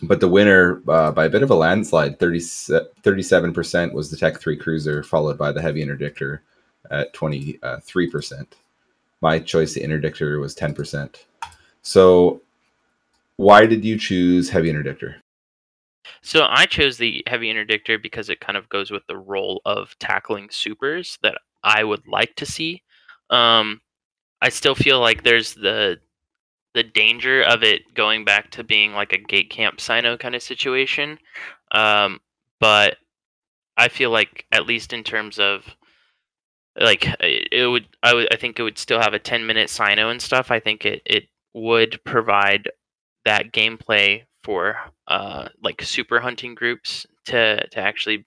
But 0.02 0.20
the 0.20 0.28
winner 0.28 0.82
uh, 0.88 1.12
by 1.12 1.26
a 1.26 1.30
bit 1.30 1.42
of 1.42 1.50
a 1.50 1.54
landslide, 1.54 2.18
30, 2.18 2.38
37% 2.38 3.92
was 3.92 4.10
the 4.10 4.16
Tech 4.16 4.40
3 4.40 4.56
Cruiser, 4.56 5.02
followed 5.02 5.36
by 5.36 5.52
the 5.52 5.60
Heavy 5.60 5.84
Interdictor 5.84 6.40
at 6.90 7.12
23%. 7.12 8.46
My 9.20 9.38
choice, 9.38 9.74
the 9.74 9.82
Interdictor, 9.82 10.40
was 10.40 10.54
10%. 10.54 11.16
So, 11.82 12.40
why 13.36 13.66
did 13.66 13.84
you 13.84 13.98
choose 13.98 14.48
Heavy 14.48 14.72
Interdictor? 14.72 15.16
So 16.22 16.46
I 16.48 16.66
chose 16.66 16.98
the 16.98 17.22
heavy 17.26 17.52
interdictor 17.52 18.00
because 18.00 18.28
it 18.28 18.40
kind 18.40 18.58
of 18.58 18.68
goes 18.68 18.90
with 18.90 19.06
the 19.06 19.16
role 19.16 19.62
of 19.64 19.96
tackling 19.98 20.48
supers 20.50 21.18
that 21.22 21.38
I 21.62 21.84
would 21.84 22.06
like 22.06 22.34
to 22.36 22.46
see. 22.46 22.82
Um, 23.30 23.80
I 24.42 24.48
still 24.50 24.74
feel 24.74 25.00
like 25.00 25.22
there's 25.22 25.54
the 25.54 25.98
the 26.74 26.82
danger 26.82 27.42
of 27.42 27.62
it 27.62 27.94
going 27.94 28.24
back 28.24 28.50
to 28.52 28.64
being 28.64 28.92
like 28.92 29.12
a 29.12 29.18
gate 29.18 29.50
camp 29.50 29.78
cyno 29.78 30.18
kind 30.18 30.34
of 30.34 30.42
situation. 30.42 31.18
Um, 31.72 32.20
but 32.60 32.96
I 33.76 33.88
feel 33.88 34.10
like 34.10 34.46
at 34.52 34.66
least 34.66 34.92
in 34.92 35.02
terms 35.02 35.38
of 35.38 35.64
like 36.78 37.06
it 37.20 37.48
it 37.50 37.66
would 37.66 37.86
I 38.02 38.14
would 38.14 38.32
I 38.32 38.36
think 38.36 38.58
it 38.58 38.62
would 38.62 38.78
still 38.78 39.00
have 39.00 39.14
a 39.14 39.18
10 39.18 39.46
minute 39.46 39.68
cyno 39.68 40.10
and 40.10 40.22
stuff. 40.22 40.50
I 40.50 40.60
think 40.60 40.84
it 40.84 41.02
it 41.04 41.24
would 41.54 42.00
provide 42.04 42.70
that 43.24 43.52
gameplay 43.52 44.22
for 44.44 44.76
uh 45.08 45.48
like 45.62 45.82
super 45.82 46.20
hunting 46.20 46.54
groups 46.54 47.06
to 47.26 47.66
to 47.68 47.78
actually 47.78 48.26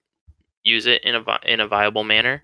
use 0.62 0.86
it 0.86 1.02
in 1.04 1.14
a 1.14 1.24
in 1.44 1.60
a 1.60 1.68
viable 1.68 2.04
manner. 2.04 2.42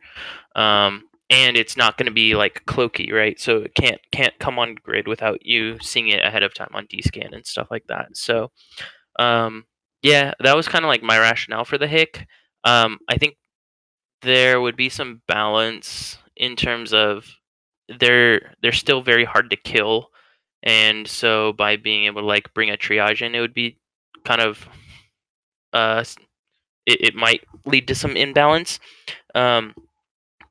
Um 0.56 1.09
and 1.30 1.56
it's 1.56 1.76
not 1.76 1.96
going 1.96 2.06
to 2.06 2.12
be 2.12 2.34
like 2.34 2.64
cloaky, 2.66 3.12
right? 3.12 3.40
So 3.40 3.58
it 3.58 3.74
can't 3.74 4.00
can't 4.12 4.38
come 4.38 4.58
on 4.58 4.74
grid 4.82 5.08
without 5.08 5.46
you 5.46 5.78
seeing 5.80 6.08
it 6.08 6.24
ahead 6.24 6.42
of 6.42 6.54
time 6.54 6.70
on 6.74 6.86
DScan 6.86 7.32
and 7.32 7.46
stuff 7.46 7.68
like 7.70 7.86
that. 7.88 8.16
So 8.16 8.50
um 9.18 9.66
yeah, 10.02 10.32
that 10.40 10.56
was 10.56 10.68
kind 10.68 10.84
of 10.84 10.88
like 10.88 11.02
my 11.02 11.18
rationale 11.18 11.64
for 11.64 11.78
the 11.78 11.88
HIC. 11.88 12.26
Um 12.64 12.98
I 13.08 13.16
think 13.18 13.36
there 14.22 14.60
would 14.60 14.76
be 14.76 14.88
some 14.88 15.22
balance 15.28 16.18
in 16.36 16.56
terms 16.56 16.92
of 16.92 17.26
they're 17.98 18.54
they're 18.62 18.72
still 18.72 19.02
very 19.02 19.24
hard 19.24 19.50
to 19.50 19.56
kill 19.56 20.10
and 20.62 21.08
so 21.08 21.52
by 21.54 21.76
being 21.76 22.04
able 22.04 22.20
to 22.20 22.26
like 22.26 22.52
bring 22.54 22.70
a 22.70 22.76
triage 22.76 23.22
in 23.22 23.34
it 23.34 23.40
would 23.40 23.54
be 23.54 23.78
kind 24.24 24.40
of 24.40 24.68
uh 25.72 26.04
it, 26.86 27.00
it 27.00 27.14
might 27.14 27.42
lead 27.64 27.88
to 27.88 27.94
some 27.94 28.16
imbalance 28.16 28.78
um 29.34 29.74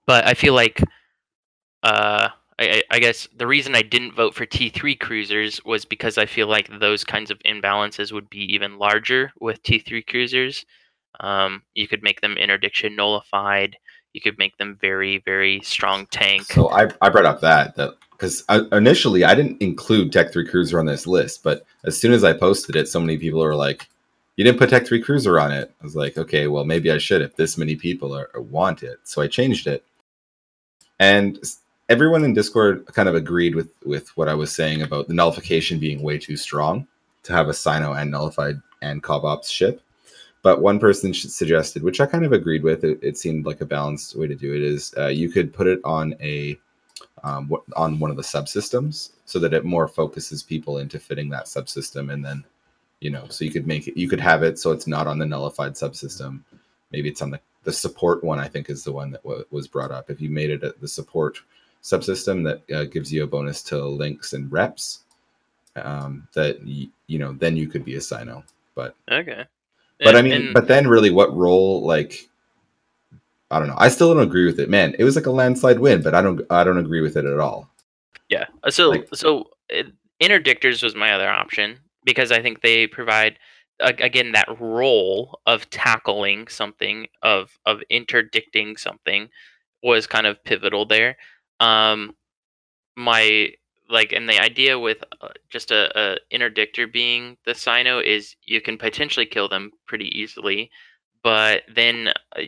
but 0.10 0.26
i 0.28 0.34
feel 0.34 0.54
like 0.54 0.82
uh 1.84 2.30
I, 2.60 2.84
I 2.92 3.00
guess 3.00 3.28
the 3.38 3.48
reason 3.48 3.74
I 3.74 3.82
didn't 3.82 4.16
vote 4.16 4.36
for 4.36 4.46
T3 4.46 5.00
cruisers 5.00 5.64
was 5.64 5.86
because 5.86 6.18
I 6.18 6.26
feel 6.26 6.48
like 6.48 6.68
those 6.80 7.06
kinds 7.06 7.32
of 7.32 7.40
imbalances 7.40 8.12
would 8.12 8.30
be 8.30 8.54
even 8.54 8.78
larger 8.78 9.32
with 9.40 9.64
T3 9.64 10.06
cruisers. 10.06 10.66
Um, 11.22 11.64
you 11.74 11.88
could 11.88 12.04
make 12.04 12.20
them 12.20 12.38
interdiction 12.38 12.98
nullified. 12.98 13.78
You 14.14 14.20
could 14.20 14.38
make 14.38 14.58
them 14.58 14.78
very, 14.82 15.20
very 15.20 15.62
strong 15.64 16.06
tank. 16.08 16.44
So, 16.44 16.70
I, 16.70 16.90
I 17.02 17.10
brought 17.10 17.26
up 17.26 17.42
that 17.42 17.76
that 17.76 17.96
because 18.12 18.44
initially 18.74 19.24
I 19.24 19.36
didn't 19.36 19.62
include 19.62 20.12
Tech 20.12 20.34
3 20.34 20.46
Cruiser 20.46 20.80
on 20.80 20.86
this 20.86 21.08
list, 21.08 21.44
but 21.44 21.66
as 21.86 21.98
soon 21.98 22.12
as 22.12 22.26
I 22.26 22.34
posted 22.34 22.76
it, 22.76 22.90
so 22.90 23.00
many 23.00 23.18
people 23.18 23.42
are 23.42 23.56
like, 23.56 23.88
you 24.36 24.44
didn't 24.44 24.58
put 24.58 24.70
Tech 24.70 24.86
3 24.86 25.02
Cruiser 25.02 25.40
on 25.40 25.54
it. 25.54 25.74
I 25.80 25.84
was 25.84 25.96
like, 25.96 26.18
okay, 26.18 26.48
well, 26.48 26.66
maybe 26.66 26.92
I 26.92 26.98
should 26.98 27.22
if 27.22 27.38
this 27.38 27.58
many 27.58 27.78
people 27.78 28.14
are 28.14 28.30
want 28.36 28.84
it. 28.84 29.00
So 29.04 29.22
I 29.22 29.28
changed 29.28 29.68
it. 29.68 29.86
And 31.00 31.40
everyone 31.88 32.24
in 32.24 32.34
Discord 32.34 32.86
kind 32.88 33.10
of 33.10 33.16
agreed 33.16 33.56
with, 33.56 33.70
with 33.86 34.16
what 34.18 34.28
I 34.30 34.34
was 34.34 34.52
saying 34.52 34.82
about 34.82 35.08
the 35.08 35.14
nullification 35.14 35.80
being 35.80 36.02
way 36.02 36.18
too 36.18 36.38
strong 36.38 36.88
to 37.24 37.34
have 37.34 37.48
a 37.48 37.54
Cyno 37.54 38.00
and 38.00 38.12
nullified 38.12 38.62
and 38.82 39.04
Covops 39.04 39.50
ship. 39.50 39.82
But 40.42 40.62
one 40.62 40.80
person 40.80 41.14
suggested, 41.14 41.84
which 41.84 42.00
I 42.00 42.06
kind 42.06 42.26
of 42.26 42.32
agreed 42.32 42.64
with, 42.64 42.84
it, 42.84 43.00
it 43.02 43.18
seemed 43.18 43.46
like 43.46 43.60
a 43.60 43.66
balanced 43.66 44.16
way 44.16 44.28
to 44.28 44.36
do 44.36 44.54
it. 44.54 44.62
Is 44.62 44.94
uh, 44.98 45.08
you 45.08 45.30
could 45.30 45.54
put 45.54 45.68
it 45.68 45.82
on 45.84 46.16
a 46.22 46.58
um, 47.24 47.52
on 47.76 48.00
one 48.00 48.10
of 48.10 48.16
the 48.16 48.24
subsystems 48.24 49.12
so 49.26 49.38
that 49.40 49.54
it 49.54 49.66
more 49.66 49.88
focuses 49.88 50.42
people 50.42 50.78
into 50.78 50.98
fitting 50.98 51.28
that 51.30 51.48
subsystem, 51.48 52.14
and 52.14 52.24
then 52.24 52.46
you 53.02 53.10
know, 53.10 53.26
so 53.28 53.44
you 53.44 53.52
could 53.52 53.68
make 53.68 53.88
it, 53.88 53.98
you 53.98 54.08
could 54.08 54.20
have 54.20 54.44
it 54.44 54.60
so 54.60 54.72
it's 54.72 54.88
not 54.88 55.08
on 55.08 55.20
the 55.20 55.26
nullified 55.26 55.74
subsystem. 55.74 56.42
Maybe 56.92 57.10
it's 57.10 57.22
on 57.22 57.32
the 57.32 57.40
the 57.64 57.72
support 57.74 58.24
one. 58.24 58.40
I 58.40 58.48
think 58.48 58.70
is 58.70 58.84
the 58.84 58.92
one 58.92 59.12
that 59.12 59.24
w- 59.24 59.46
was 59.52 59.68
brought 59.68 59.92
up. 59.92 60.10
If 60.10 60.22
you 60.22 60.30
made 60.30 60.50
it 60.50 60.64
at 60.64 60.80
the 60.80 60.88
support 60.88 61.38
subsystem, 61.84 62.44
that 62.44 62.76
uh, 62.76 62.84
gives 62.86 63.12
you 63.12 63.24
a 63.24 63.28
bonus 63.28 63.62
to 63.64 63.84
links 63.86 64.34
and 64.34 64.52
reps. 64.52 65.04
Um, 65.76 66.28
that 66.34 66.60
y- 66.66 66.90
you 67.08 67.20
know, 67.20 67.34
then 67.34 67.56
you 67.56 67.68
could 67.68 67.86
be 67.86 67.96
a 67.96 68.00
Cyno. 68.00 68.44
But 68.76 68.96
Okay. 69.12 69.46
but 70.00 70.16
I 70.16 70.22
mean, 70.22 70.34
and- 70.34 70.54
but 70.54 70.68
then 70.68 70.88
really, 70.88 71.10
what 71.12 71.36
role? 71.36 71.82
Like, 71.86 72.28
I 73.52 73.60
don't 73.60 73.68
know. 73.68 73.76
I 73.78 73.90
still 73.90 74.14
don't 74.14 74.24
agree 74.24 74.46
with 74.46 74.60
it, 74.60 74.70
man. 74.70 74.96
It 75.00 75.04
was 75.04 75.16
like 75.16 75.26
a 75.26 75.32
landslide 75.32 75.80
win, 75.80 76.02
but 76.02 76.14
I 76.16 76.22
don't. 76.22 76.42
I 76.50 76.64
don't 76.64 76.78
agree 76.78 77.02
with 77.02 77.18
it 77.18 77.26
at 77.26 77.40
all. 77.40 77.70
Yeah. 78.30 78.46
So 78.70 78.90
Like- 78.90 79.08
so 79.14 79.50
interdictors 80.22 80.84
was 80.84 80.96
my 80.96 81.14
other 81.14 81.30
option 81.30 81.78
because 82.04 82.32
I 82.32 82.42
think 82.42 82.62
they 82.62 82.88
provide 82.88 83.38
again 83.80 84.34
that 84.34 84.48
role 84.60 85.40
of 85.46 85.70
tackling 85.70 86.48
something 86.48 87.08
of 87.24 87.58
of 87.66 87.82
interdicting 87.90 88.78
something 88.78 89.30
was 89.84 90.08
kind 90.08 90.28
of 90.28 90.44
pivotal 90.44 90.86
there. 90.86 91.18
Um 91.60 92.16
my 92.96 93.52
like 93.90 94.12
and 94.12 94.30
the 94.30 94.40
idea 94.40 94.78
with 94.78 95.04
uh, 95.22 95.30
just 95.50 95.72
a, 95.72 95.90
a 96.00 96.18
interdictor 96.34 96.92
being 96.92 97.38
the 97.46 97.52
cyno 97.54 98.04
is 98.04 98.36
you 98.44 98.62
can 98.62 98.78
potentially 98.78 99.26
kill 99.26 99.50
them 99.50 99.72
pretty 99.88 100.08
easily 100.18 100.70
but 101.24 101.64
then 101.74 102.10
uh, 102.36 102.42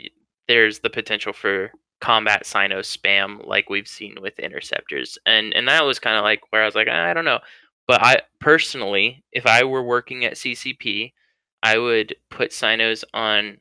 there's 0.47 0.79
the 0.79 0.89
potential 0.89 1.33
for 1.33 1.71
combat 1.99 2.43
cyno 2.43 2.79
spam 2.79 3.45
like 3.47 3.69
we've 3.69 3.87
seen 3.87 4.15
with 4.21 4.37
interceptors 4.39 5.17
and 5.25 5.53
and 5.53 5.67
that 5.67 5.85
was 5.85 5.99
kind 5.99 6.17
of 6.17 6.23
like 6.23 6.41
where 6.49 6.63
i 6.63 6.65
was 6.65 6.75
like 6.75 6.87
i 6.87 7.13
don't 7.13 7.25
know 7.25 7.39
but 7.87 8.01
i 8.03 8.21
personally 8.39 9.23
if 9.31 9.45
i 9.45 9.63
were 9.63 9.83
working 9.83 10.25
at 10.25 10.33
ccp 10.33 11.11
i 11.63 11.77
would 11.77 12.15
put 12.29 12.51
cynos 12.51 13.03
on 13.13 13.57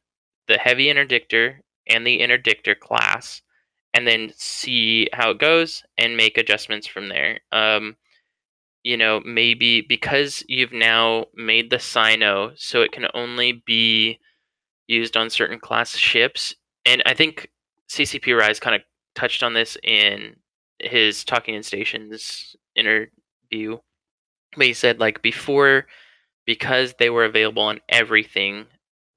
the 0.48 0.58
heavy 0.58 0.86
interdictor 0.86 1.58
and 1.86 2.06
the 2.06 2.20
interdictor 2.20 2.78
class 2.78 3.42
and 3.94 4.06
then 4.06 4.32
see 4.36 5.08
how 5.12 5.30
it 5.30 5.38
goes 5.38 5.82
and 5.98 6.16
make 6.16 6.38
adjustments 6.38 6.86
from 6.86 7.08
there. 7.08 7.40
Um 7.52 7.96
you 8.82 8.96
know 8.96 9.20
maybe 9.24 9.82
because 9.82 10.42
you've 10.48 10.72
now 10.72 11.26
made 11.34 11.70
the 11.70 11.76
cyno 11.76 12.52
so 12.58 12.80
it 12.80 12.92
can 12.92 13.06
only 13.14 13.62
be 13.66 14.18
used 14.86 15.16
on 15.16 15.28
certain 15.28 15.58
class 15.60 15.96
ships. 15.96 16.54
And 16.86 17.02
i 17.04 17.12
think 17.12 17.50
ccp 17.90 18.38
rise 18.38 18.58
kind 18.58 18.74
of 18.76 18.82
touched 19.14 19.42
on 19.42 19.52
this 19.52 19.76
in 19.82 20.36
his 20.78 21.24
talking 21.24 21.54
in 21.54 21.62
stations 21.62 22.56
interview 22.74 23.76
but 24.56 24.66
he 24.66 24.72
said 24.72 24.98
like 24.98 25.20
before 25.20 25.86
because 26.46 26.94
they 26.98 27.10
were 27.10 27.24
available 27.24 27.62
on 27.62 27.80
everything 27.88 28.66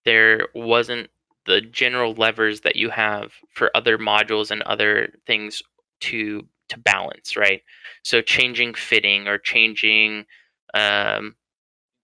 there 0.05 0.47
wasn't 0.53 1.09
the 1.45 1.61
general 1.61 2.13
levers 2.13 2.61
that 2.61 2.76
you 2.76 2.89
have 2.89 3.32
for 3.53 3.71
other 3.76 3.97
modules 3.97 4.51
and 4.51 4.61
other 4.63 5.13
things 5.28 5.61
to 6.01 6.47
to 6.69 6.80
balance 6.80 7.36
right? 7.38 7.61
So 8.03 8.21
changing 8.21 8.74
fitting 8.76 9.28
or 9.28 9.38
changing 9.38 10.26
um, 10.74 11.36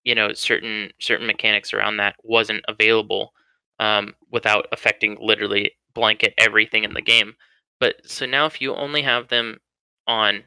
you 0.03 0.15
know 0.15 0.33
certain 0.33 0.91
certain 0.99 1.27
mechanics 1.27 1.73
around 1.73 1.97
that 1.97 2.15
wasn't 2.23 2.63
available 2.67 3.33
um, 3.79 4.15
without 4.31 4.67
affecting 4.71 5.17
literally 5.21 5.73
blanket 5.93 6.33
everything 6.37 6.83
in 6.83 6.93
the 6.93 7.01
game. 7.01 7.35
But 7.79 7.97
so 8.05 8.25
now 8.25 8.45
if 8.45 8.61
you 8.61 8.75
only 8.75 9.01
have 9.03 9.29
them 9.29 9.59
on 10.07 10.43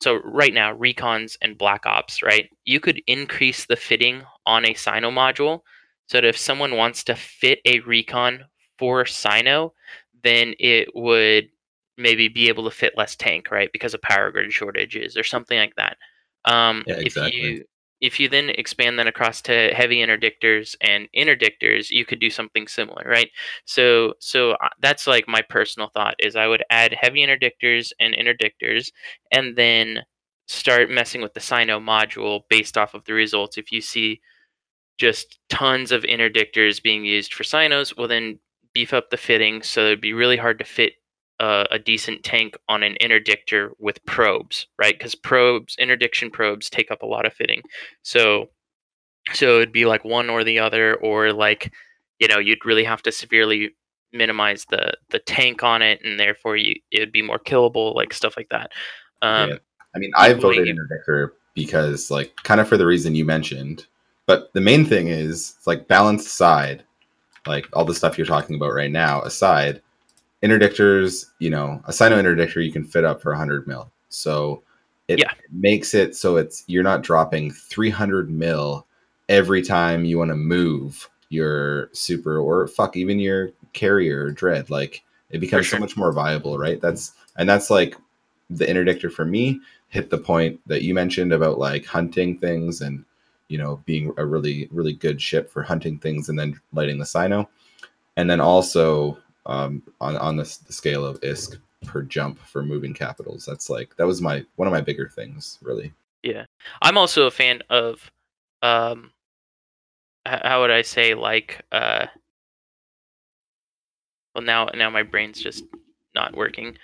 so 0.00 0.16
right 0.24 0.54
now 0.54 0.74
recons 0.76 1.36
and 1.42 1.58
black 1.58 1.86
ops 1.86 2.22
right? 2.22 2.48
You 2.64 2.80
could 2.80 3.02
increase 3.06 3.66
the 3.66 3.76
fitting 3.76 4.22
on 4.46 4.64
a 4.64 4.74
cyno 4.74 5.12
module 5.12 5.60
so 6.08 6.18
that 6.18 6.24
if 6.24 6.36
someone 6.36 6.76
wants 6.76 7.04
to 7.04 7.14
fit 7.14 7.60
a 7.64 7.80
recon 7.80 8.44
for 8.78 9.04
cyno 9.04 9.72
then 10.22 10.54
it 10.58 10.88
would 10.94 11.48
maybe 11.96 12.28
be 12.28 12.48
able 12.48 12.64
to 12.64 12.70
fit 12.74 12.94
less 12.96 13.16
tank 13.16 13.50
right? 13.50 13.70
Because 13.72 13.94
of 13.94 14.02
power 14.02 14.30
grid 14.30 14.52
shortages 14.52 15.16
or 15.16 15.24
something 15.24 15.58
like 15.58 15.74
that. 15.76 15.96
Um, 16.44 16.84
Yeah, 16.86 16.96
if 16.96 17.06
exactly. 17.06 17.40
you 17.40 17.64
if 18.00 18.18
you 18.20 18.28
then 18.28 18.50
expand 18.50 18.98
that 18.98 19.06
across 19.06 19.42
to 19.42 19.72
heavy 19.74 19.98
interdictors 19.98 20.74
and 20.80 21.08
interdictors 21.16 21.90
you 21.90 22.04
could 22.04 22.20
do 22.20 22.30
something 22.30 22.66
similar 22.66 23.02
right? 23.06 23.30
So 23.64 24.14
so 24.20 24.52
uh, 24.52 24.68
that's 24.80 25.06
like 25.06 25.28
my 25.28 25.42
personal 25.42 25.90
thought 25.94 26.14
is 26.18 26.36
i 26.36 26.46
would 26.46 26.64
add 26.70 26.94
heavy 27.00 27.20
interdictors 27.26 27.92
and 28.00 28.14
interdictors 28.14 28.90
and 29.32 29.56
then 29.56 30.02
start 30.48 30.90
messing 30.90 31.22
with 31.22 31.34
the 31.34 31.40
cyno 31.40 31.80
module 31.80 32.40
based 32.50 32.76
off 32.76 32.94
of 32.94 33.04
the 33.04 33.12
results. 33.12 33.56
If 33.56 33.70
you 33.70 33.80
see 33.80 34.20
just 34.98 35.38
tons 35.48 35.92
of 35.92 36.02
interdictors 36.02 36.82
being 36.82 37.04
used 37.04 37.32
for 37.34 37.42
cynos 37.44 37.96
well 37.96 38.08
then 38.08 38.38
beef 38.74 38.92
up 38.92 39.10
the 39.10 39.16
fitting 39.16 39.62
so 39.62 39.86
it'd 39.86 40.00
be 40.00 40.12
really 40.12 40.36
hard 40.36 40.58
to 40.58 40.64
fit 40.64 40.94
uh, 41.40 41.64
a 41.70 41.78
decent 41.78 42.22
tank 42.22 42.56
on 42.68 42.82
an 42.82 42.96
interdictor 43.00 43.70
with 43.78 44.04
probes 44.04 44.66
right 44.78 44.96
because 44.98 45.14
probes 45.14 45.74
interdiction 45.78 46.30
probes 46.30 46.70
take 46.70 46.90
up 46.90 47.02
a 47.02 47.06
lot 47.06 47.26
of 47.26 47.32
fitting 47.32 47.62
so 48.02 48.48
so 49.32 49.56
it'd 49.56 49.72
be 49.72 49.86
like 49.86 50.04
one 50.04 50.30
or 50.30 50.44
the 50.44 50.58
other 50.58 50.94
or 50.96 51.32
like 51.32 51.72
you 52.18 52.28
know 52.28 52.38
you'd 52.38 52.64
really 52.64 52.84
have 52.84 53.02
to 53.02 53.10
severely 53.10 53.74
minimize 54.12 54.66
the 54.70 54.92
the 55.08 55.18
tank 55.20 55.62
on 55.62 55.82
it 55.82 56.00
and 56.04 56.20
therefore 56.20 56.56
you 56.56 56.74
it 56.90 57.00
would 57.00 57.12
be 57.12 57.22
more 57.22 57.38
killable 57.38 57.94
like 57.94 58.12
stuff 58.12 58.36
like 58.36 58.48
that 58.50 58.70
um 59.22 59.50
Yeah. 59.50 59.56
I 59.94 59.98
mean, 59.98 60.10
I 60.14 60.32
voted 60.34 60.68
interdictor 60.68 61.30
because, 61.54 62.10
like, 62.10 62.34
kind 62.42 62.60
of 62.60 62.68
for 62.68 62.76
the 62.76 62.86
reason 62.86 63.14
you 63.14 63.24
mentioned. 63.24 63.86
But 64.26 64.52
the 64.52 64.60
main 64.60 64.84
thing 64.84 65.08
is, 65.08 65.56
like 65.66 65.88
balanced 65.88 66.28
side, 66.28 66.84
like 67.46 67.66
all 67.72 67.84
the 67.84 67.94
stuff 67.94 68.16
you're 68.16 68.26
talking 68.26 68.54
about 68.54 68.72
right 68.72 68.90
now 68.90 69.22
aside, 69.22 69.82
interdictors, 70.42 71.26
you 71.38 71.50
know, 71.50 71.82
a 71.84 71.90
cyno 71.90 72.20
interdictor 72.20 72.64
you 72.64 72.72
can 72.72 72.84
fit 72.84 73.04
up 73.04 73.20
for 73.20 73.32
100 73.32 73.66
mil. 73.66 73.90
So 74.08 74.62
it 75.08 75.18
Yeah. 75.18 75.32
makes 75.50 75.94
it 75.94 76.14
so 76.16 76.36
it's 76.36 76.64
you're 76.66 76.82
not 76.82 77.02
dropping 77.02 77.50
300 77.52 78.30
mil 78.30 78.86
every 79.28 79.62
time 79.62 80.04
you 80.04 80.18
want 80.18 80.30
to 80.30 80.36
move 80.36 81.08
your 81.28 81.90
super 81.92 82.38
or 82.38 82.66
fuck 82.66 82.96
even 82.96 83.18
your 83.18 83.50
carrier 83.72 84.24
or 84.24 84.30
dread. 84.30 84.70
Like 84.70 85.02
it 85.30 85.38
becomes 85.40 85.66
sure. 85.66 85.78
so 85.78 85.80
much 85.80 85.96
more 85.96 86.12
viable, 86.12 86.58
right? 86.58 86.80
That's 86.80 87.12
and 87.36 87.48
that's 87.48 87.70
like 87.70 87.96
the 88.48 88.66
interdictor 88.66 89.10
for 89.10 89.24
me 89.24 89.60
hit 89.88 90.10
the 90.10 90.18
point 90.18 90.60
that 90.66 90.82
you 90.82 90.94
mentioned 90.94 91.32
about 91.32 91.58
like 91.58 91.84
hunting 91.84 92.38
things 92.38 92.80
and 92.80 93.04
you 93.48 93.58
know 93.58 93.80
being 93.84 94.12
a 94.16 94.26
really 94.26 94.68
really 94.70 94.92
good 94.92 95.20
ship 95.20 95.50
for 95.50 95.62
hunting 95.62 95.98
things 95.98 96.28
and 96.28 96.38
then 96.38 96.58
lighting 96.72 96.98
the 96.98 97.04
cyno 97.04 97.46
and 98.16 98.28
then 98.30 98.40
also 98.40 99.18
um, 99.46 99.82
on 100.00 100.16
on 100.16 100.36
the, 100.36 100.58
the 100.66 100.72
scale 100.72 101.04
of 101.04 101.20
isk 101.20 101.58
per 101.86 102.02
jump 102.02 102.38
for 102.38 102.62
moving 102.62 102.92
capitals 102.92 103.46
that's 103.46 103.70
like 103.70 103.96
that 103.96 104.06
was 104.06 104.20
my 104.20 104.44
one 104.56 104.68
of 104.68 104.72
my 104.72 104.80
bigger 104.80 105.08
things 105.08 105.58
really 105.62 105.92
Yeah, 106.22 106.44
I'm 106.82 106.98
also 106.98 107.26
a 107.26 107.30
fan 107.30 107.62
of, 107.70 108.10
um, 108.62 109.12
how 110.26 110.60
would 110.60 110.70
I 110.70 110.82
say 110.82 111.14
like, 111.14 111.62
uh, 111.72 112.06
well 114.34 114.44
now 114.44 114.68
now 114.74 114.90
my 114.90 115.02
brain's 115.02 115.40
just 115.42 115.64
not 116.14 116.36
working. 116.36 116.76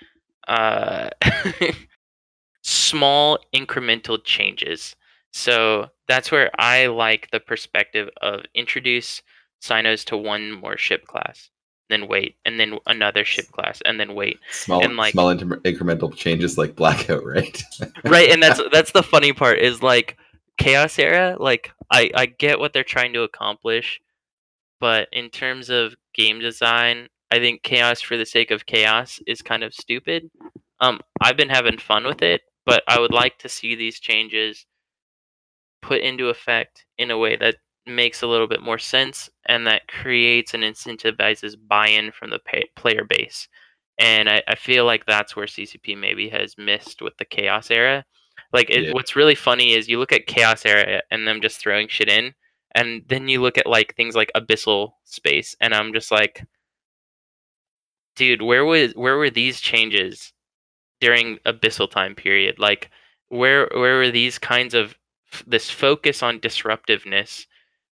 Uh, 0.47 1.09
small 2.63 3.37
incremental 3.53 4.19
changes. 4.23 4.95
So 5.33 5.89
that's 6.07 6.31
where 6.31 6.49
I 6.59 6.87
like 6.87 7.29
the 7.31 7.39
perspective 7.39 8.09
of 8.21 8.41
introduce 8.55 9.21
cynos 9.61 10.03
to 10.05 10.17
one 10.17 10.51
more 10.51 10.77
ship 10.77 11.05
class, 11.05 11.49
then 11.89 12.07
wait, 12.07 12.35
and 12.45 12.59
then 12.59 12.77
another 12.85 13.23
ship 13.23 13.47
class, 13.51 13.81
and 13.85 13.99
then 13.99 14.13
wait. 14.13 14.39
small 14.51 14.83
And, 14.83 14.97
like- 14.97 15.13
small 15.13 15.29
inter- 15.29 15.57
incremental 15.57 16.13
changes 16.15 16.57
like 16.57 16.75
blackout 16.75 17.25
right 17.25 17.61
right 18.03 18.29
and 18.29 18.41
that's 18.43 18.59
that's 18.71 18.91
the 18.91 19.03
funny 19.03 19.33
part 19.33 19.59
is 19.59 19.81
like 19.81 20.17
chaos 20.57 20.97
era 20.97 21.35
like 21.39 21.71
i 21.91 22.09
i 22.15 22.25
get 22.25 22.59
what 22.59 22.73
they're 22.73 22.83
trying 22.83 23.13
to 23.13 23.21
accomplish 23.21 24.01
but 24.79 25.07
in 25.11 25.29
terms 25.29 25.69
of 25.69 25.95
game 26.15 26.39
design 26.39 27.07
i 27.31 27.37
think 27.37 27.61
chaos 27.61 28.01
for 28.01 28.17
the 28.17 28.25
sake 28.25 28.49
of 28.49 28.65
chaos 28.65 29.19
is 29.27 29.41
kind 29.43 29.63
of 29.63 29.71
stupid 29.73 30.29
um 30.79 30.99
i've 31.21 31.37
been 31.37 31.49
having 31.49 31.77
fun 31.77 32.05
with 32.05 32.23
it 32.23 32.41
but 32.65 32.81
i 32.87 32.99
would 32.99 33.13
like 33.13 33.37
to 33.37 33.47
see 33.47 33.75
these 33.75 33.99
changes 33.99 34.65
put 35.83 36.01
into 36.01 36.29
effect 36.29 36.85
in 36.97 37.11
a 37.11 37.17
way 37.17 37.35
that 37.35 37.57
makes 37.87 38.21
a 38.21 38.27
little 38.27 38.47
bit 38.47 38.61
more 38.61 38.77
sense 38.79 39.29
and 39.45 39.65
that 39.67 39.87
creates 39.87 40.53
and 40.53 40.63
incentivizes 40.63 41.55
buy-in 41.67 42.11
from 42.11 42.29
the 42.29 42.39
pay- 42.39 42.69
player 42.75 43.03
base. 43.03 43.47
And 43.99 44.29
I, 44.29 44.43
I 44.47 44.55
feel 44.55 44.85
like 44.85 45.05
that's 45.05 45.35
where 45.35 45.45
ccp 45.47 45.97
maybe 45.97 46.29
has 46.29 46.55
missed 46.57 47.01
with 47.01 47.17
the 47.17 47.25
chaos 47.25 47.71
era. 47.71 48.05
Like 48.53 48.69
it, 48.69 48.85
Yeah. 48.85 48.91
what's 48.93 49.15
really 49.15 49.35
funny 49.35 49.73
is 49.73 49.87
you 49.89 49.99
look 49.99 50.11
at 50.13 50.27
chaos 50.27 50.65
era 50.65 51.01
and 51.11 51.27
them 51.27 51.41
just 51.41 51.59
throwing 51.59 51.87
shit 51.87 52.09
in 52.09 52.33
and 52.75 53.03
then 53.07 53.27
you 53.27 53.41
look 53.41 53.57
at 53.57 53.67
like 53.67 53.95
things 53.95 54.15
like 54.15 54.31
abyssal 54.35 54.91
space 55.05 55.55
and 55.61 55.73
i'm 55.73 55.93
just 55.93 56.11
like 56.11 56.45
dude 58.15 58.41
where 58.41 58.65
was 58.65 58.91
where 58.93 59.15
were 59.17 59.29
these 59.29 59.61
changes 59.61 60.33
during 60.99 61.37
abyssal 61.45 61.89
time 61.89 62.15
period? 62.15 62.59
Like 62.59 62.89
where 63.29 63.69
where 63.73 63.97
were 63.97 64.11
these 64.11 64.39
kinds 64.39 64.73
of 64.73 64.95
this 65.45 65.69
focus 65.69 66.23
on 66.23 66.39
disruptiveness 66.39 67.45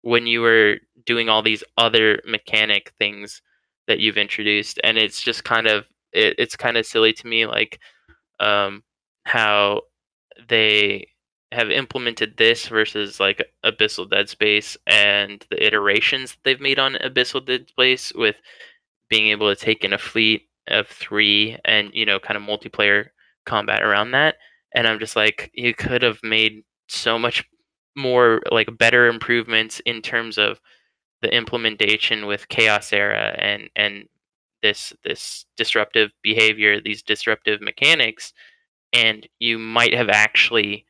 when 0.06 0.28
you 0.28 0.42
were 0.42 0.78
doing 1.08 1.30
all 1.30 1.44
these 1.44 1.66
other 1.80 2.22
mechanic 2.28 2.94
things 3.00 3.42
that 3.88 4.00
you've 4.00 4.18
introduced 4.20 4.80
and 4.84 5.00
it's 5.00 5.22
just 5.24 5.46
kind 5.46 5.68
of 5.68 5.86
it, 6.14 6.36
it's 6.40 6.56
kind 6.56 6.78
of 6.78 6.86
silly 6.86 7.14
to 7.14 7.28
me 7.28 7.48
like 7.48 7.80
um 8.40 8.84
how 9.26 9.82
they 10.50 11.08
have 11.52 11.72
implemented 11.72 12.38
this 12.38 12.68
versus 12.68 13.20
like 13.20 13.44
abyssal 13.66 14.10
dead 14.10 14.30
space 14.30 14.78
and 14.88 15.46
the 15.52 15.66
iterations 15.66 16.32
that 16.34 16.40
they've 16.46 16.62
made 16.62 16.80
on 16.80 16.96
abyssal 16.96 17.46
dead 17.46 17.68
space 17.70 18.14
with 18.16 18.38
being 19.10 19.28
able 19.30 19.54
to 19.54 19.60
take 19.62 19.84
in 19.84 19.94
a 19.94 19.98
fleet 19.98 20.44
of 20.68 20.88
three 20.88 21.58
and 21.66 21.92
you 21.94 22.06
know 22.06 22.20
kind 22.20 22.38
of 22.38 22.44
multiplayer 22.44 23.08
combat 23.46 23.84
around 23.84 24.12
that. 24.12 24.36
And 24.76 24.88
i'm 24.88 25.00
just 25.00 25.16
like 25.16 25.52
you 25.56 25.74
could 25.74 26.02
have 26.04 26.20
made 26.24 26.64
so 26.90 27.20
much 27.20 27.46
more 27.96 28.42
like 28.52 28.78
better 28.78 29.08
improvements 29.08 29.80
in 29.86 30.02
terms 30.02 30.38
of 30.38 30.60
the 31.22 31.34
implementation 31.34 32.26
with 32.26 32.50
chaos 32.50 32.94
era 32.94 33.36
and 33.38 33.70
and 33.76 34.08
this 34.62 34.94
this 35.04 35.46
disruptive 35.58 36.12
behavior 36.22 36.82
these 36.82 37.02
disruptive 37.02 37.62
mechanics 37.62 38.34
and 38.94 39.28
you 39.40 39.58
might 39.58 39.94
have 39.94 40.10
actually 40.10 40.86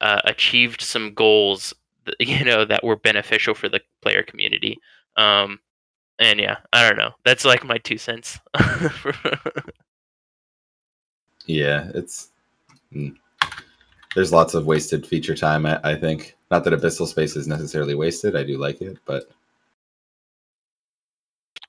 uh, 0.00 0.20
achieved 0.24 0.80
some 0.80 1.12
goals 1.14 1.74
that, 2.04 2.14
you 2.20 2.44
know 2.44 2.64
that 2.64 2.84
were 2.84 2.96
beneficial 2.96 3.54
for 3.54 3.68
the 3.68 3.80
player 4.02 4.22
community. 4.22 4.78
Um 5.16 5.60
and 6.20 6.40
yeah 6.40 6.56
i 6.72 6.86
don't 6.86 6.98
know. 6.98 7.12
That's 7.24 7.44
like 7.44 7.64
my 7.64 7.78
two 7.78 7.98
cents. 7.98 8.38
Yeah, 11.48 11.90
it's 11.94 12.28
mm, 12.94 13.16
there's 14.14 14.32
lots 14.32 14.54
of 14.54 14.66
wasted 14.66 15.04
feature 15.06 15.34
time. 15.34 15.64
I, 15.64 15.80
I 15.82 15.94
think 15.96 16.36
not 16.50 16.64
that 16.64 16.72
Abyssal 16.72 17.06
Space 17.06 17.36
is 17.36 17.46
necessarily 17.46 17.94
wasted. 17.94 18.36
I 18.36 18.44
do 18.44 18.58
like 18.58 18.80
it, 18.80 18.98
but 19.04 19.30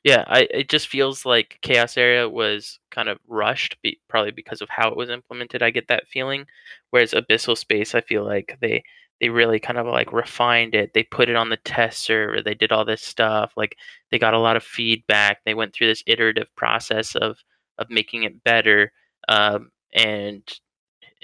yeah 0.04 0.24
i 0.28 0.48
it 0.52 0.70
just 0.70 0.88
feels 0.88 1.26
like 1.26 1.60
chaos 1.62 1.98
era 1.98 2.30
was 2.30 2.80
kind 2.92 3.10
of 3.10 3.20
rushed 3.28 3.78
be, 3.82 4.00
probably 4.08 4.32
because 4.32 4.62
of 4.62 4.70
how 4.70 4.88
it 4.90 4.98
was 4.98 5.10
implemented 5.10 5.62
i 5.62 5.70
get 5.70 5.88
that 5.88 6.08
feeling 6.08 6.46
whereas 6.92 7.12
abyssal 7.12 7.58
space 7.58 7.94
i 7.96 8.02
feel 8.02 8.24
like 8.26 8.58
they 8.62 8.84
they 9.20 9.30
really 9.30 9.60
kind 9.60 9.78
of 9.78 9.86
like 9.86 10.14
refined 10.14 10.74
it 10.74 10.94
they 10.94 11.04
put 11.04 11.30
it 11.30 11.36
on 11.36 11.50
the 11.50 11.58
test 11.58 12.04
server 12.04 12.42
they 12.42 12.54
did 12.54 12.72
all 12.72 12.86
this 12.86 13.02
stuff 13.02 13.52
like 13.58 13.76
they 14.12 14.20
got 14.20 14.34
a 14.34 14.40
lot 14.40 14.56
of 14.56 14.64
feedback 14.64 15.40
they 15.46 15.54
went 15.54 15.74
through 15.74 15.88
this 15.88 16.04
iterative 16.08 16.48
process 16.56 17.16
of 17.16 17.38
of 17.78 17.90
making 17.90 18.24
it 18.24 18.44
better 18.44 18.92
um, 19.28 19.70
and 19.94 20.60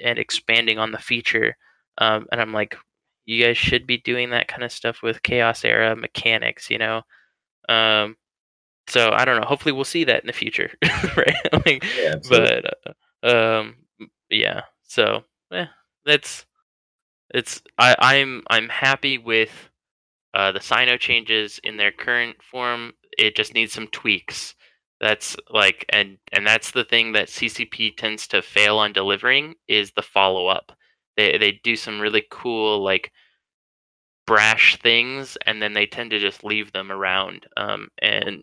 and 0.02 0.18
expanding 0.18 0.78
on 0.78 0.92
the 0.92 0.98
feature 0.98 1.56
um, 1.98 2.26
and 2.30 2.40
i'm 2.40 2.52
like 2.52 2.76
you 3.26 3.44
guys 3.44 3.58
should 3.58 3.86
be 3.86 3.98
doing 3.98 4.30
that 4.30 4.48
kind 4.48 4.62
of 4.62 4.72
stuff 4.72 5.02
with 5.02 5.22
chaos 5.22 5.64
era 5.64 5.94
mechanics 5.94 6.70
you 6.70 6.78
know 6.78 7.02
um, 7.68 8.16
so 8.88 9.10
I 9.12 9.24
don't 9.24 9.40
know. 9.40 9.46
Hopefully, 9.46 9.72
we'll 9.72 9.84
see 9.84 10.04
that 10.04 10.20
in 10.20 10.26
the 10.26 10.32
future, 10.32 10.70
right? 11.16 11.34
like, 11.66 11.84
yeah, 11.98 12.12
absolutely. 12.14 12.62
but 13.22 13.28
uh, 13.28 13.58
um, 13.60 13.76
yeah. 14.30 14.62
So 14.84 15.24
eh, 15.52 15.66
that's 16.04 16.46
it's. 17.34 17.62
I, 17.78 17.96
I'm 17.98 18.42
I'm 18.48 18.68
happy 18.68 19.18
with 19.18 19.70
uh, 20.34 20.52
the 20.52 20.60
Cyno 20.60 20.98
changes 20.98 21.60
in 21.64 21.76
their 21.76 21.92
current 21.92 22.36
form. 22.42 22.92
It 23.18 23.34
just 23.34 23.54
needs 23.54 23.72
some 23.72 23.88
tweaks. 23.88 24.54
That's 25.00 25.36
like, 25.50 25.84
and 25.88 26.18
and 26.32 26.46
that's 26.46 26.70
the 26.70 26.84
thing 26.84 27.12
that 27.12 27.28
CCP 27.28 27.96
tends 27.96 28.28
to 28.28 28.40
fail 28.40 28.78
on 28.78 28.92
delivering 28.92 29.54
is 29.68 29.92
the 29.92 30.02
follow 30.02 30.46
up. 30.46 30.72
They 31.16 31.38
they 31.38 31.52
do 31.62 31.76
some 31.76 32.00
really 32.00 32.24
cool 32.30 32.82
like 32.82 33.12
brash 34.26 34.78
things, 34.80 35.36
and 35.46 35.62
then 35.62 35.72
they 35.72 35.86
tend 35.86 36.10
to 36.10 36.18
just 36.18 36.44
leave 36.44 36.72
them 36.72 36.90
around. 36.90 37.46
Um, 37.56 37.88
and 38.02 38.42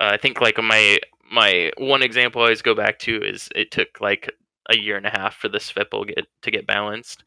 uh, 0.00 0.10
I 0.12 0.16
think 0.16 0.40
like 0.40 0.58
my 0.58 0.98
my 1.30 1.72
one 1.78 2.02
example 2.02 2.42
I 2.42 2.44
always 2.44 2.62
go 2.62 2.74
back 2.74 2.98
to 3.00 3.22
is 3.22 3.48
it 3.54 3.70
took 3.70 4.00
like 4.00 4.30
a 4.70 4.76
year 4.76 4.96
and 4.96 5.06
a 5.06 5.10
half 5.10 5.36
for 5.36 5.48
the 5.48 5.58
Svipul 5.58 6.06
get 6.06 6.26
to 6.42 6.50
get 6.50 6.66
balanced. 6.66 7.24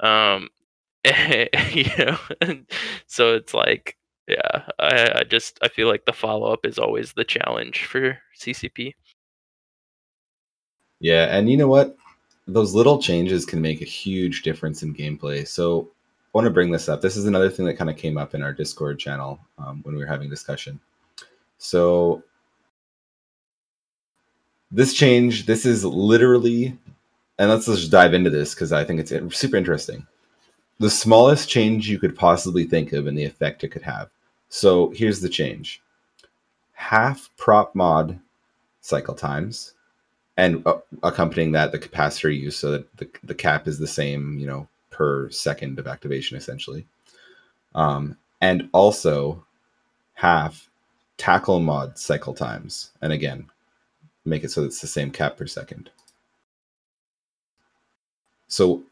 Um, 0.00 0.48
you 1.04 1.90
know, 1.98 2.18
so 3.06 3.34
it's 3.34 3.54
like 3.54 3.96
yeah, 4.28 4.62
I, 4.78 5.20
I 5.20 5.24
just 5.24 5.58
I 5.62 5.68
feel 5.68 5.88
like 5.88 6.04
the 6.04 6.12
follow 6.12 6.52
up 6.52 6.66
is 6.66 6.78
always 6.78 7.12
the 7.14 7.24
challenge 7.24 7.86
for 7.86 8.18
CCP. 8.38 8.94
Yeah, 11.00 11.34
and 11.36 11.48
you 11.48 11.56
know 11.56 11.68
what? 11.68 11.96
Those 12.48 12.74
little 12.74 13.00
changes 13.00 13.44
can 13.44 13.60
make 13.60 13.82
a 13.82 13.86
huge 13.86 14.42
difference 14.42 14.82
in 14.82 14.94
gameplay. 14.94 15.46
So 15.46 15.82
I 15.82 16.30
want 16.32 16.46
to 16.46 16.50
bring 16.50 16.70
this 16.70 16.88
up. 16.88 17.02
This 17.02 17.16
is 17.16 17.26
another 17.26 17.50
thing 17.50 17.66
that 17.66 17.76
kind 17.76 17.90
of 17.90 17.96
came 17.96 18.16
up 18.16 18.34
in 18.34 18.42
our 18.42 18.52
Discord 18.52 18.98
channel 18.98 19.38
um, 19.58 19.80
when 19.82 19.94
we 19.94 20.00
were 20.00 20.10
having 20.10 20.30
discussion. 20.30 20.80
So 21.58 22.22
this 24.70 24.94
change, 24.94 25.46
this 25.46 25.66
is 25.66 25.84
literally, 25.84 26.76
and 27.38 27.50
let's 27.50 27.66
just 27.66 27.90
dive 27.90 28.14
into 28.14 28.30
this 28.30 28.54
because 28.54 28.72
I 28.72 28.84
think 28.84 29.00
it's 29.00 29.36
super 29.36 29.56
interesting. 29.56 30.06
The 30.78 30.90
smallest 30.90 31.48
change 31.48 31.88
you 31.88 31.98
could 31.98 32.16
possibly 32.16 32.64
think 32.64 32.92
of 32.92 33.06
and 33.06 33.18
the 33.18 33.24
effect 33.24 33.64
it 33.64 33.68
could 33.68 33.82
have. 33.82 34.10
So 34.48 34.90
here's 34.90 35.20
the 35.20 35.28
change 35.28 35.82
half 36.72 37.28
prop 37.36 37.74
mod 37.74 38.18
cycle 38.80 39.14
times 39.14 39.74
and 40.38 40.66
uh, 40.66 40.78
accompanying 41.02 41.52
that 41.52 41.72
the 41.72 41.78
capacitor 41.78 42.34
use 42.34 42.56
so 42.56 42.70
that 42.70 42.96
the, 42.96 43.08
the 43.24 43.34
cap 43.34 43.68
is 43.68 43.78
the 43.78 43.86
same 43.86 44.38
you 44.38 44.46
know 44.46 44.66
per 44.90 45.28
second 45.30 45.78
of 45.78 45.86
activation 45.86 46.36
essentially 46.36 46.86
um, 47.74 48.16
and 48.40 48.68
also 48.72 49.44
half 50.14 50.68
tackle 51.16 51.60
mod 51.60 51.98
cycle 51.98 52.34
times. 52.34 52.92
And 53.02 53.12
again, 53.12 53.46
make 54.24 54.44
it 54.44 54.50
so 54.50 54.64
it's 54.64 54.80
the 54.80 54.86
same 54.86 55.10
cap 55.10 55.36
per 55.36 55.46
second. 55.46 55.90
So 58.48 58.82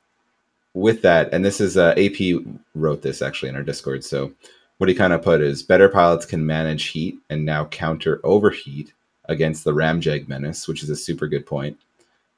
with 0.75 1.03
that, 1.03 1.33
and 1.33 1.45
this 1.45 1.61
is 1.61 1.77
uh, 1.77 1.95
AP 1.97 2.45
wrote 2.75 3.03
this 3.03 3.23
actually 3.23 3.49
in 3.49 3.57
our 3.57 3.63
Discord. 3.63 4.05
So 4.05 4.33
what 4.79 4.89
he 4.89 4.95
kind 4.95 5.13
of 5.13 5.23
put 5.23 5.41
is 5.41 5.63
better 5.63 5.89
pilots 5.89 6.27
can 6.27 6.45
manage 6.45 6.89
heat 6.89 7.19
and 7.31 7.45
now 7.45 7.65
counter 7.67 8.21
overheat 8.23 8.93
against 9.29 9.65
the 9.65 9.73
Ramjag 9.73 10.29
menace, 10.29 10.69
which 10.69 10.83
is 10.83 10.91
a 10.91 10.97
super 10.97 11.27
good 11.27 11.47
point. 11.47 11.79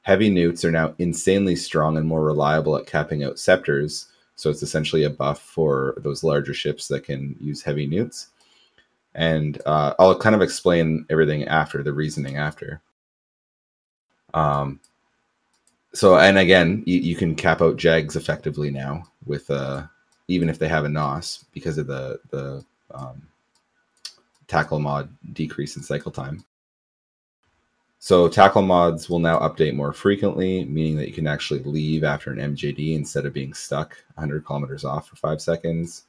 Heavy 0.02 0.30
neuts 0.30 0.64
are 0.64 0.70
now 0.70 0.94
insanely 0.98 1.56
strong 1.56 1.96
and 1.96 2.06
more 2.06 2.24
reliable 2.24 2.76
at 2.76 2.86
capping 2.86 3.24
out 3.24 3.36
ceptors. 3.36 4.06
So 4.36 4.50
it's 4.50 4.62
essentially 4.62 5.04
a 5.04 5.10
buff 5.10 5.40
for 5.40 5.94
those 5.98 6.24
larger 6.24 6.54
ships 6.54 6.88
that 6.88 7.04
can 7.04 7.36
use 7.40 7.62
heavy 7.62 7.86
neuts 7.86 8.28
and 9.18 9.60
uh, 9.66 9.94
I'll 9.98 10.16
kind 10.16 10.36
of 10.36 10.42
explain 10.42 11.04
everything 11.10 11.44
after 11.48 11.82
the 11.82 11.92
reasoning 11.92 12.36
after. 12.36 12.80
Um, 14.32 14.78
so 15.92 16.18
and 16.18 16.38
again, 16.38 16.84
you, 16.86 17.00
you 17.00 17.16
can 17.16 17.34
cap 17.34 17.60
out 17.60 17.76
Jags 17.76 18.14
effectively 18.14 18.70
now 18.70 19.02
with 19.26 19.50
uh, 19.50 19.84
even 20.28 20.48
if 20.48 20.60
they 20.60 20.68
have 20.68 20.84
a 20.84 20.88
NOS 20.88 21.44
because 21.52 21.78
of 21.78 21.88
the 21.88 22.20
the 22.30 22.64
um, 22.92 23.26
tackle 24.46 24.78
mod 24.78 25.10
decrease 25.32 25.76
in 25.76 25.82
cycle 25.82 26.12
time. 26.12 26.44
So 28.00 28.28
tackle 28.28 28.62
mods 28.62 29.10
will 29.10 29.18
now 29.18 29.40
update 29.40 29.74
more 29.74 29.92
frequently, 29.92 30.64
meaning 30.64 30.96
that 30.96 31.08
you 31.08 31.14
can 31.14 31.26
actually 31.26 31.62
leave 31.64 32.04
after 32.04 32.30
an 32.30 32.54
MJD 32.54 32.94
instead 32.94 33.26
of 33.26 33.32
being 33.32 33.52
stuck 33.52 33.96
100 34.14 34.44
kilometers 34.44 34.84
off 34.84 35.08
for 35.08 35.16
five 35.16 35.40
seconds 35.40 36.04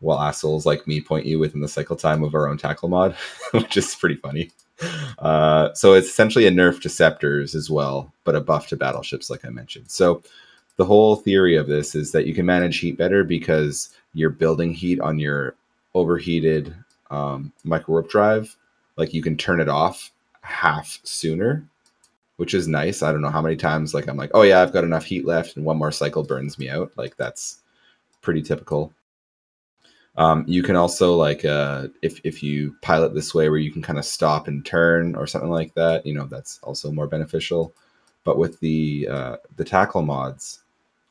while 0.00 0.20
assholes 0.20 0.66
like 0.66 0.86
me 0.86 1.00
point 1.00 1.26
you 1.26 1.38
within 1.38 1.60
the 1.60 1.68
cycle 1.68 1.96
time 1.96 2.22
of 2.22 2.34
our 2.34 2.48
own 2.48 2.58
tackle 2.58 2.88
mod, 2.88 3.16
which 3.52 3.76
is 3.76 3.94
pretty 3.94 4.16
funny. 4.16 4.50
Uh, 5.18 5.72
so 5.74 5.94
it's 5.94 6.08
essentially 6.08 6.46
a 6.46 6.50
nerf 6.50 6.80
to 6.80 6.88
ceptors 6.88 7.54
as 7.54 7.68
well, 7.68 8.12
but 8.24 8.36
a 8.36 8.40
buff 8.40 8.68
to 8.68 8.76
battleships, 8.76 9.28
like 9.28 9.44
I 9.44 9.48
mentioned. 9.48 9.90
So 9.90 10.22
the 10.76 10.84
whole 10.84 11.16
theory 11.16 11.56
of 11.56 11.66
this 11.66 11.94
is 11.94 12.12
that 12.12 12.26
you 12.26 12.34
can 12.34 12.46
manage 12.46 12.78
heat 12.78 12.96
better 12.96 13.24
because 13.24 13.90
you're 14.14 14.30
building 14.30 14.72
heat 14.72 15.00
on 15.00 15.18
your 15.18 15.56
overheated 15.94 16.74
um, 17.10 17.52
micro 17.64 17.94
warp 17.94 18.08
drive. 18.08 18.56
Like 18.96 19.12
you 19.12 19.22
can 19.22 19.36
turn 19.36 19.60
it 19.60 19.68
off 19.68 20.12
half 20.48 20.98
sooner, 21.04 21.64
which 22.36 22.54
is 22.54 22.66
nice. 22.66 23.02
I 23.02 23.12
don't 23.12 23.20
know 23.20 23.30
how 23.30 23.42
many 23.42 23.56
times 23.56 23.94
like 23.94 24.08
I'm 24.08 24.16
like, 24.16 24.30
oh 24.34 24.42
yeah, 24.42 24.62
I've 24.62 24.72
got 24.72 24.84
enough 24.84 25.04
heat 25.04 25.26
left, 25.26 25.56
and 25.56 25.64
one 25.64 25.76
more 25.76 25.92
cycle 25.92 26.24
burns 26.24 26.58
me 26.58 26.68
out. 26.68 26.90
Like 26.96 27.16
that's 27.16 27.60
pretty 28.22 28.42
typical. 28.42 28.92
Um, 30.16 30.44
you 30.48 30.64
can 30.64 30.74
also 30.74 31.14
like 31.14 31.44
uh, 31.44 31.88
if 32.02 32.20
if 32.24 32.42
you 32.42 32.74
pilot 32.82 33.14
this 33.14 33.34
way 33.34 33.48
where 33.48 33.58
you 33.58 33.70
can 33.70 33.82
kind 33.82 33.98
of 33.98 34.04
stop 34.04 34.48
and 34.48 34.64
turn 34.64 35.14
or 35.14 35.26
something 35.26 35.50
like 35.50 35.74
that, 35.74 36.04
you 36.04 36.14
know 36.14 36.26
that's 36.26 36.58
also 36.62 36.90
more 36.90 37.06
beneficial. 37.06 37.72
But 38.24 38.38
with 38.38 38.58
the 38.60 39.06
uh, 39.10 39.36
the 39.56 39.64
tackle 39.64 40.02
mods, 40.02 40.62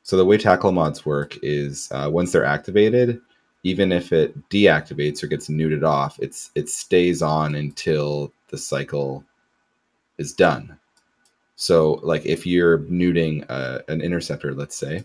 so 0.04 0.18
the 0.18 0.26
way 0.26 0.38
tackle 0.38 0.72
mods 0.72 1.06
work 1.06 1.38
is 1.42 1.90
uh, 1.92 2.10
once 2.12 2.32
they're 2.32 2.44
activated, 2.44 3.22
even 3.64 3.92
if 3.92 4.14
it 4.14 4.50
deactivates 4.50 5.24
or 5.24 5.28
gets 5.28 5.50
neuted 5.50 5.84
off, 5.84 6.18
it's 6.20 6.52
it 6.56 6.70
stays 6.70 7.22
on 7.22 7.56
until 7.56 8.32
the 8.50 8.58
cycle 8.58 9.24
is 10.18 10.34
done. 10.34 10.78
So, 11.56 11.94
like 12.04 12.26
if 12.26 12.46
you're 12.46 12.80
neuting 12.88 13.44
uh, 13.46 13.82
an 13.88 14.02
interceptor, 14.02 14.54
let's 14.54 14.76
say, 14.76 15.04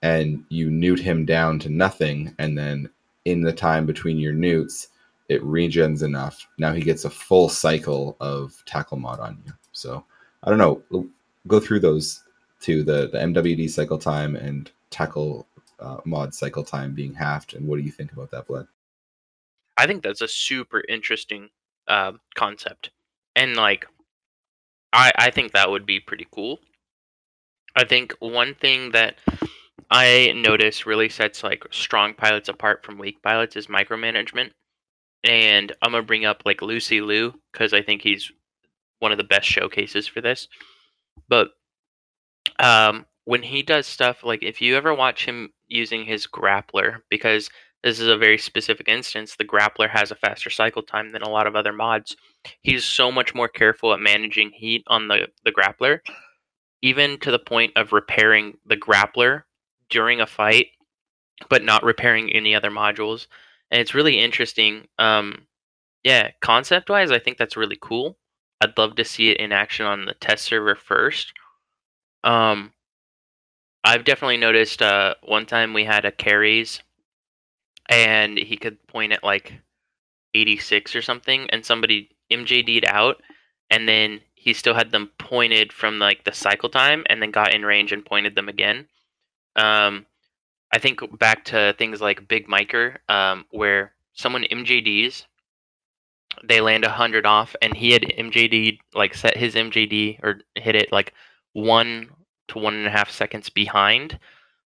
and 0.00 0.44
you 0.48 0.70
neut 0.70 1.00
him 1.00 1.24
down 1.24 1.58
to 1.60 1.68
nothing, 1.68 2.34
and 2.38 2.56
then 2.56 2.88
in 3.24 3.42
the 3.42 3.52
time 3.52 3.86
between 3.86 4.18
your 4.18 4.32
neuts, 4.32 4.88
it 5.28 5.42
regens 5.42 6.02
enough. 6.02 6.46
Now 6.58 6.72
he 6.72 6.82
gets 6.82 7.04
a 7.04 7.10
full 7.10 7.48
cycle 7.48 8.16
of 8.20 8.62
tackle 8.66 8.98
mod 8.98 9.20
on 9.20 9.42
you. 9.46 9.52
So 9.72 10.04
I 10.44 10.50
don't 10.50 10.58
know. 10.58 11.06
Go 11.48 11.58
through 11.58 11.80
those 11.80 12.22
to 12.60 12.84
the 12.84 13.08
the 13.08 13.18
MWD 13.18 13.70
cycle 13.70 13.98
time 13.98 14.36
and 14.36 14.70
tackle 14.90 15.46
uh, 15.82 16.00
mod 16.04 16.34
cycle 16.34 16.64
time 16.64 16.94
being 16.94 17.14
halved. 17.14 17.54
And 17.54 17.66
what 17.66 17.76
do 17.76 17.82
you 17.82 17.90
think 17.90 18.12
about 18.12 18.30
that, 18.30 18.46
Blood? 18.46 18.66
I 19.76 19.86
think 19.86 20.02
that's 20.02 20.20
a 20.20 20.28
super 20.28 20.82
interesting 20.88 21.48
uh, 21.88 22.12
concept, 22.34 22.90
and 23.34 23.56
like, 23.56 23.86
I 24.92 25.12
I 25.16 25.30
think 25.30 25.52
that 25.52 25.70
would 25.70 25.86
be 25.86 25.98
pretty 25.98 26.26
cool. 26.30 26.60
I 27.74 27.84
think 27.84 28.14
one 28.20 28.54
thing 28.54 28.90
that 28.92 29.16
I 29.90 30.32
notice 30.34 30.86
really 30.86 31.08
sets 31.08 31.44
like 31.44 31.64
strong 31.70 32.14
pilots 32.14 32.48
apart 32.48 32.84
from 32.84 32.98
weak 32.98 33.22
pilots 33.22 33.56
is 33.56 33.66
micromanagement. 33.66 34.50
And 35.24 35.72
I'm 35.82 35.92
gonna 35.92 36.02
bring 36.02 36.24
up 36.24 36.42
like 36.44 36.62
Lucy 36.62 37.00
Liu 37.00 37.34
because 37.52 37.72
I 37.72 37.82
think 37.82 38.02
he's 38.02 38.30
one 38.98 39.12
of 39.12 39.18
the 39.18 39.24
best 39.24 39.46
showcases 39.46 40.06
for 40.06 40.20
this. 40.20 40.48
But 41.28 41.50
um, 42.58 43.06
when 43.24 43.42
he 43.42 43.62
does 43.62 43.86
stuff 43.86 44.24
like 44.24 44.42
if 44.42 44.60
you 44.60 44.76
ever 44.76 44.94
watch 44.94 45.24
him 45.26 45.50
using 45.72 46.04
his 46.04 46.26
grappler, 46.26 46.98
because 47.08 47.50
this 47.82 47.98
is 47.98 48.08
a 48.08 48.16
very 48.16 48.38
specific 48.38 48.88
instance, 48.88 49.34
the 49.36 49.44
grappler 49.44 49.90
has 49.90 50.12
a 50.12 50.16
faster 50.16 50.50
cycle 50.50 50.82
time 50.82 51.10
than 51.10 51.22
a 51.22 51.28
lot 51.28 51.48
of 51.48 51.56
other 51.56 51.72
mods. 51.72 52.16
He's 52.60 52.84
so 52.84 53.10
much 53.10 53.34
more 53.34 53.48
careful 53.48 53.92
at 53.92 53.98
managing 53.98 54.50
heat 54.50 54.84
on 54.86 55.08
the, 55.08 55.28
the 55.44 55.50
grappler, 55.50 55.98
even 56.82 57.18
to 57.20 57.32
the 57.32 57.40
point 57.40 57.72
of 57.76 57.92
repairing 57.92 58.56
the 58.66 58.76
grappler 58.76 59.42
during 59.90 60.20
a 60.20 60.26
fight, 60.26 60.68
but 61.50 61.64
not 61.64 61.82
repairing 61.82 62.32
any 62.32 62.54
other 62.54 62.70
modules. 62.70 63.26
And 63.70 63.80
it's 63.80 63.94
really 63.94 64.20
interesting. 64.20 64.86
Um, 64.98 65.46
yeah, 66.04 66.30
concept 66.40 66.88
wise, 66.88 67.10
I 67.10 67.18
think 67.18 67.36
that's 67.36 67.56
really 67.56 67.78
cool. 67.80 68.16
I'd 68.60 68.78
love 68.78 68.94
to 68.96 69.04
see 69.04 69.30
it 69.30 69.38
in 69.38 69.50
action 69.50 69.86
on 69.86 70.04
the 70.04 70.14
test 70.14 70.44
server 70.44 70.76
first. 70.76 71.32
Um, 72.22 72.72
I've 73.84 74.04
definitely 74.04 74.36
noticed 74.36 74.80
uh, 74.80 75.14
one 75.22 75.46
time 75.46 75.72
we 75.72 75.84
had 75.84 76.04
a 76.04 76.12
carries 76.12 76.82
and 77.88 78.38
he 78.38 78.56
could 78.56 78.86
point 78.86 79.12
at 79.12 79.24
like 79.24 79.54
86 80.34 80.94
or 80.94 81.02
something 81.02 81.48
and 81.50 81.64
somebody 81.64 82.10
MJD'd 82.30 82.84
out 82.86 83.20
and 83.70 83.88
then 83.88 84.20
he 84.34 84.52
still 84.52 84.74
had 84.74 84.90
them 84.90 85.10
pointed 85.18 85.72
from 85.72 85.98
like 85.98 86.24
the 86.24 86.32
cycle 86.32 86.68
time 86.68 87.04
and 87.08 87.22
then 87.22 87.30
got 87.30 87.54
in 87.54 87.64
range 87.64 87.92
and 87.92 88.04
pointed 88.04 88.34
them 88.34 88.48
again. 88.48 88.86
Um, 89.56 90.06
I 90.72 90.78
think 90.78 91.18
back 91.18 91.44
to 91.46 91.74
things 91.78 92.00
like 92.00 92.28
Big 92.28 92.48
Miker, 92.48 92.96
um, 93.08 93.44
where 93.50 93.92
someone 94.14 94.44
MJDs, 94.50 95.26
they 96.42 96.60
land 96.60 96.84
a 96.84 96.90
hundred 96.90 97.26
off, 97.26 97.54
and 97.60 97.76
he 97.76 97.92
had 97.92 98.02
MJD 98.02 98.78
like 98.94 99.14
set 99.14 99.36
his 99.36 99.54
MJD 99.54 100.18
or 100.22 100.40
hit 100.54 100.74
it 100.74 100.90
like 100.90 101.12
one 101.52 102.08
to 102.52 102.58
one 102.58 102.74
and 102.74 102.86
a 102.86 102.90
half 102.90 103.10
seconds 103.10 103.50
behind, 103.50 104.18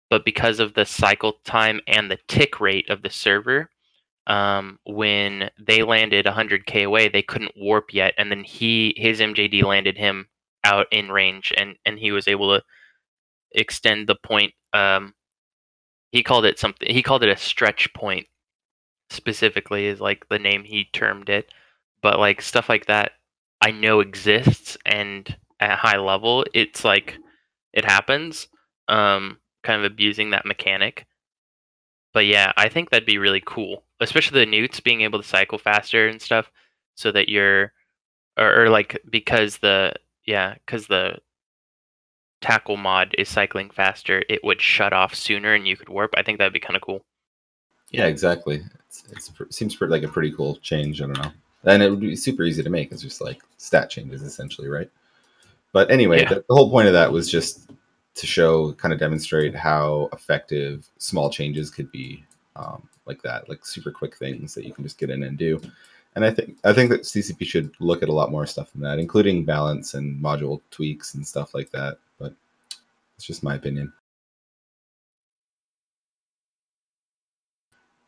but 0.09 0.25
because 0.25 0.59
of 0.59 0.73
the 0.73 0.85
cycle 0.85 1.33
time 1.45 1.81
and 1.87 2.09
the 2.09 2.19
tick 2.27 2.59
rate 2.59 2.89
of 2.89 3.01
the 3.01 3.09
server, 3.09 3.69
um, 4.27 4.79
when 4.85 5.49
they 5.59 5.83
landed 5.83 6.25
100k 6.25 6.85
away, 6.85 7.09
they 7.09 7.21
couldn't 7.21 7.51
warp 7.55 7.93
yet, 7.93 8.13
and 8.17 8.31
then 8.31 8.43
he 8.43 8.93
his 8.97 9.19
MJD 9.19 9.63
landed 9.63 9.97
him 9.97 10.27
out 10.63 10.87
in 10.91 11.11
range, 11.11 11.53
and 11.57 11.75
and 11.85 11.99
he 11.99 12.11
was 12.11 12.27
able 12.27 12.55
to 12.55 12.63
extend 13.51 14.07
the 14.07 14.15
point. 14.15 14.53
Um, 14.73 15.13
he 16.11 16.23
called 16.23 16.45
it 16.45 16.59
something. 16.59 16.89
He 16.89 17.03
called 17.03 17.23
it 17.23 17.29
a 17.29 17.37
stretch 17.37 17.93
point. 17.93 18.27
Specifically, 19.11 19.85
is 19.85 20.01
like 20.01 20.27
the 20.29 20.39
name 20.39 20.63
he 20.63 20.85
termed 20.91 21.29
it. 21.29 21.53
But 22.01 22.19
like 22.19 22.41
stuff 22.41 22.69
like 22.69 22.87
that, 22.87 23.13
I 23.61 23.71
know 23.71 23.99
exists, 23.99 24.77
and 24.85 25.35
at 25.59 25.77
high 25.77 25.97
level, 25.97 26.45
it's 26.53 26.83
like 26.83 27.17
it 27.75 27.85
happens. 27.85 28.47
Um, 28.87 29.37
kind 29.61 29.83
of 29.83 29.91
abusing 29.91 30.29
that 30.29 30.45
mechanic. 30.45 31.05
But 32.13 32.27
yeah, 32.27 32.53
I 32.55 32.69
think 32.69 32.89
that'd 32.89 33.05
be 33.05 33.17
really 33.17 33.43
cool, 33.45 33.83
especially 33.99 34.39
the 34.39 34.45
neuts 34.45 34.79
being 34.79 35.01
able 35.01 35.21
to 35.21 35.27
cycle 35.27 35.57
faster 35.57 36.07
and 36.07 36.21
stuff, 36.21 36.49
so 36.95 37.11
that 37.11 37.27
you're, 37.27 37.73
or, 38.37 38.63
or 38.63 38.69
like 38.69 38.97
because 39.09 39.57
the 39.57 39.93
yeah, 40.25 40.53
because 40.65 40.87
the 40.87 41.17
tackle 42.39 42.77
mod 42.77 43.13
is 43.17 43.27
cycling 43.27 43.69
faster, 43.69 44.23
it 44.29 44.43
would 44.45 44.61
shut 44.61 44.93
off 44.93 45.13
sooner 45.13 45.53
and 45.53 45.67
you 45.67 45.75
could 45.75 45.89
warp. 45.89 46.13
I 46.15 46.23
think 46.23 46.37
that'd 46.37 46.53
be 46.53 46.59
kind 46.59 46.77
of 46.77 46.81
cool. 46.81 47.03
Yeah, 47.91 48.05
exactly. 48.05 48.63
It's, 48.87 49.03
it's, 49.11 49.31
it 49.39 49.53
seems 49.53 49.79
like 49.81 50.03
a 50.03 50.07
pretty 50.07 50.31
cool 50.31 50.55
change. 50.57 51.01
I 51.01 51.07
don't 51.07 51.17
know, 51.17 51.31
and 51.65 51.83
it 51.83 51.89
would 51.89 51.99
be 51.99 52.15
super 52.15 52.43
easy 52.43 52.63
to 52.63 52.69
make. 52.69 52.93
It's 52.93 53.01
just 53.01 53.19
like 53.19 53.41
stat 53.57 53.89
changes 53.89 54.21
essentially, 54.21 54.69
right? 54.69 54.89
But 55.75 55.91
anyway, 55.91 56.21
Yeah. 56.21 56.29
the, 56.29 56.45
the 56.47 56.55
whole 56.55 56.69
point 56.69 56.87
of 56.87 56.93
that 56.93 57.11
was 57.11 57.29
just 57.29 57.69
to 58.13 58.25
show, 58.25 58.71
kind 58.75 58.93
of 58.93 58.99
demonstrate 59.01 59.53
how 59.53 60.07
effective 60.13 60.89
small 60.99 61.29
changes 61.29 61.69
could 61.69 61.91
be, 61.91 62.23
um, 62.55 62.87
like 63.05 63.21
that, 63.23 63.49
like 63.49 63.65
super 63.65 63.91
quick 63.91 64.15
things 64.15 64.53
that 64.53 64.63
you 64.63 64.73
can 64.73 64.85
just 64.85 64.97
get 64.97 65.09
in 65.09 65.23
and 65.23 65.37
do. 65.37 65.59
And 66.15 66.23
I 66.23 66.31
think 66.31 66.57
I 66.63 66.71
think 66.71 66.91
that 66.91 67.01
CCP 67.01 67.45
should 67.45 67.75
look 67.81 68.01
at 68.03 68.07
a 68.07 68.13
lot 68.13 68.31
more 68.31 68.45
stuff 68.45 68.71
than 68.71 68.83
that, 68.83 68.99
including 68.99 69.43
balance 69.43 69.95
and 69.95 70.17
module 70.23 70.61
tweaks 70.71 71.13
and 71.15 71.27
stuff 71.27 71.53
like 71.53 71.71
that. 71.71 71.97
But 72.17 72.33
it's 73.17 73.27
just 73.27 73.43
my 73.43 73.55
opinion. 73.55 73.91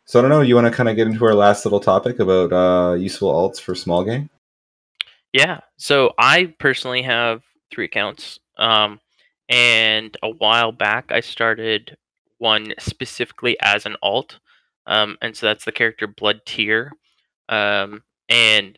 So 0.05 0.19
I 0.19 0.21
don't 0.21 0.31
know. 0.31 0.39
You 0.39 0.55
want 0.55 0.67
to 0.67 0.71
kind 0.71 0.87
of 0.87 0.95
get 0.95 1.07
into 1.07 1.25
our 1.25 1.35
last 1.35 1.65
little 1.65 1.81
topic 1.81 2.19
about 2.19 2.53
uh, 2.53 2.93
useful 2.93 3.29
alts 3.29 3.59
for 3.59 3.75
small 3.75 4.05
game? 4.05 4.29
Yeah. 5.33 5.59
So 5.75 6.13
I 6.17 6.55
personally 6.59 7.01
have 7.01 7.43
three 7.71 7.85
accounts. 7.85 8.39
Um, 8.57 8.99
and 9.49 10.15
a 10.23 10.29
while 10.29 10.71
back, 10.71 11.11
I 11.11 11.21
started 11.21 11.97
one 12.37 12.73
specifically 12.79 13.57
as 13.61 13.85
an 13.85 13.95
alt. 14.01 14.39
Um, 14.85 15.17
and 15.21 15.35
so 15.35 15.45
that's 15.47 15.65
the 15.65 15.71
character 15.71 16.07
Blood 16.07 16.41
Tear. 16.45 16.91
Um, 17.49 18.03
and 18.29 18.77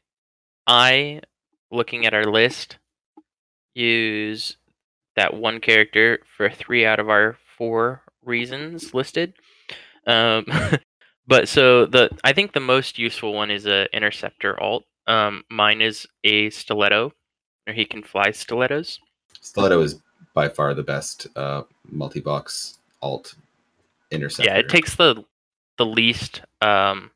I, 0.67 1.21
looking 1.71 2.05
at 2.05 2.13
our 2.13 2.25
list, 2.25 2.77
use 3.73 4.57
that 5.15 5.33
one 5.33 5.59
character 5.59 6.19
for 6.37 6.49
three 6.49 6.85
out 6.85 6.99
of 6.99 7.09
our 7.09 7.37
four 7.57 8.03
reasons 8.23 8.93
listed. 8.93 9.33
Um, 10.05 10.45
but 11.27 11.47
so 11.47 11.85
the 11.85 12.09
I 12.23 12.33
think 12.33 12.53
the 12.53 12.59
most 12.59 12.97
useful 12.97 13.33
one 13.33 13.51
is 13.51 13.65
a 13.65 13.87
interceptor 13.95 14.59
alt. 14.61 14.85
Um, 15.07 15.43
mine 15.49 15.81
is 15.81 16.07
a 16.23 16.49
stiletto, 16.51 17.13
or 17.69 17.73
he 17.73 17.85
can 17.85 18.03
fly 18.03 18.31
stilettos. 18.31 18.99
Stiletto 19.41 19.81
is 19.81 20.01
by 20.33 20.49
far 20.49 20.73
the 20.73 20.83
best 20.83 21.27
uh, 21.35 21.63
multi-box 21.89 22.79
alt 23.01 23.35
interceptor. 24.11 24.51
Yeah, 24.51 24.57
it 24.57 24.69
takes 24.69 24.95
the 24.95 25.23
the 25.77 25.85
least 25.85 26.41
um, 26.61 27.11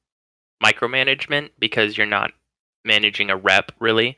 micromanagement 0.63 1.49
because 1.59 1.97
you're 1.97 2.07
not 2.07 2.31
managing 2.85 3.29
a 3.29 3.35
rep 3.35 3.71
really. 3.79 4.15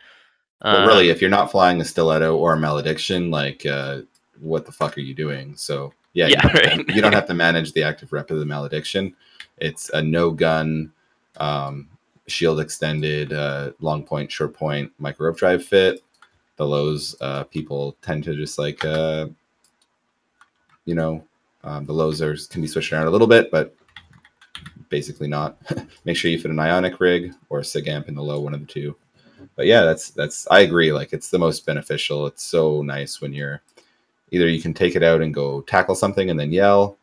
But 0.62 0.88
really, 0.88 1.10
Um, 1.10 1.16
if 1.16 1.22
you're 1.22 1.30
not 1.30 1.52
flying 1.52 1.82
a 1.82 1.86
stiletto 1.86 2.36
or 2.38 2.54
a 2.54 2.60
malediction, 2.60 3.32
like 3.32 3.66
uh, 3.66 4.02
what 4.40 4.66
the 4.66 4.72
fuck 4.72 4.98
are 4.98 5.02
you 5.02 5.14
doing? 5.14 5.56
So 5.56 5.94
yeah, 6.14 6.28
Yeah, 6.28 6.38
you, 6.38 6.42
don't 6.50 6.54
right. 6.54 6.72
have, 6.72 6.96
you 6.96 7.02
don't 7.02 7.14
have 7.14 7.28
to 7.32 7.34
manage 7.34 7.74
the 7.74 7.84
active 7.84 8.14
rep 8.14 8.32
of 8.32 8.40
the 8.40 8.46
malediction. 8.46 9.16
It's 9.58 9.90
a 9.90 10.02
no 10.02 10.32
gun, 10.32 10.92
um, 11.38 11.88
shield 12.28 12.60
extended, 12.60 13.34
uh, 13.34 13.72
long 13.80 14.04
point, 14.04 14.32
short 14.32 14.54
point, 14.54 14.92
micro 14.98 15.28
warp 15.28 15.38
drive 15.38 15.64
fit. 15.66 16.02
The 16.58 16.66
lows 16.66 17.16
uh, 17.22 17.44
people 17.46 17.96
tend 18.02 18.24
to 18.26 18.36
just 18.36 18.58
like, 18.58 18.84
uh, 18.86 19.28
you 20.86 20.96
know, 20.96 21.24
um, 21.64 21.86
the 21.86 21.94
lows 21.94 22.22
are 22.22 22.36
can 22.50 22.62
be 22.62 22.68
switched 22.68 22.94
around 22.94 23.08
a 23.08 23.12
little 23.12 23.28
bit, 23.28 23.52
but 23.52 23.76
basically 24.90 25.28
not. 25.28 25.58
Make 26.06 26.16
sure 26.16 26.32
you 26.32 26.40
fit 26.40 26.52
an 26.52 26.60
ionic 26.60 27.00
rig 27.00 27.34
or 27.50 27.60
a 27.60 27.64
sig 27.64 27.88
amp 27.88 28.08
in 28.08 28.16
the 28.16 28.24
low, 28.24 28.40
one 28.40 28.54
of 28.54 28.60
the 28.60 28.66
two. 28.66 28.96
But 29.56 29.68
yeah 29.68 29.84
that's 29.84 30.10
that's 30.10 30.48
i 30.50 30.62
agree 30.62 30.92
like 30.92 31.14
it's 31.14 31.30
the 31.30 31.40
most 31.40 31.66
beneficial. 31.66 32.28
It's 32.28 32.44
so 32.44 32.82
nice 32.82 33.22
when 33.22 33.34
you're 33.34 33.62
either 34.32 34.48
you 34.48 34.62
can 34.62 34.74
take 34.74 34.96
it 34.96 35.04
out 35.04 35.22
and 35.22 35.34
go 35.34 35.62
tackle 35.62 35.96
something 35.96 36.30
and 36.30 36.40
then 36.40 36.52
yell 36.52 36.98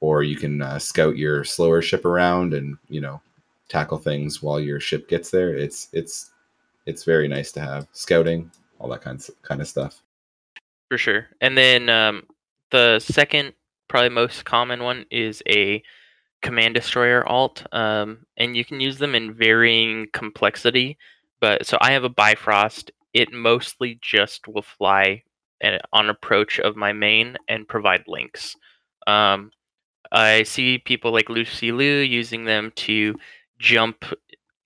or 0.00 0.22
you 0.22 0.36
can 0.36 0.60
uh, 0.60 0.78
scout 0.78 1.16
your 1.16 1.44
slower 1.44 1.80
ship 1.80 2.04
around 2.04 2.54
and 2.54 2.76
you 2.88 3.00
know 3.00 3.20
tackle 3.68 3.98
things 3.98 4.42
while 4.42 4.60
your 4.60 4.80
ship 4.80 5.08
gets 5.08 5.30
there. 5.30 5.56
It's 5.56 5.88
it's 5.92 6.32
it's 6.86 7.04
very 7.04 7.28
nice 7.28 7.52
to 7.52 7.60
have. 7.60 7.86
Scouting 7.92 8.50
all 8.82 8.90
that 8.90 9.00
kinds 9.00 9.30
kind 9.42 9.60
of 9.60 9.68
stuff 9.68 10.02
For 10.90 10.98
sure. 10.98 11.28
And 11.40 11.56
then 11.56 11.88
um, 11.88 12.24
the 12.72 12.98
second, 12.98 13.54
probably 13.88 14.10
most 14.10 14.44
common 14.44 14.82
one 14.82 15.06
is 15.10 15.42
a 15.48 15.82
command 16.42 16.74
destroyer 16.74 17.26
alt, 17.26 17.64
um, 17.72 18.26
and 18.36 18.56
you 18.56 18.64
can 18.64 18.80
use 18.80 18.98
them 18.98 19.14
in 19.14 19.32
varying 19.32 20.08
complexity. 20.12 20.98
But 21.40 21.64
so 21.66 21.78
I 21.80 21.92
have 21.92 22.04
a 22.04 22.08
Bifrost. 22.10 22.90
It 23.14 23.32
mostly 23.32 23.98
just 24.02 24.48
will 24.48 24.62
fly 24.62 25.22
uh, 25.62 25.78
on 25.92 26.10
approach 26.10 26.58
of 26.58 26.76
my 26.76 26.92
main 26.92 27.36
and 27.48 27.68
provide 27.68 28.02
links. 28.08 28.56
Um, 29.06 29.52
I 30.10 30.42
see 30.42 30.78
people 30.78 31.12
like 31.12 31.28
Lucy 31.28 31.72
Liu 31.72 31.98
using 31.98 32.44
them 32.44 32.72
to 32.76 33.14
jump 33.58 34.04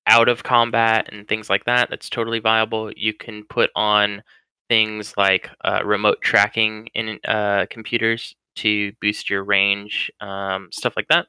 out 0.06 0.28
of 0.28 0.42
combat 0.42 1.08
and 1.12 1.26
things 1.26 1.50
like 1.50 1.64
that. 1.64 1.90
That's 1.90 2.08
totally 2.08 2.38
viable. 2.38 2.92
You 2.92 3.12
can 3.12 3.44
put 3.44 3.70
on 3.74 4.22
things 4.68 5.14
like 5.16 5.50
uh, 5.64 5.82
remote 5.84 6.20
tracking 6.22 6.88
in 6.94 7.18
uh, 7.26 7.66
computers 7.70 8.34
to 8.56 8.92
boost 9.00 9.28
your 9.30 9.44
range, 9.44 10.10
um, 10.20 10.68
stuff 10.72 10.94
like 10.96 11.08
that. 11.08 11.26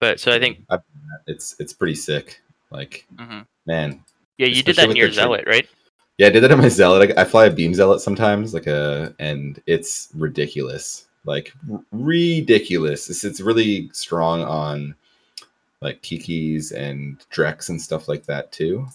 But 0.00 0.18
so 0.18 0.32
I 0.32 0.38
think 0.40 0.58
I've 0.70 0.80
done 0.80 1.02
that. 1.10 1.32
it's 1.32 1.54
it's 1.60 1.72
pretty 1.72 1.94
sick. 1.94 2.40
Like 2.70 3.06
Mhm. 3.14 3.46
man, 3.66 4.04
yeah, 4.38 4.46
you 4.46 4.62
did 4.62 4.76
that 4.76 4.90
in 4.90 4.96
your 4.96 5.10
zealot, 5.12 5.44
right? 5.46 5.68
yeah, 6.18 6.26
I 6.26 6.30
did 6.30 6.42
that 6.42 6.50
in 6.50 6.58
my 6.58 6.68
zealot. 6.68 7.12
I, 7.16 7.22
I 7.22 7.24
fly 7.24 7.46
a 7.46 7.50
beam 7.50 7.74
zealot 7.74 8.00
sometimes, 8.00 8.54
like 8.54 8.66
a, 8.66 9.14
and 9.18 9.62
it's 9.66 10.08
ridiculous, 10.14 11.06
like 11.24 11.52
r- 11.70 11.84
ridiculous. 11.92 13.10
It's 13.10 13.24
it's 13.24 13.40
really 13.40 13.90
strong 13.92 14.42
on 14.42 14.94
like 15.82 16.00
Kiki's 16.02 16.72
and 16.72 17.18
Drex 17.30 17.68
and 17.68 17.80
stuff 17.80 18.08
like 18.08 18.24
that 18.26 18.52
too. 18.52 18.86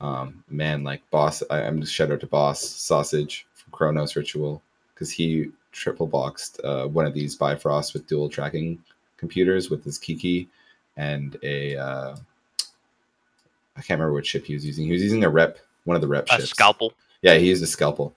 Um, 0.00 0.42
man, 0.48 0.82
like 0.82 1.08
boss, 1.10 1.42
I, 1.50 1.62
I'm 1.62 1.80
just 1.80 1.94
shout 1.94 2.10
out 2.10 2.20
to 2.20 2.26
Boss 2.26 2.60
Sausage 2.60 3.46
from 3.54 3.72
Chronos 3.72 4.16
Ritual 4.16 4.62
because 4.92 5.10
he 5.10 5.50
triple 5.72 6.06
boxed 6.06 6.60
uh, 6.64 6.86
one 6.86 7.06
of 7.06 7.14
these 7.14 7.36
Bifrost 7.36 7.94
with 7.94 8.06
dual 8.06 8.28
tracking 8.28 8.82
computers 9.16 9.70
with 9.70 9.84
his 9.84 9.98
Kiki 9.98 10.48
and 10.96 11.36
a 11.42 11.76
uh, 11.76 12.16
I 13.76 13.80
can't 13.82 13.98
remember 13.98 14.14
what 14.14 14.26
ship 14.26 14.44
he 14.44 14.54
was 14.54 14.64
using. 14.64 14.86
He 14.86 14.92
was 14.92 15.02
using 15.02 15.24
a 15.24 15.30
rep, 15.30 15.58
one 15.84 15.96
of 15.96 16.00
the 16.00 16.08
rep 16.08 16.26
A 16.30 16.36
ships. 16.36 16.50
scalpel. 16.50 16.92
Yeah, 17.22 17.34
he 17.34 17.48
used 17.48 17.62
a 17.62 17.66
scalpel. 17.66 18.14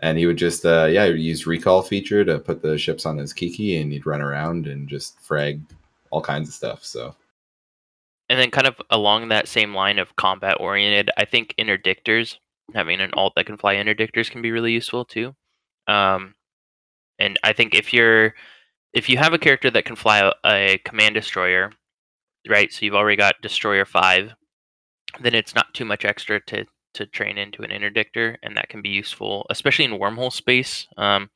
And 0.00 0.16
he 0.16 0.26
would 0.26 0.38
just 0.38 0.64
uh 0.64 0.86
yeah, 0.90 1.04
he 1.06 1.12
would 1.12 1.20
use 1.20 1.46
recall 1.46 1.82
feature 1.82 2.24
to 2.24 2.38
put 2.38 2.62
the 2.62 2.78
ships 2.78 3.04
on 3.04 3.18
his 3.18 3.32
Kiki 3.34 3.80
and 3.80 3.92
he'd 3.92 4.06
run 4.06 4.22
around 4.22 4.66
and 4.66 4.88
just 4.88 5.20
frag 5.20 5.60
all 6.10 6.22
kinds 6.22 6.48
of 6.48 6.54
stuff. 6.54 6.84
So 6.84 7.14
And 8.30 8.38
then, 8.38 8.50
kind 8.52 8.68
of 8.68 8.76
along 8.90 9.28
that 9.28 9.48
same 9.48 9.74
line 9.74 9.98
of 9.98 10.14
combat 10.14 10.58
oriented, 10.60 11.10
I 11.18 11.24
think 11.24 11.52
interdictors, 11.58 12.38
having 12.72 13.00
an 13.00 13.10
alt 13.14 13.34
that 13.34 13.46
can 13.46 13.56
fly 13.56 13.74
interdictors, 13.74 14.30
can 14.30 14.40
be 14.40 14.52
really 14.52 14.72
useful 14.72 15.04
too. 15.04 15.34
Um, 15.88 16.34
and 17.18 17.38
I 17.42 17.52
think 17.52 17.74
if 17.74 17.92
you're 17.92 18.34
if 18.92 19.08
you 19.08 19.18
have 19.18 19.34
a 19.34 19.38
character 19.38 19.70
that 19.72 19.84
can 19.84 19.96
fly 19.96 20.20
a, 20.20 20.32
a 20.46 20.78
command 20.84 21.14
destroyer, 21.14 21.72
right? 22.48 22.72
So 22.72 22.84
you've 22.84 22.94
already 22.94 23.16
got 23.16 23.42
destroyer 23.42 23.84
five, 23.84 24.32
then 25.20 25.34
it's 25.34 25.54
not 25.54 25.74
too 25.74 25.84
much 25.84 26.04
extra 26.04 26.40
to 26.46 26.66
to 26.94 27.06
train 27.06 27.36
into 27.36 27.62
an 27.62 27.70
interdictor, 27.70 28.36
and 28.42 28.56
that 28.56 28.68
can 28.68 28.80
be 28.80 28.90
useful, 28.90 29.46
especially 29.50 29.84
in 29.84 29.92
wormhole 29.92 30.32
space. 30.32 30.86
Um, 30.96 31.30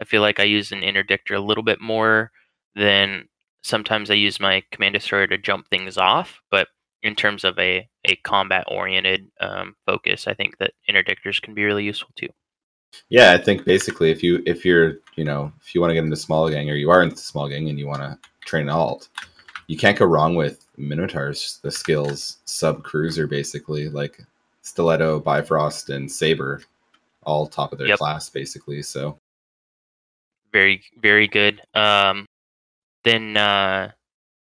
I 0.00 0.04
feel 0.04 0.22
like 0.22 0.40
I 0.40 0.44
use 0.44 0.70
an 0.70 0.82
interdictor 0.82 1.36
a 1.36 1.40
little 1.44 1.64
bit 1.64 1.80
more 1.80 2.30
than 2.76 3.28
sometimes 3.62 4.10
I 4.10 4.14
use 4.14 4.40
my 4.40 4.62
command 4.72 4.94
destroyer 4.94 5.26
to 5.28 5.38
jump 5.38 5.68
things 5.68 5.96
off. 5.98 6.40
But 6.50 6.68
in 7.02 7.14
terms 7.14 7.44
of 7.44 7.58
a, 7.58 7.88
a 8.04 8.16
combat 8.16 8.64
oriented 8.68 9.30
um, 9.40 9.74
focus, 9.86 10.26
I 10.26 10.34
think 10.34 10.58
that 10.58 10.72
interdictors 10.90 11.40
can 11.40 11.54
be 11.54 11.64
really 11.64 11.84
useful 11.84 12.10
too. 12.16 12.28
yeah, 13.08 13.32
I 13.32 13.38
think 13.38 13.64
basically 13.64 14.10
if 14.10 14.22
you 14.22 14.42
if 14.46 14.64
you're 14.64 14.94
you 15.16 15.24
know 15.24 15.52
if 15.60 15.74
you 15.74 15.80
want 15.80 15.90
to 15.90 15.94
get 15.94 16.04
into 16.04 16.16
small 16.16 16.48
gang 16.48 16.70
or 16.70 16.74
you 16.74 16.90
are 16.90 17.02
into 17.02 17.16
small 17.18 17.48
gang 17.48 17.68
and 17.68 17.78
you 17.78 17.86
want 17.86 18.00
to 18.02 18.18
train 18.40 18.64
an 18.64 18.70
alt, 18.70 19.08
you 19.66 19.76
can't 19.76 19.98
go 19.98 20.06
wrong 20.06 20.34
with 20.34 20.64
Minmatars. 20.78 21.60
The 21.60 21.70
skills 21.70 22.38
sub 22.44 22.82
cruiser 22.82 23.26
basically 23.26 23.88
like 23.88 24.20
stiletto, 24.62 25.20
bifrost, 25.20 25.90
and 25.90 26.10
sabre, 26.10 26.62
all 27.24 27.46
top 27.46 27.72
of 27.72 27.78
their 27.78 27.88
Yep. 27.88 27.98
class 27.98 28.30
basically. 28.30 28.82
So 28.82 29.18
Very, 30.52 30.82
very 31.00 31.28
good. 31.28 31.60
Um, 31.74 32.26
then, 33.04 33.36
uh, 33.36 33.92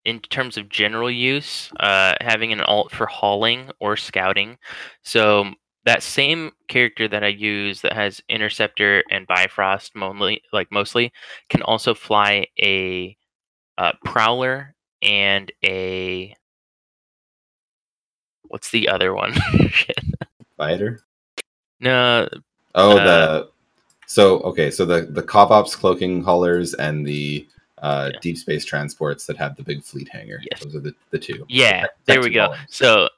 in 0.04 0.20
terms 0.20 0.56
of 0.56 0.68
general 0.68 1.10
use, 1.10 1.70
uh, 1.80 2.14
having 2.20 2.52
an 2.52 2.60
alt 2.62 2.92
for 2.92 3.06
hauling 3.06 3.70
or 3.80 3.96
scouting. 3.96 4.56
So 5.02 5.52
that 5.84 6.02
same 6.02 6.52
character 6.68 7.08
that 7.08 7.24
I 7.24 7.28
use 7.28 7.80
that 7.82 7.92
has 7.92 8.20
interceptor 8.28 9.02
and 9.10 9.26
bifrost 9.26 9.94
mostly, 9.94 10.42
like 10.52 10.70
mostly, 10.70 11.12
can 11.48 11.62
also 11.62 11.94
fly 11.94 12.46
a 12.60 13.16
uh, 13.78 13.92
prowler 14.04 14.74
and 15.02 15.50
a 15.64 16.34
what's 18.42 18.70
the 18.70 18.88
other 18.88 19.14
one? 19.14 19.34
Fighter. 20.56 21.00
no, 21.80 22.28
Oh, 22.74 22.98
Uh, 22.98 23.04
the 23.04 23.50
so 24.06 24.40
okay, 24.40 24.70
so 24.70 24.84
the 24.84 25.02
the 25.02 25.22
Covops 25.22 25.76
cloaking 25.76 26.22
haulers 26.22 26.74
and 26.74 27.04
the 27.06 27.48
uh, 27.78 28.10
Yeah. 28.12 28.18
deep 28.20 28.38
space 28.38 28.64
transports 28.64 29.26
that 29.26 29.36
have 29.36 29.56
the 29.56 29.62
big 29.62 29.82
fleet 29.82 30.08
hangar. 30.08 30.40
Yes. 30.50 30.64
Those 30.64 30.76
are 30.76 30.80
the, 30.80 30.94
the 31.10 31.18
two. 31.18 31.44
Yeah, 31.48 31.86
there 32.06 32.20
we 32.20 32.30
go. 32.30 32.54
So, 32.68 33.08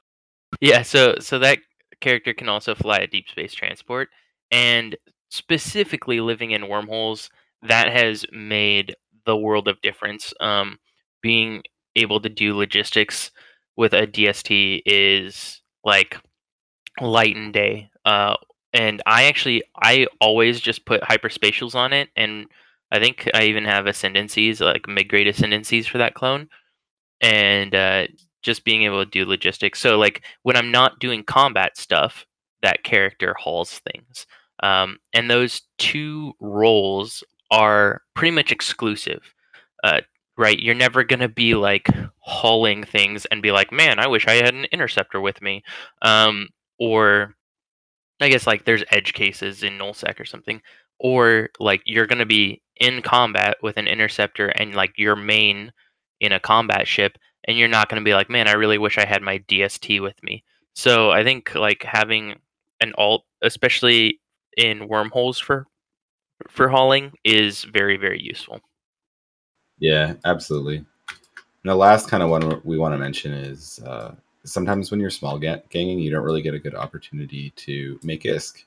yeah, 0.59 0.81
so 0.81 1.15
so 1.19 1.39
that 1.39 1.59
character 2.01 2.33
can 2.33 2.49
also 2.49 2.75
fly 2.75 2.97
a 2.97 3.07
deep 3.07 3.29
space 3.29 3.53
transport, 3.53 4.09
and 4.51 4.95
specifically 5.29 6.19
living 6.21 6.51
in 6.51 6.67
wormholes, 6.67 7.29
that 7.63 7.91
has 7.91 8.25
made 8.31 8.95
the 9.25 9.37
world 9.37 9.67
of 9.67 9.81
difference. 9.81 10.33
Um, 10.39 10.79
being 11.21 11.63
able 11.95 12.19
to 12.21 12.29
do 12.29 12.55
logistics 12.55 13.31
with 13.75 13.93
a 13.93 14.07
DST 14.07 14.81
is 14.85 15.61
like 15.83 16.17
light 17.01 17.35
and 17.35 17.53
day. 17.53 17.89
Uh, 18.05 18.35
and 18.73 19.01
I 19.05 19.25
actually 19.25 19.63
I 19.81 20.07
always 20.21 20.59
just 20.59 20.85
put 20.85 21.01
hyperspatials 21.01 21.75
on 21.75 21.93
it, 21.93 22.09
and 22.15 22.45
I 22.91 22.99
think 22.99 23.29
I 23.33 23.43
even 23.43 23.65
have 23.65 23.87
ascendancies 23.87 24.61
like 24.61 24.87
mid 24.87 25.09
grade 25.09 25.27
ascendancies 25.27 25.87
for 25.87 25.99
that 25.99 26.15
clone 26.15 26.49
and 27.21 27.75
uh, 27.75 28.07
just 28.41 28.65
being 28.65 28.83
able 28.83 29.03
to 29.03 29.09
do 29.09 29.25
logistics. 29.25 29.79
So 29.79 29.97
like 29.97 30.23
when 30.43 30.55
I'm 30.55 30.71
not 30.71 30.99
doing 30.99 31.23
combat 31.23 31.77
stuff, 31.77 32.25
that 32.61 32.83
character 32.83 33.35
hauls 33.39 33.79
things, 33.91 34.25
um, 34.63 34.97
and 35.13 35.29
those 35.29 35.61
two 35.77 36.33
roles 36.39 37.23
are 37.51 38.01
pretty 38.15 38.31
much 38.31 38.51
exclusive. 38.51 39.21
Uh, 39.83 40.01
right, 40.37 40.59
you're 40.59 40.75
never 40.75 41.03
gonna 41.03 41.29
be 41.29 41.55
like 41.55 41.87
hauling 42.19 42.83
things 42.83 43.25
and 43.27 43.41
be 43.41 43.51
like, 43.51 43.71
man, 43.71 43.99
I 43.99 44.07
wish 44.07 44.27
I 44.27 44.33
had 44.33 44.53
an 44.53 44.65
interceptor 44.71 45.21
with 45.21 45.41
me, 45.41 45.63
um, 46.01 46.49
or 46.79 47.35
I 48.21 48.29
guess 48.29 48.45
like 48.47 48.65
there's 48.65 48.83
edge 48.91 49.13
cases 49.13 49.63
in 49.63 49.77
nullsec 49.77 50.19
or 50.19 50.25
something, 50.25 50.61
or 50.99 51.49
like 51.59 51.81
you're 51.85 52.07
gonna 52.07 52.25
be 52.25 52.61
in 52.77 53.01
combat 53.01 53.57
with 53.61 53.77
an 53.77 53.87
interceptor 53.87 54.47
and 54.47 54.75
like 54.75 54.93
your 54.97 55.15
main 55.15 55.71
in 56.19 56.31
a 56.31 56.39
combat 56.39 56.87
ship, 56.87 57.17
and 57.45 57.57
you're 57.57 57.67
not 57.67 57.89
gonna 57.89 58.01
be 58.01 58.13
like, 58.13 58.29
man, 58.29 58.47
I 58.47 58.53
really 58.53 58.77
wish 58.77 58.97
I 58.97 59.05
had 59.05 59.21
my 59.21 59.39
DST 59.39 60.01
with 60.01 60.21
me. 60.23 60.43
So 60.73 61.11
I 61.11 61.23
think 61.23 61.55
like 61.55 61.83
having 61.83 62.35
an 62.81 62.93
alt, 62.97 63.25
especially 63.41 64.19
in 64.57 64.87
wormholes 64.87 65.39
for 65.39 65.67
for 66.47 66.69
hauling, 66.69 67.13
is 67.23 67.63
very 67.63 67.97
very 67.97 68.21
useful. 68.21 68.61
Yeah, 69.79 70.15
absolutely. 70.25 70.77
And 70.77 71.71
the 71.71 71.75
last 71.75 72.09
kind 72.09 72.23
of 72.23 72.29
one 72.29 72.61
we 72.63 72.77
want 72.77 72.93
to 72.93 72.97
mention 72.97 73.33
is 73.33 73.79
uh, 73.85 74.15
sometimes 74.45 74.91
when 74.91 74.99
you're 74.99 75.09
small 75.09 75.37
ga- 75.37 75.61
ganging, 75.69 75.99
you 75.99 76.11
don't 76.11 76.23
really 76.23 76.41
get 76.41 76.53
a 76.53 76.59
good 76.59 76.75
opportunity 76.75 77.51
to 77.57 77.99
make 78.03 78.23
ISK. 78.23 78.63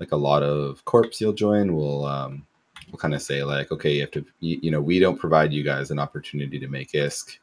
Like 0.00 0.12
a 0.12 0.16
lot 0.16 0.42
of 0.42 0.84
corps 0.84 1.20
you'll 1.20 1.32
join 1.32 1.74
will 1.74 2.04
um, 2.06 2.46
will 2.90 2.98
kind 2.98 3.14
of 3.14 3.22
say 3.22 3.42
like, 3.42 3.70
okay, 3.72 3.92
you 3.94 4.00
have 4.02 4.10
to, 4.12 4.24
you, 4.40 4.58
you 4.62 4.70
know, 4.70 4.80
we 4.80 4.98
don't 4.98 5.18
provide 5.18 5.52
you 5.52 5.62
guys 5.62 5.90
an 5.90 5.98
opportunity 5.98 6.58
to 6.58 6.68
make 6.68 6.92
ISK. 6.92 7.38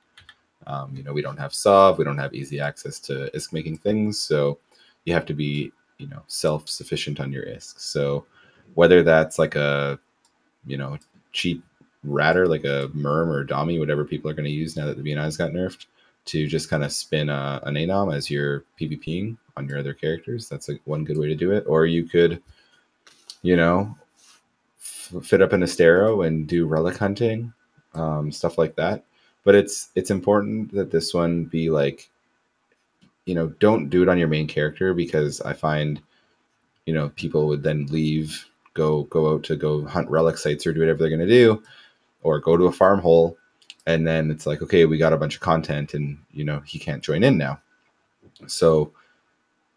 Um, 0.67 0.95
you 0.95 1.03
know, 1.03 1.13
we 1.13 1.21
don't 1.21 1.39
have 1.39 1.53
SOV, 1.53 1.97
we 1.97 2.05
don't 2.05 2.17
have 2.17 2.33
easy 2.33 2.59
access 2.59 2.99
to 2.99 3.31
ISK 3.33 3.53
making 3.53 3.77
things, 3.77 4.19
so 4.19 4.59
you 5.05 5.13
have 5.13 5.25
to 5.25 5.33
be, 5.33 5.71
you 5.97 6.07
know, 6.07 6.21
self 6.27 6.69
sufficient 6.69 7.19
on 7.19 7.31
your 7.31 7.45
ISK. 7.45 7.79
So 7.79 8.25
whether 8.75 9.03
that's 9.03 9.39
like 9.39 9.55
a, 9.55 9.99
you 10.65 10.77
know, 10.77 10.97
cheap 11.31 11.63
ratter 12.03 12.47
like 12.47 12.63
a 12.63 12.89
Myrm 12.93 13.29
or 13.29 13.45
Dami, 13.45 13.79
whatever 13.79 14.05
people 14.05 14.29
are 14.29 14.33
going 14.33 14.45
to 14.45 14.51
use 14.51 14.75
now 14.75 14.85
that 14.85 14.97
the 14.97 15.03
VNI's 15.03 15.37
got 15.37 15.51
nerfed, 15.51 15.85
to 16.25 16.47
just 16.47 16.69
kind 16.69 16.83
of 16.83 16.91
spin 16.91 17.29
a, 17.29 17.59
an 17.63 17.75
Anom 17.75 18.15
as 18.15 18.29
you're 18.29 18.63
PvPing 18.79 19.37
on 19.57 19.67
your 19.67 19.79
other 19.79 19.93
characters. 19.93 20.49
That's 20.49 20.69
like 20.69 20.81
one 20.85 21.03
good 21.03 21.17
way 21.17 21.27
to 21.27 21.35
do 21.35 21.51
it. 21.51 21.65
Or 21.67 21.85
you 21.85 22.05
could, 22.05 22.41
you 23.41 23.55
know, 23.55 23.95
f- 24.79 25.13
fit 25.23 25.41
up 25.41 25.53
an 25.53 25.61
Astero 25.61 26.25
and 26.25 26.47
do 26.47 26.67
relic 26.67 26.97
hunting, 26.97 27.53
um, 27.93 28.31
stuff 28.31 28.57
like 28.57 28.75
that. 28.75 29.03
But 29.43 29.55
it's 29.55 29.89
it's 29.95 30.11
important 30.11 30.73
that 30.73 30.91
this 30.91 31.13
one 31.13 31.45
be 31.45 31.69
like, 31.69 32.09
you 33.25 33.35
know, 33.35 33.47
don't 33.59 33.89
do 33.89 34.03
it 34.03 34.09
on 34.09 34.17
your 34.17 34.27
main 34.27 34.47
character 34.47 34.93
because 34.93 35.41
I 35.41 35.53
find, 35.53 36.01
you 36.85 36.93
know, 36.93 37.09
people 37.09 37.47
would 37.47 37.63
then 37.63 37.87
leave, 37.87 38.45
go 38.73 39.03
go 39.03 39.33
out 39.33 39.43
to 39.45 39.55
go 39.55 39.85
hunt 39.85 40.09
relic 40.09 40.37
sites 40.37 40.65
or 40.67 40.73
do 40.73 40.79
whatever 40.79 40.99
they're 40.99 41.17
to 41.17 41.27
do 41.27 41.63
or 42.23 42.39
go 42.39 42.55
to 42.55 42.65
a 42.65 42.71
farm 42.71 42.99
hole 42.99 43.37
and 43.85 44.07
then 44.07 44.29
it's 44.29 44.45
like, 44.45 44.61
okay, 44.61 44.85
we 44.85 44.97
got 44.97 45.13
a 45.13 45.17
bunch 45.17 45.35
of 45.35 45.41
content, 45.41 45.93
and 45.93 46.17
you 46.31 46.43
know 46.43 46.59
he 46.61 46.79
can't 46.79 47.03
join 47.03 47.23
in 47.23 47.37
now. 47.37 47.59
So 48.47 48.91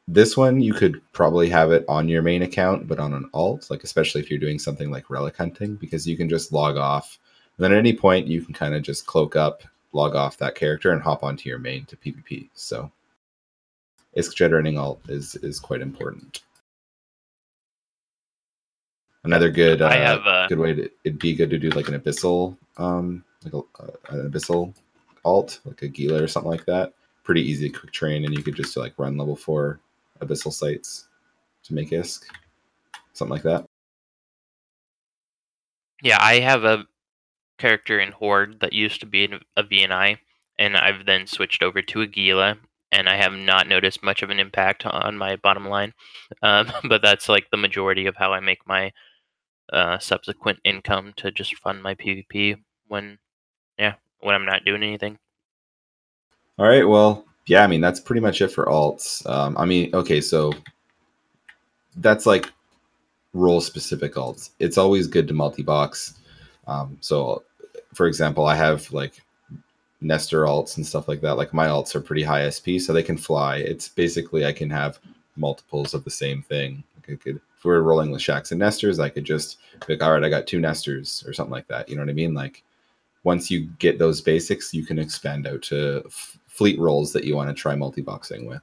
this 0.07 0.36
one 0.36 0.61
you 0.61 0.74
could 0.74 1.00
probably 1.12 1.48
have 1.48 1.72
it 1.72 1.84
on 1.88 2.09
your 2.09 2.22
main 2.22 2.42
account, 2.42 2.86
but 2.86 2.98
on 2.98 3.14
an 3.14 3.28
alt, 3.32 3.70
like 3.70 3.84
especially 3.84 4.20
if 4.20 4.30
you're 4.30 4.38
doing 4.38 4.59
something 4.59 4.90
like 4.90 5.11
relic 5.11 5.36
hunting, 5.36 5.76
because 5.76 6.07
you 6.07 6.16
can 6.16 6.28
just 6.28 6.52
log 6.52 6.76
off. 6.76 7.18
And 7.57 7.64
then 7.64 7.72
at 7.72 7.78
any 7.78 7.94
point 7.94 8.26
you 8.26 8.42
can 8.42 8.52
kind 8.55 8.74
of 8.74 8.82
just 8.82 9.07
cloak 9.07 9.34
up, 9.34 9.62
log 9.92 10.14
off 10.14 10.36
that 10.38 10.57
character, 10.57 10.90
and 10.90 11.00
hop 11.00 11.22
onto 11.22 11.48
your 11.48 11.59
main 11.59 11.86
to 11.86 11.96
PvP. 11.96 12.50
So 12.55 12.90
ISK 14.16 14.34
generating 14.34 14.78
alt 14.78 15.00
is 15.09 15.36
is 15.36 15.59
quite 15.59 15.80
important. 15.80 16.42
Another 19.24 19.50
good 19.50 19.80
uh, 19.80 19.88
I 19.88 19.96
have, 19.96 20.26
uh, 20.26 20.46
good 20.48 20.59
way 20.59 20.74
to 20.74 20.90
it'd 21.05 21.18
be 21.18 21.34
good 21.34 21.50
to 21.50 21.59
do 21.59 21.70
like 21.70 21.88
an 21.88 21.98
abyssal 21.98 22.59
um 22.76 23.24
like 23.42 23.55
a, 23.55 23.59
uh, 23.59 23.90
an 24.11 24.30
abyssal 24.30 24.74
alt 25.24 25.61
like 25.64 25.80
a 25.80 25.88
Gila 25.88 26.22
or 26.22 26.28
something 26.28 26.50
like 26.50 26.66
that. 26.66 26.92
Pretty 27.22 27.40
easy 27.40 27.70
to 27.70 27.78
quick 27.78 27.92
train, 27.92 28.26
and 28.26 28.34
you 28.36 28.42
could 28.42 28.55
just 28.55 28.76
like 28.76 28.92
run 28.98 29.16
level 29.16 29.34
four 29.34 29.80
abyssal 30.20 30.52
sites 30.52 31.08
to 31.64 31.74
make 31.74 31.90
ISK, 31.90 32.24
something 33.12 33.32
like 33.32 33.42
that. 33.42 33.64
Yeah, 36.02 36.18
I 36.20 36.40
have 36.40 36.64
a 36.64 36.86
character 37.58 37.98
in 37.98 38.12
Horde 38.12 38.60
that 38.60 38.72
used 38.72 39.00
to 39.00 39.06
be 39.06 39.28
a 39.56 39.62
VNI, 39.62 40.18
and 40.58 40.76
I've 40.76 41.06
then 41.06 41.26
switched 41.26 41.62
over 41.62 41.80
to 41.82 42.02
a 42.02 42.06
Gila, 42.06 42.58
and 42.92 43.08
I 43.08 43.16
have 43.16 43.32
not 43.32 43.68
noticed 43.68 44.02
much 44.02 44.22
of 44.22 44.30
an 44.30 44.38
impact 44.38 44.84
on 44.86 45.16
my 45.16 45.36
bottom 45.36 45.66
line. 45.66 45.94
Um, 46.42 46.70
but 46.88 47.02
that's 47.02 47.28
like 47.28 47.46
the 47.50 47.56
majority 47.56 48.06
of 48.06 48.16
how 48.16 48.32
I 48.32 48.40
make 48.40 48.66
my 48.66 48.92
uh, 49.72 49.98
subsequent 49.98 50.58
income 50.64 51.12
to 51.16 51.30
just 51.30 51.56
fund 51.56 51.82
my 51.82 51.94
PvP 51.94 52.56
when, 52.88 53.18
yeah, 53.78 53.94
when 54.20 54.34
I'm 54.34 54.46
not 54.46 54.64
doing 54.64 54.82
anything. 54.82 55.18
All 56.58 56.66
right. 56.66 56.86
Well, 56.86 57.24
yeah. 57.47 57.62
I 57.62 57.66
mean, 57.66 57.80
that's 57.80 58.01
pretty 58.01 58.20
much 58.20 58.40
it 58.40 58.49
for 58.49 58.66
alts. 58.66 59.28
Um, 59.28 59.57
I 59.59 59.64
mean, 59.64 59.95
okay, 59.95 60.20
so 60.20 60.53
that's 61.97 62.26
like 62.26 62.53
role 63.32 63.61
specific 63.61 64.14
alts. 64.14 64.51
It's 64.59 64.78
always 64.78 65.07
good 65.07 65.28
to 65.28 65.34
multi 65.34 65.62
box. 65.62 66.14
Um, 66.66 66.97
so, 67.01 67.42
for 67.92 68.07
example, 68.07 68.47
I 68.47 68.55
have 68.55 68.90
like 68.92 69.20
Nestor 70.01 70.45
alts 70.45 70.76
and 70.76 70.86
stuff 70.86 71.09
like 71.09 71.20
that. 71.22 71.36
Like 71.36 71.53
my 71.53 71.66
alts 71.66 71.95
are 71.95 72.01
pretty 72.01 72.22
high 72.22 72.49
SP, 72.49 72.78
so 72.78 72.92
they 72.92 73.03
can 73.03 73.16
fly. 73.16 73.57
It's 73.57 73.88
basically 73.88 74.47
I 74.47 74.53
can 74.53 74.70
have 74.70 74.99
multiples 75.36 75.95
of 75.95 76.05
the 76.05 76.11
same 76.11 76.42
thing. 76.42 76.84
Like 76.97 77.20
could, 77.20 77.36
if 77.36 77.64
we 77.64 77.70
were 77.70 77.82
rolling 77.82 78.11
with 78.11 78.22
Shacks 78.22 78.53
and 78.53 78.59
Nestors, 78.59 79.01
I 79.01 79.09
could 79.09 79.24
just 79.24 79.59
like, 79.88 80.03
all 80.03 80.12
right, 80.12 80.24
I 80.24 80.28
got 80.28 80.47
two 80.47 80.61
Nestors 80.61 81.24
or 81.26 81.32
something 81.32 81.53
like 81.53 81.68
that. 81.68 81.88
You 81.88 81.97
know 81.97 82.03
what 82.03 82.11
I 82.11 82.14
mean? 82.14 82.34
Like 82.34 82.62
once 83.24 83.51
you 83.51 83.66
get 83.78 83.99
those 83.99 84.20
basics, 84.20 84.72
you 84.74 84.84
can 84.84 84.99
expand 84.99 85.47
out 85.47 85.62
to 85.62 86.03
f- 86.07 86.38
fleet 86.55 86.78
roles 86.78 87.12
that 87.12 87.24
you 87.24 87.34
want 87.34 87.48
to 87.48 87.55
try 87.55 87.74
multi 87.74 88.00
boxing 88.00 88.46
with, 88.46 88.62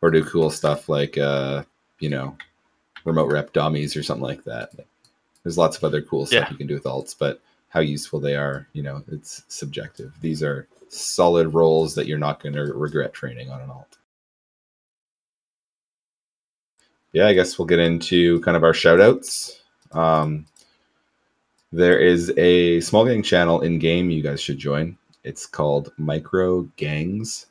or 0.00 0.10
do 0.10 0.24
cool 0.24 0.50
stuff 0.50 0.88
like 0.88 1.18
uh, 1.18 1.62
you 2.00 2.08
know 2.08 2.36
remote 3.04 3.30
rep 3.30 3.52
dummies 3.52 3.94
or 3.96 4.02
something 4.02 4.22
like 4.24 4.42
that. 4.44 4.70
There's 5.42 5.58
lots 5.58 5.76
of 5.76 5.84
other 5.84 6.00
cool 6.00 6.24
stuff 6.24 6.44
Yeah. 6.46 6.50
you 6.50 6.56
can 6.56 6.66
do 6.66 6.74
with 6.74 6.84
alts, 6.84 7.14
but 7.18 7.40
how 7.68 7.80
useful 7.80 8.18
they 8.20 8.34
are, 8.34 8.66
you 8.72 8.82
know, 8.82 9.02
it's 9.08 9.42
subjective. 9.48 10.14
These 10.22 10.42
are 10.42 10.66
solid 10.88 11.52
roles 11.52 11.94
that 11.96 12.06
you're 12.06 12.16
not 12.18 12.42
going 12.42 12.54
to 12.54 12.62
regret 12.72 13.12
training 13.12 13.50
on 13.50 13.60
an 13.60 13.68
alt. 13.68 13.98
Yeah, 17.12 17.26
I 17.26 17.34
guess 17.34 17.58
we'll 17.58 17.66
get 17.66 17.78
into 17.78 18.40
kind 18.40 18.56
of 18.56 18.64
our 18.64 18.72
shout 18.74 19.00
outs. 19.00 19.60
Um, 19.92 20.46
there 21.72 21.98
is 21.98 22.32
a 22.36 22.80
small 22.80 23.04
gang 23.04 23.22
channel 23.22 23.60
in 23.60 23.78
game 23.78 24.10
you 24.10 24.22
guys 24.22 24.40
should 24.40 24.58
join. 24.58 24.96
It's 25.24 25.46
called 25.46 25.92
Micro 25.96 26.62
Gangs. 26.76 27.46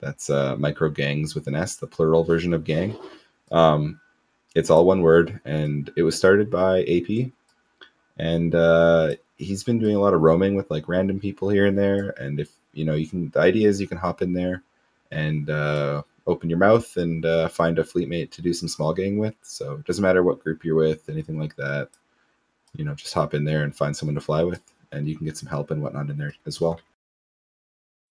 That's 0.00 0.30
uh, 0.30 0.56
Micro 0.56 0.88
Gangs 0.88 1.34
with 1.34 1.46
an 1.46 1.54
S, 1.54 1.76
the 1.76 1.86
plural 1.86 2.24
version 2.24 2.54
of 2.54 2.64
gang. 2.64 2.96
Um, 3.52 4.00
it's 4.54 4.70
all 4.70 4.86
one 4.86 5.02
word, 5.02 5.40
and 5.44 5.92
it 5.96 6.02
was 6.02 6.16
started 6.16 6.50
by 6.50 6.82
AP. 6.82 7.30
And 8.18 8.54
uh, 8.54 9.14
he's 9.36 9.62
been 9.62 9.78
doing 9.78 9.96
a 9.96 10.00
lot 10.00 10.14
of 10.14 10.22
roaming 10.22 10.54
with 10.54 10.70
like 10.70 10.88
random 10.88 11.20
people 11.20 11.48
here 11.48 11.66
and 11.66 11.78
there. 11.78 12.10
And 12.18 12.40
if 12.40 12.50
you 12.72 12.84
know, 12.84 12.94
you 12.94 13.06
can, 13.06 13.30
the 13.30 13.40
idea 13.40 13.68
is 13.68 13.80
you 13.80 13.86
can 13.86 13.98
hop 13.98 14.22
in 14.22 14.32
there 14.32 14.62
and 15.10 15.50
uh, 15.50 16.02
open 16.26 16.48
your 16.48 16.58
mouth 16.58 16.96
and 16.96 17.24
uh, 17.24 17.48
find 17.48 17.78
a 17.78 17.84
fleet 17.84 18.08
mate 18.08 18.30
to 18.32 18.42
do 18.42 18.52
some 18.52 18.68
small 18.68 18.92
gang 18.94 19.18
with. 19.18 19.34
So 19.42 19.74
it 19.74 19.84
doesn't 19.84 20.02
matter 20.02 20.22
what 20.22 20.42
group 20.42 20.64
you're 20.64 20.76
with, 20.76 21.08
anything 21.08 21.38
like 21.38 21.56
that. 21.56 21.88
You 22.74 22.84
know, 22.84 22.94
just 22.94 23.14
hop 23.14 23.34
in 23.34 23.44
there 23.44 23.64
and 23.64 23.74
find 23.74 23.96
someone 23.96 24.14
to 24.14 24.20
fly 24.20 24.42
with, 24.44 24.62
and 24.92 25.08
you 25.08 25.16
can 25.16 25.26
get 25.26 25.36
some 25.36 25.48
help 25.48 25.70
and 25.70 25.82
whatnot 25.82 26.08
in 26.08 26.16
there 26.16 26.34
as 26.46 26.60
well. 26.60 26.80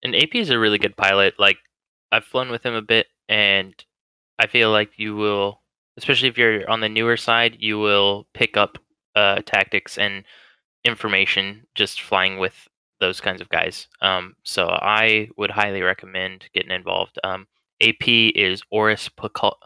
And 0.08 0.16
AP 0.16 0.36
is 0.36 0.50
a 0.50 0.58
really 0.58 0.78
good 0.78 0.96
pilot. 0.96 1.34
Like 1.38 1.58
I've 2.14 2.24
flown 2.24 2.50
with 2.50 2.66
him 2.66 2.74
a 2.74 2.82
bit, 2.82 3.08
and 3.28 3.74
I 4.40 4.48
feel 4.48 4.72
like 4.72 4.92
you 4.96 5.18
will, 5.18 5.62
especially 5.98 6.30
if 6.30 6.38
you're 6.38 6.70
on 6.70 6.80
the 6.80 6.88
newer 6.88 7.18
side, 7.18 7.58
you 7.60 7.78
will 7.78 8.26
pick 8.34 8.56
up 8.56 8.78
uh, 9.18 9.42
tactics 9.46 9.98
and 9.98 10.24
information 10.86 11.68
just 11.76 12.02
flying 12.02 12.38
with 12.38 12.70
those 13.02 13.20
kinds 13.20 13.42
of 13.42 13.50
guys. 13.50 13.90
Um, 14.02 14.36
so 14.44 14.68
I 14.70 15.28
would 15.36 15.52
highly 15.52 15.82
recommend 15.82 16.48
getting 16.54 16.72
involved. 16.72 17.20
Um, 17.26 17.46
AP 17.82 18.08
is 18.08 18.62
Oris. 18.72 19.10
Pacal- 19.10 19.58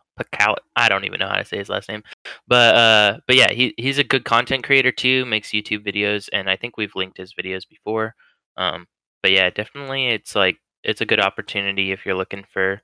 I 0.76 0.90
don't 0.90 1.06
even 1.06 1.20
know 1.20 1.28
how 1.28 1.36
to 1.36 1.46
say 1.46 1.58
his 1.58 1.70
last 1.70 1.88
name, 1.88 2.02
but 2.48 2.76
uh, 2.76 3.20
but 3.28 3.36
yeah, 3.36 3.52
he 3.52 3.76
he's 3.78 4.00
a 4.00 4.04
good 4.04 4.26
content 4.26 4.64
creator 4.64 4.92
too. 4.92 5.24
Makes 5.28 5.50
YouTube 5.50 5.86
videos, 5.86 6.30
and 6.34 6.50
I 6.50 6.56
think 6.56 6.78
we've 6.78 6.96
linked 6.96 7.18
his 7.18 7.36
videos 7.36 7.62
before. 7.70 8.16
Um, 8.58 8.88
but 9.22 9.32
yeah, 9.32 9.50
definitely, 9.50 10.08
it's 10.08 10.36
like 10.36 10.58
it's 10.84 11.02
a 11.02 11.06
good 11.06 11.20
opportunity 11.20 11.92
if 11.92 12.06
you're 12.06 12.16
looking 12.16 12.46
for 12.52 12.82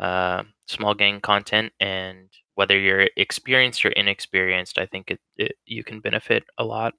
uh, 0.00 0.42
small 0.66 0.94
gang 0.94 1.20
content, 1.20 1.72
and 1.80 2.28
whether 2.54 2.78
you're 2.78 3.08
experienced 3.16 3.84
or 3.84 3.90
inexperienced, 3.90 4.78
I 4.78 4.86
think 4.86 5.10
it, 5.10 5.20
it 5.36 5.52
you 5.66 5.84
can 5.84 6.00
benefit 6.00 6.44
a 6.58 6.64
lot 6.64 6.94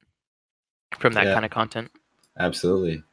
from 0.99 1.14
that 1.14 1.26
Yeah. 1.26 1.34
kind 1.34 1.45
of 1.45 1.51
content. 1.51 1.91
Absolutely. 2.39 3.03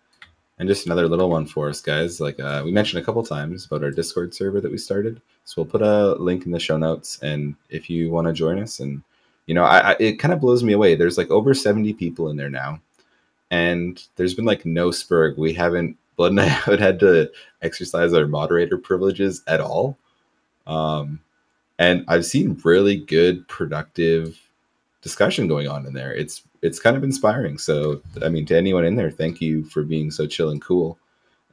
And 0.59 0.69
just 0.69 0.85
another 0.87 1.09
little 1.09 1.31
one 1.31 1.47
for 1.47 1.69
us, 1.71 1.81
guys. 1.81 2.21
Like 2.21 2.39
uh, 2.39 2.63
we 2.65 2.71
mentioned 2.71 3.03
a 3.03 3.05
couple 3.05 3.23
times 3.23 3.65
about 3.65 3.83
our 3.83 3.91
Discord 3.91 4.35
server 4.35 4.61
that 4.61 4.71
we 4.71 4.77
started. 4.79 5.21
So 5.45 5.55
we'll 5.63 5.71
put 5.71 5.83
a 5.83 6.15
link 6.23 6.45
in 6.45 6.53
the 6.53 6.61
show 6.61 6.77
notes, 6.77 7.19
and 7.23 7.57
if 7.71 7.89
you 7.91 8.11
want 8.11 8.27
to 8.27 8.33
join 8.33 8.59
us, 8.63 8.79
and 8.81 9.03
you 9.47 9.55
know, 9.55 9.65
I, 9.65 9.93
I 9.93 9.97
it 9.99 10.19
kind 10.19 10.33
of 10.35 10.41
blows 10.41 10.63
me 10.63 10.75
away. 10.75 10.95
There's 10.95 11.19
like 11.19 11.31
over 11.31 11.55
seventy 11.55 11.93
people 11.95 12.29
in 12.29 12.37
there 12.37 12.51
now, 12.51 12.81
and 13.51 14.03
there's 14.17 14.35
been 14.35 14.45
like 14.45 14.65
no 14.65 14.91
spurg. 14.91 15.37
We 15.39 15.53
haven't 15.53 15.97
Blood 16.17 16.33
and 16.33 16.41
I 16.41 16.45
haven't 16.49 16.81
had 16.81 17.01
to 17.01 17.31
exercise 17.63 18.13
our 18.13 18.27
moderator 18.27 18.77
privileges 18.79 19.43
at 19.47 19.61
all. 19.61 19.97
Um, 20.67 21.21
and 21.79 22.05
I've 22.09 22.27
seen 22.27 22.61
really 22.63 22.97
good, 22.97 23.49
productive 23.49 24.39
discussion 25.01 25.49
going 25.49 25.67
on 25.67 25.87
in 25.87 25.95
there. 25.95 26.15
It's 26.15 26.43
it's 26.63 26.79
kind 26.79 26.97
of 26.97 27.05
inspiring. 27.05 27.57
So 27.59 28.03
I 28.23 28.29
mean, 28.29 28.47
to 28.47 28.57
anyone 28.57 28.85
in 28.85 28.97
there, 28.97 29.11
thank 29.11 29.41
you 29.41 29.65
for 29.65 29.83
being 29.83 30.11
so 30.11 30.27
chill 30.27 30.51
and 30.51 30.61
cool. 30.61 30.99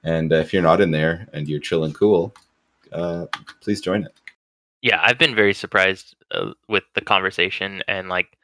And 0.03 0.33
uh, 0.33 0.37
if 0.37 0.53
you're 0.53 0.61
not 0.61 0.81
in 0.81 0.91
there 0.91 1.27
and 1.33 1.47
you're 1.47 1.59
chill 1.59 1.83
and 1.83 1.95
cool, 1.95 2.33
uh, 2.91 3.25
please 3.61 3.81
join 3.81 4.03
it. 4.03 4.13
yeah 4.81 4.99
i've 5.03 5.17
been 5.17 5.35
very 5.35 5.53
surprised 5.53 6.15
uh, 6.31 6.51
with 6.67 6.83
the 6.93 7.01
conversation 7.01 7.83
and 7.87 8.09
like 8.09 8.37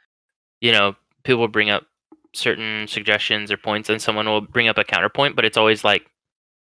you 0.62 0.72
know 0.72 0.96
people 1.24 1.48
bring 1.48 1.70
up 1.70 1.86
certain 2.34 2.88
suggestions 2.88 3.52
or 3.52 3.58
points 3.58 3.90
and 3.90 4.02
someone 4.02 4.28
will 4.28 4.42
bring 4.42 4.68
up 4.68 4.78
a 4.78 4.84
counterpoint 4.84 5.36
but 5.36 5.46
it's 5.46 5.58
always 5.58 5.84
like 5.84 6.08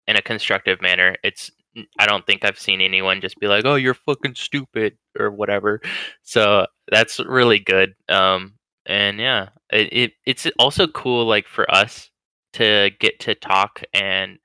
in 0.08 0.16
a 0.16 0.22
constructive 0.22 0.82
manner 0.82 1.16
it's 1.24 1.52
i 2.00 2.06
don't 2.06 2.26
think 2.26 2.44
i've 2.44 2.60
seen 2.60 2.82
anyone 2.82 3.22
just 3.22 3.40
be 3.40 3.48
like 3.48 3.66
oh 3.66 3.76
you're 3.76 3.94
fucking 3.94 4.36
stupid 4.36 4.98
or 5.20 5.32
whatever 5.32 5.82
so 6.22 6.68
that's 6.92 7.20
really 7.22 7.60
good 7.60 7.94
um 8.10 8.54
and 8.86 9.20
yeah 9.20 9.50
it, 9.72 9.92
it 9.92 10.12
it's 10.26 10.48
also 10.60 10.88
cool 10.88 11.26
like 11.26 11.48
for 11.48 11.70
us 11.74 12.10
to 12.52 12.92
get 13.00 13.20
to 13.20 13.34
talk 13.34 13.82
and 13.94 14.38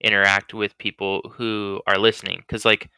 interact 0.00 0.52
with 0.52 0.76
people 0.78 1.20
who 1.34 1.80
are 1.86 1.98
listening 1.98 2.38
because 2.38 2.64
like 2.64 2.90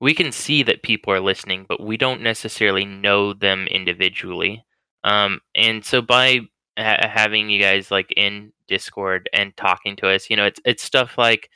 we 0.00 0.14
can 0.14 0.32
see 0.32 0.62
that 0.62 0.82
people 0.82 1.12
are 1.12 1.20
listening, 1.20 1.66
but 1.68 1.80
we 1.80 1.96
don't 1.96 2.22
necessarily 2.22 2.84
know 2.84 3.34
them 3.34 3.66
individually. 3.66 4.64
Um, 5.04 5.40
and 5.54 5.84
so 5.84 6.00
by 6.00 6.40
ha- 6.78 7.08
having 7.08 7.50
you 7.50 7.60
guys 7.60 7.90
like 7.90 8.12
in 8.16 8.52
Discord 8.68 9.28
and 9.32 9.56
talking 9.56 9.96
to 9.96 10.08
us, 10.08 10.30
you 10.30 10.36
know, 10.36 10.46
it's 10.46 10.60
it's 10.64 10.82
stuff 10.82 11.18
like 11.18 11.50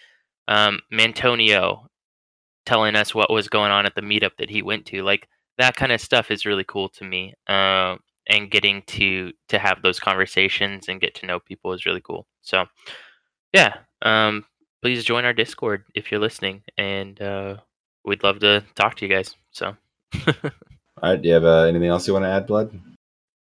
um, 0.48 0.80
Mantonio 0.92 1.86
telling 2.66 2.96
us 2.96 3.14
what 3.14 3.30
was 3.30 3.48
going 3.48 3.70
on 3.70 3.86
at 3.86 3.94
the 3.94 4.00
meetup 4.00 4.36
that 4.38 4.50
he 4.50 4.62
went 4.62 4.86
to. 4.86 5.02
Like 5.02 5.28
that 5.58 5.76
kind 5.76 5.92
of 5.92 6.00
stuff 6.00 6.30
is 6.30 6.46
really 6.46 6.64
cool 6.64 6.88
to 6.90 7.04
me. 7.04 7.34
Uh, 7.46 7.96
and 8.28 8.50
getting 8.50 8.82
to 8.82 9.32
to 9.48 9.58
have 9.58 9.82
those 9.82 10.00
conversations 10.00 10.88
and 10.88 11.00
get 11.00 11.14
to 11.16 11.26
know 11.26 11.40
people 11.40 11.72
is 11.72 11.86
really 11.86 12.00
cool. 12.00 12.26
So, 12.42 12.64
yeah, 13.52 13.74
um, 14.02 14.44
please 14.82 15.04
join 15.04 15.24
our 15.24 15.32
Discord 15.32 15.84
if 15.94 16.10
you're 16.10 16.20
listening, 16.20 16.62
and 16.78 17.20
uh, 17.20 17.56
we'd 18.04 18.24
love 18.24 18.38
to 18.40 18.64
talk 18.74 18.96
to 18.96 19.06
you 19.06 19.14
guys. 19.14 19.34
So, 19.50 19.76
All 20.26 20.32
right. 21.02 21.20
Do 21.20 21.28
you 21.28 21.34
have 21.34 21.44
uh, 21.44 21.62
anything 21.62 21.88
else 21.88 22.06
you 22.06 22.12
want 22.12 22.24
to 22.24 22.30
add, 22.30 22.46
Blood? 22.46 22.78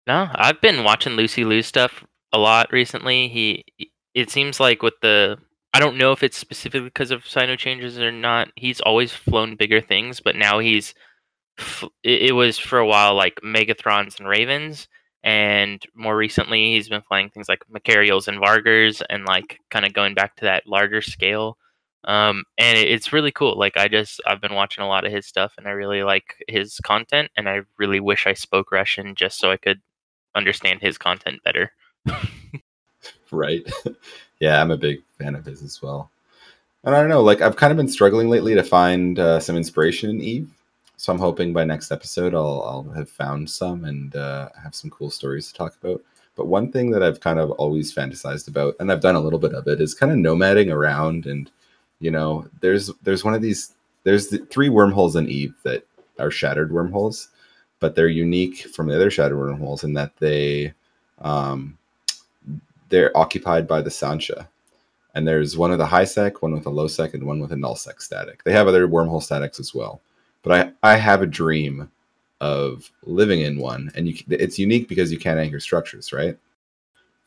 No, 0.08 0.30
I've 0.34 0.62
been 0.62 0.84
watching 0.84 1.14
Lucy 1.14 1.44
Liu 1.46 1.62
stuff 1.62 2.04
a 2.34 2.38
lot 2.38 2.72
recently. 2.72 3.28
He 3.30 3.66
it 4.14 4.30
seems 4.30 4.60
like 4.60 4.82
with 4.82 4.96
the 5.02 5.38
I 5.74 5.80
don't 5.80 5.98
know 5.98 6.12
if 6.12 6.24
it's 6.24 6.38
specifically 6.38 6.88
because 6.90 7.12
of 7.12 7.24
Cyno 7.24 7.58
changes 7.58 7.98
or 8.00 8.12
not. 8.12 8.50
He's 8.56 8.82
always 8.82 9.12
flown 9.14 9.56
bigger 9.56 9.80
things, 9.82 10.20
but 10.20 10.36
now 10.36 10.60
he's 10.60 10.94
it, 12.04 12.34
was 12.36 12.58
for 12.60 12.80
a 12.80 12.88
while 12.88 13.16
like 13.16 13.36
Megathrons 13.44 14.20
and 14.20 14.28
Ravens, 14.28 14.88
and 15.24 15.84
more 15.96 16.18
recently 16.18 16.74
he's 16.74 16.90
been 16.90 17.02
flying 17.04 17.30
things 17.30 17.50
like 17.50 17.64
Machariels 17.70 18.28
and 18.28 18.40
Vargurs, 18.40 19.02
and 19.10 19.26
like 19.26 19.60
kind 19.72 19.86
of 19.86 19.94
going 19.94 20.14
back 20.16 20.36
to 20.38 20.46
that 20.46 20.68
larger 20.68 21.02
scale. 21.02 21.58
Um, 22.06 22.44
and 22.58 22.78
it's 22.80 23.14
really 23.14 23.32
cool. 23.32 23.58
Like 23.58 23.78
I 23.78 23.88
just 23.88 24.22
I've 24.28 24.42
been 24.42 24.56
watching 24.56 24.84
a 24.84 24.88
lot 24.88 25.06
of 25.06 25.12
his 25.14 25.28
stuff, 25.28 25.54
and 25.58 25.68
I 25.68 25.72
really 25.72 26.04
like 26.04 26.44
his 26.48 26.80
content, 26.84 27.32
and 27.38 27.48
I 27.50 27.62
really 27.78 28.00
wish 28.00 28.28
I 28.28 28.34
spoke 28.34 28.72
Russian 28.72 29.16
just 29.16 29.40
so 29.40 29.52
I 29.52 29.58
could 29.58 29.82
understand 30.36 30.82
his 30.82 30.98
content 30.98 31.44
better. 31.44 31.72
right. 33.32 33.70
yeah, 34.40 34.62
I'm 34.62 34.72
a 34.72 34.78
big 34.78 35.02
fan 35.18 35.36
of 35.36 35.46
his 35.46 35.62
as 35.62 35.82
well. 35.82 36.10
And 36.84 36.96
I 36.96 37.00
don't 37.00 37.10
know, 37.10 37.22
like 37.22 37.42
I've 37.42 37.56
kind 37.56 37.72
of 37.72 37.78
been 37.78 37.88
struggling 37.88 38.30
lately 38.30 38.56
to 38.56 38.64
find 38.64 39.20
uh, 39.20 39.40
some 39.40 39.56
inspiration 39.56 40.10
in 40.10 40.22
Eve. 40.22 40.50
So 40.98 41.12
I'm 41.12 41.20
hoping 41.20 41.54
by 41.54 41.64
next 41.64 41.92
episode 41.92 42.36
I'll, 42.36 42.64
I'll 42.64 42.94
have 42.94 43.10
found 43.10 43.50
some 43.50 43.86
and 43.86 44.16
uh, 44.16 44.50
have 44.62 44.76
some 44.76 44.90
cool 44.90 45.10
stories 45.10 45.48
to 45.48 45.54
talk 45.54 45.76
about. 45.82 46.02
But 46.36 46.48
one 46.48 46.72
thing 46.72 46.92
that 46.92 47.04
I've 47.04 47.20
kind 47.20 47.40
of 47.40 47.52
always 47.52 47.94
fantasized 47.94 48.48
about, 48.48 48.76
and 48.80 48.92
I've 48.92 49.02
done 49.02 49.16
a 49.16 49.20
little 49.20 49.40
bit 49.40 49.54
of 49.54 49.68
it, 49.68 49.82
is 49.82 49.94
kind 49.94 50.12
of 50.12 50.18
nomading 50.18 50.72
around. 50.72 51.26
And 51.26 51.52
you 52.00 52.12
know, 52.12 52.48
there's 52.62 52.92
there's 53.04 53.24
one 53.24 53.34
of 53.34 53.42
these 53.42 53.74
there's 54.04 54.28
the 54.28 54.40
three 54.52 54.70
wormholes 54.70 55.16
in 55.16 55.28
Eve 55.30 55.56
that 55.64 55.86
are 56.20 56.32
shattered 56.32 56.72
wormholes, 56.72 57.30
but 57.82 57.96
they're 57.96 58.08
unique 58.08 58.60
from 58.74 58.88
the 58.88 58.96
other 58.96 59.12
shattered 59.12 59.38
wormholes 59.38 59.84
in 59.84 59.94
that 59.94 60.16
they 60.18 60.74
um, 61.20 61.78
they're 62.88 63.16
occupied 63.18 63.68
by 63.68 63.82
the 63.82 63.90
Sansha. 63.90 64.48
And 65.14 65.28
there's 65.28 65.58
one 65.58 65.72
with 65.72 65.82
a 65.82 65.86
high 65.86 66.06
sec, 66.06 66.42
one 66.42 66.54
with 66.54 66.66
a 66.68 66.70
low 66.70 66.88
sec, 66.88 67.14
and 67.14 67.24
one 67.24 67.40
with 67.42 67.52
a 67.52 67.58
null 67.58 67.76
sec 67.76 68.00
static. 68.00 68.44
They 68.44 68.54
have 68.54 68.68
other 68.68 68.88
wormhole 68.88 69.22
statics 69.22 69.60
as 69.60 69.76
well. 69.76 70.00
But 70.44 70.76
I, 70.84 70.94
I 70.94 70.96
have 70.96 71.22
a 71.22 71.28
dream 71.28 71.92
of 72.40 72.90
living 73.04 73.42
in 73.42 73.60
one, 73.60 73.92
and 73.96 74.08
you, 74.08 74.16
it's 74.30 74.58
unique 74.58 74.88
because 74.88 75.12
you 75.12 75.20
can't 75.20 75.40
anchor 75.40 75.60
structures, 75.60 76.14
right? 76.14 76.38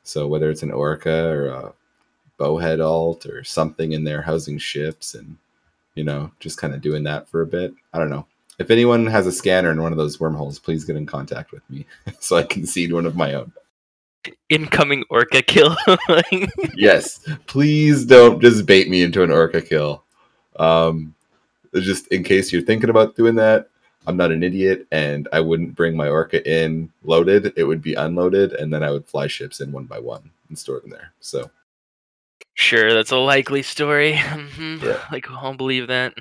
So 0.03 0.27
whether 0.27 0.51
it's 0.51 0.63
an 0.63 0.73
orca 0.73 1.29
or 1.29 1.47
a 1.49 1.73
bowhead 2.37 2.81
alt 2.81 3.27
or 3.27 3.45
something 3.45 3.93
in 3.93 4.05
there 4.05 4.23
housing 4.23 4.59
ships, 4.59 5.15
and 5.15 5.37
you 5.95 6.05
know, 6.05 6.31
just 6.41 6.59
kind 6.59 6.75
of 6.75 6.81
doing 6.81 7.05
that 7.05 7.29
for 7.29 7.43
a 7.43 7.47
bit. 7.47 7.75
I 7.93 7.99
don't 7.99 8.11
know. 8.11 8.27
If 8.59 8.71
anyone 8.71 9.07
has 9.07 9.27
a 9.27 9.33
scanner 9.33 9.71
in 9.71 9.83
one 9.83 9.93
of 9.93 9.99
those 9.99 10.21
wormholes, 10.21 10.59
please 10.59 10.85
get 10.85 10.97
in 10.97 11.07
contact 11.07 11.53
with 11.53 11.69
me 11.69 11.87
so 12.21 12.37
I 12.37 12.43
can 12.43 12.67
seed 12.67 12.93
one 12.93 13.07
of 13.07 13.17
my 13.17 13.35
own. 13.35 13.53
Incoming 14.49 15.05
orca 15.11 15.43
kill. 15.43 15.77
yes, 16.75 17.21
please 17.47 18.07
don't 18.07 18.41
just 18.41 18.65
bait 18.65 18.89
me 18.89 19.03
into 19.03 19.23
an 19.23 19.31
orca 19.31 19.61
kill. 19.61 20.05
Um, 20.57 21.15
just 21.75 22.07
in 22.09 22.23
case 22.23 22.53
you're 22.53 22.63
thinking 22.63 22.91
about 22.91 23.17
doing 23.17 23.35
that, 23.35 23.69
I'm 24.07 24.17
not 24.17 24.33
an 24.33 24.43
idiot, 24.43 24.87
and 24.93 25.29
I 25.33 25.41
wouldn't 25.41 25.75
bring 25.75 25.97
my 25.97 26.09
orca 26.09 26.47
in 26.49 26.91
loaded. 27.03 27.53
It 27.57 27.65
would 27.65 27.83
be 27.83 27.95
unloaded, 27.95 28.53
and 28.53 28.73
then 28.73 28.83
I 28.83 28.91
would 28.91 29.07
fly 29.07 29.27
ships 29.27 29.61
in 29.61 29.73
one 29.73 29.85
by 29.85 29.99
one 29.99 30.31
and 30.49 30.59
store 30.59 30.81
them 30.81 30.91
there. 30.91 31.13
So, 31.21 31.51
sure, 32.55 32.93
that's 32.93 33.13
a 33.13 33.17
likely 33.17 33.63
story. 33.63 34.15
Mm-hmm. 34.25 34.87
Yeah. 34.87 35.01
Like, 35.11 35.31
I'll 35.31 35.55
believe 35.55 35.89
that. 35.89 36.15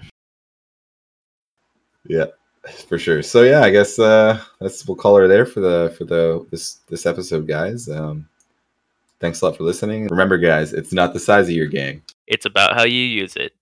Yeah, 2.06 2.26
for 2.88 2.98
sure. 2.98 3.22
So 3.24 3.44
yeah, 3.44 3.62
I 3.62 3.70
guess 3.70 4.00
uh, 4.00 4.40
that's 4.60 4.88
we'll 4.88 4.96
call 4.96 5.16
her 5.18 5.28
there 5.28 5.46
for 5.46 5.60
the 5.60 5.94
for 5.98 6.06
the 6.06 6.46
this 6.52 6.80
this 6.90 7.06
episode, 7.06 7.48
guys. 7.48 7.90
Um, 7.90 8.28
thanks 9.20 9.42
a 9.42 9.46
lot 9.46 9.58
for 9.58 9.64
listening. 9.64 10.08
Remember, 10.08 10.38
guys, 10.38 10.74
it's 10.74 10.94
not 10.94 11.14
the 11.14 11.20
size 11.20 11.48
of 11.48 11.54
your 11.54 11.68
gang; 11.68 12.02
it's 12.28 12.46
about 12.46 12.74
how 12.76 12.84
you 12.84 13.02
use 13.02 13.36
it. 13.36 13.54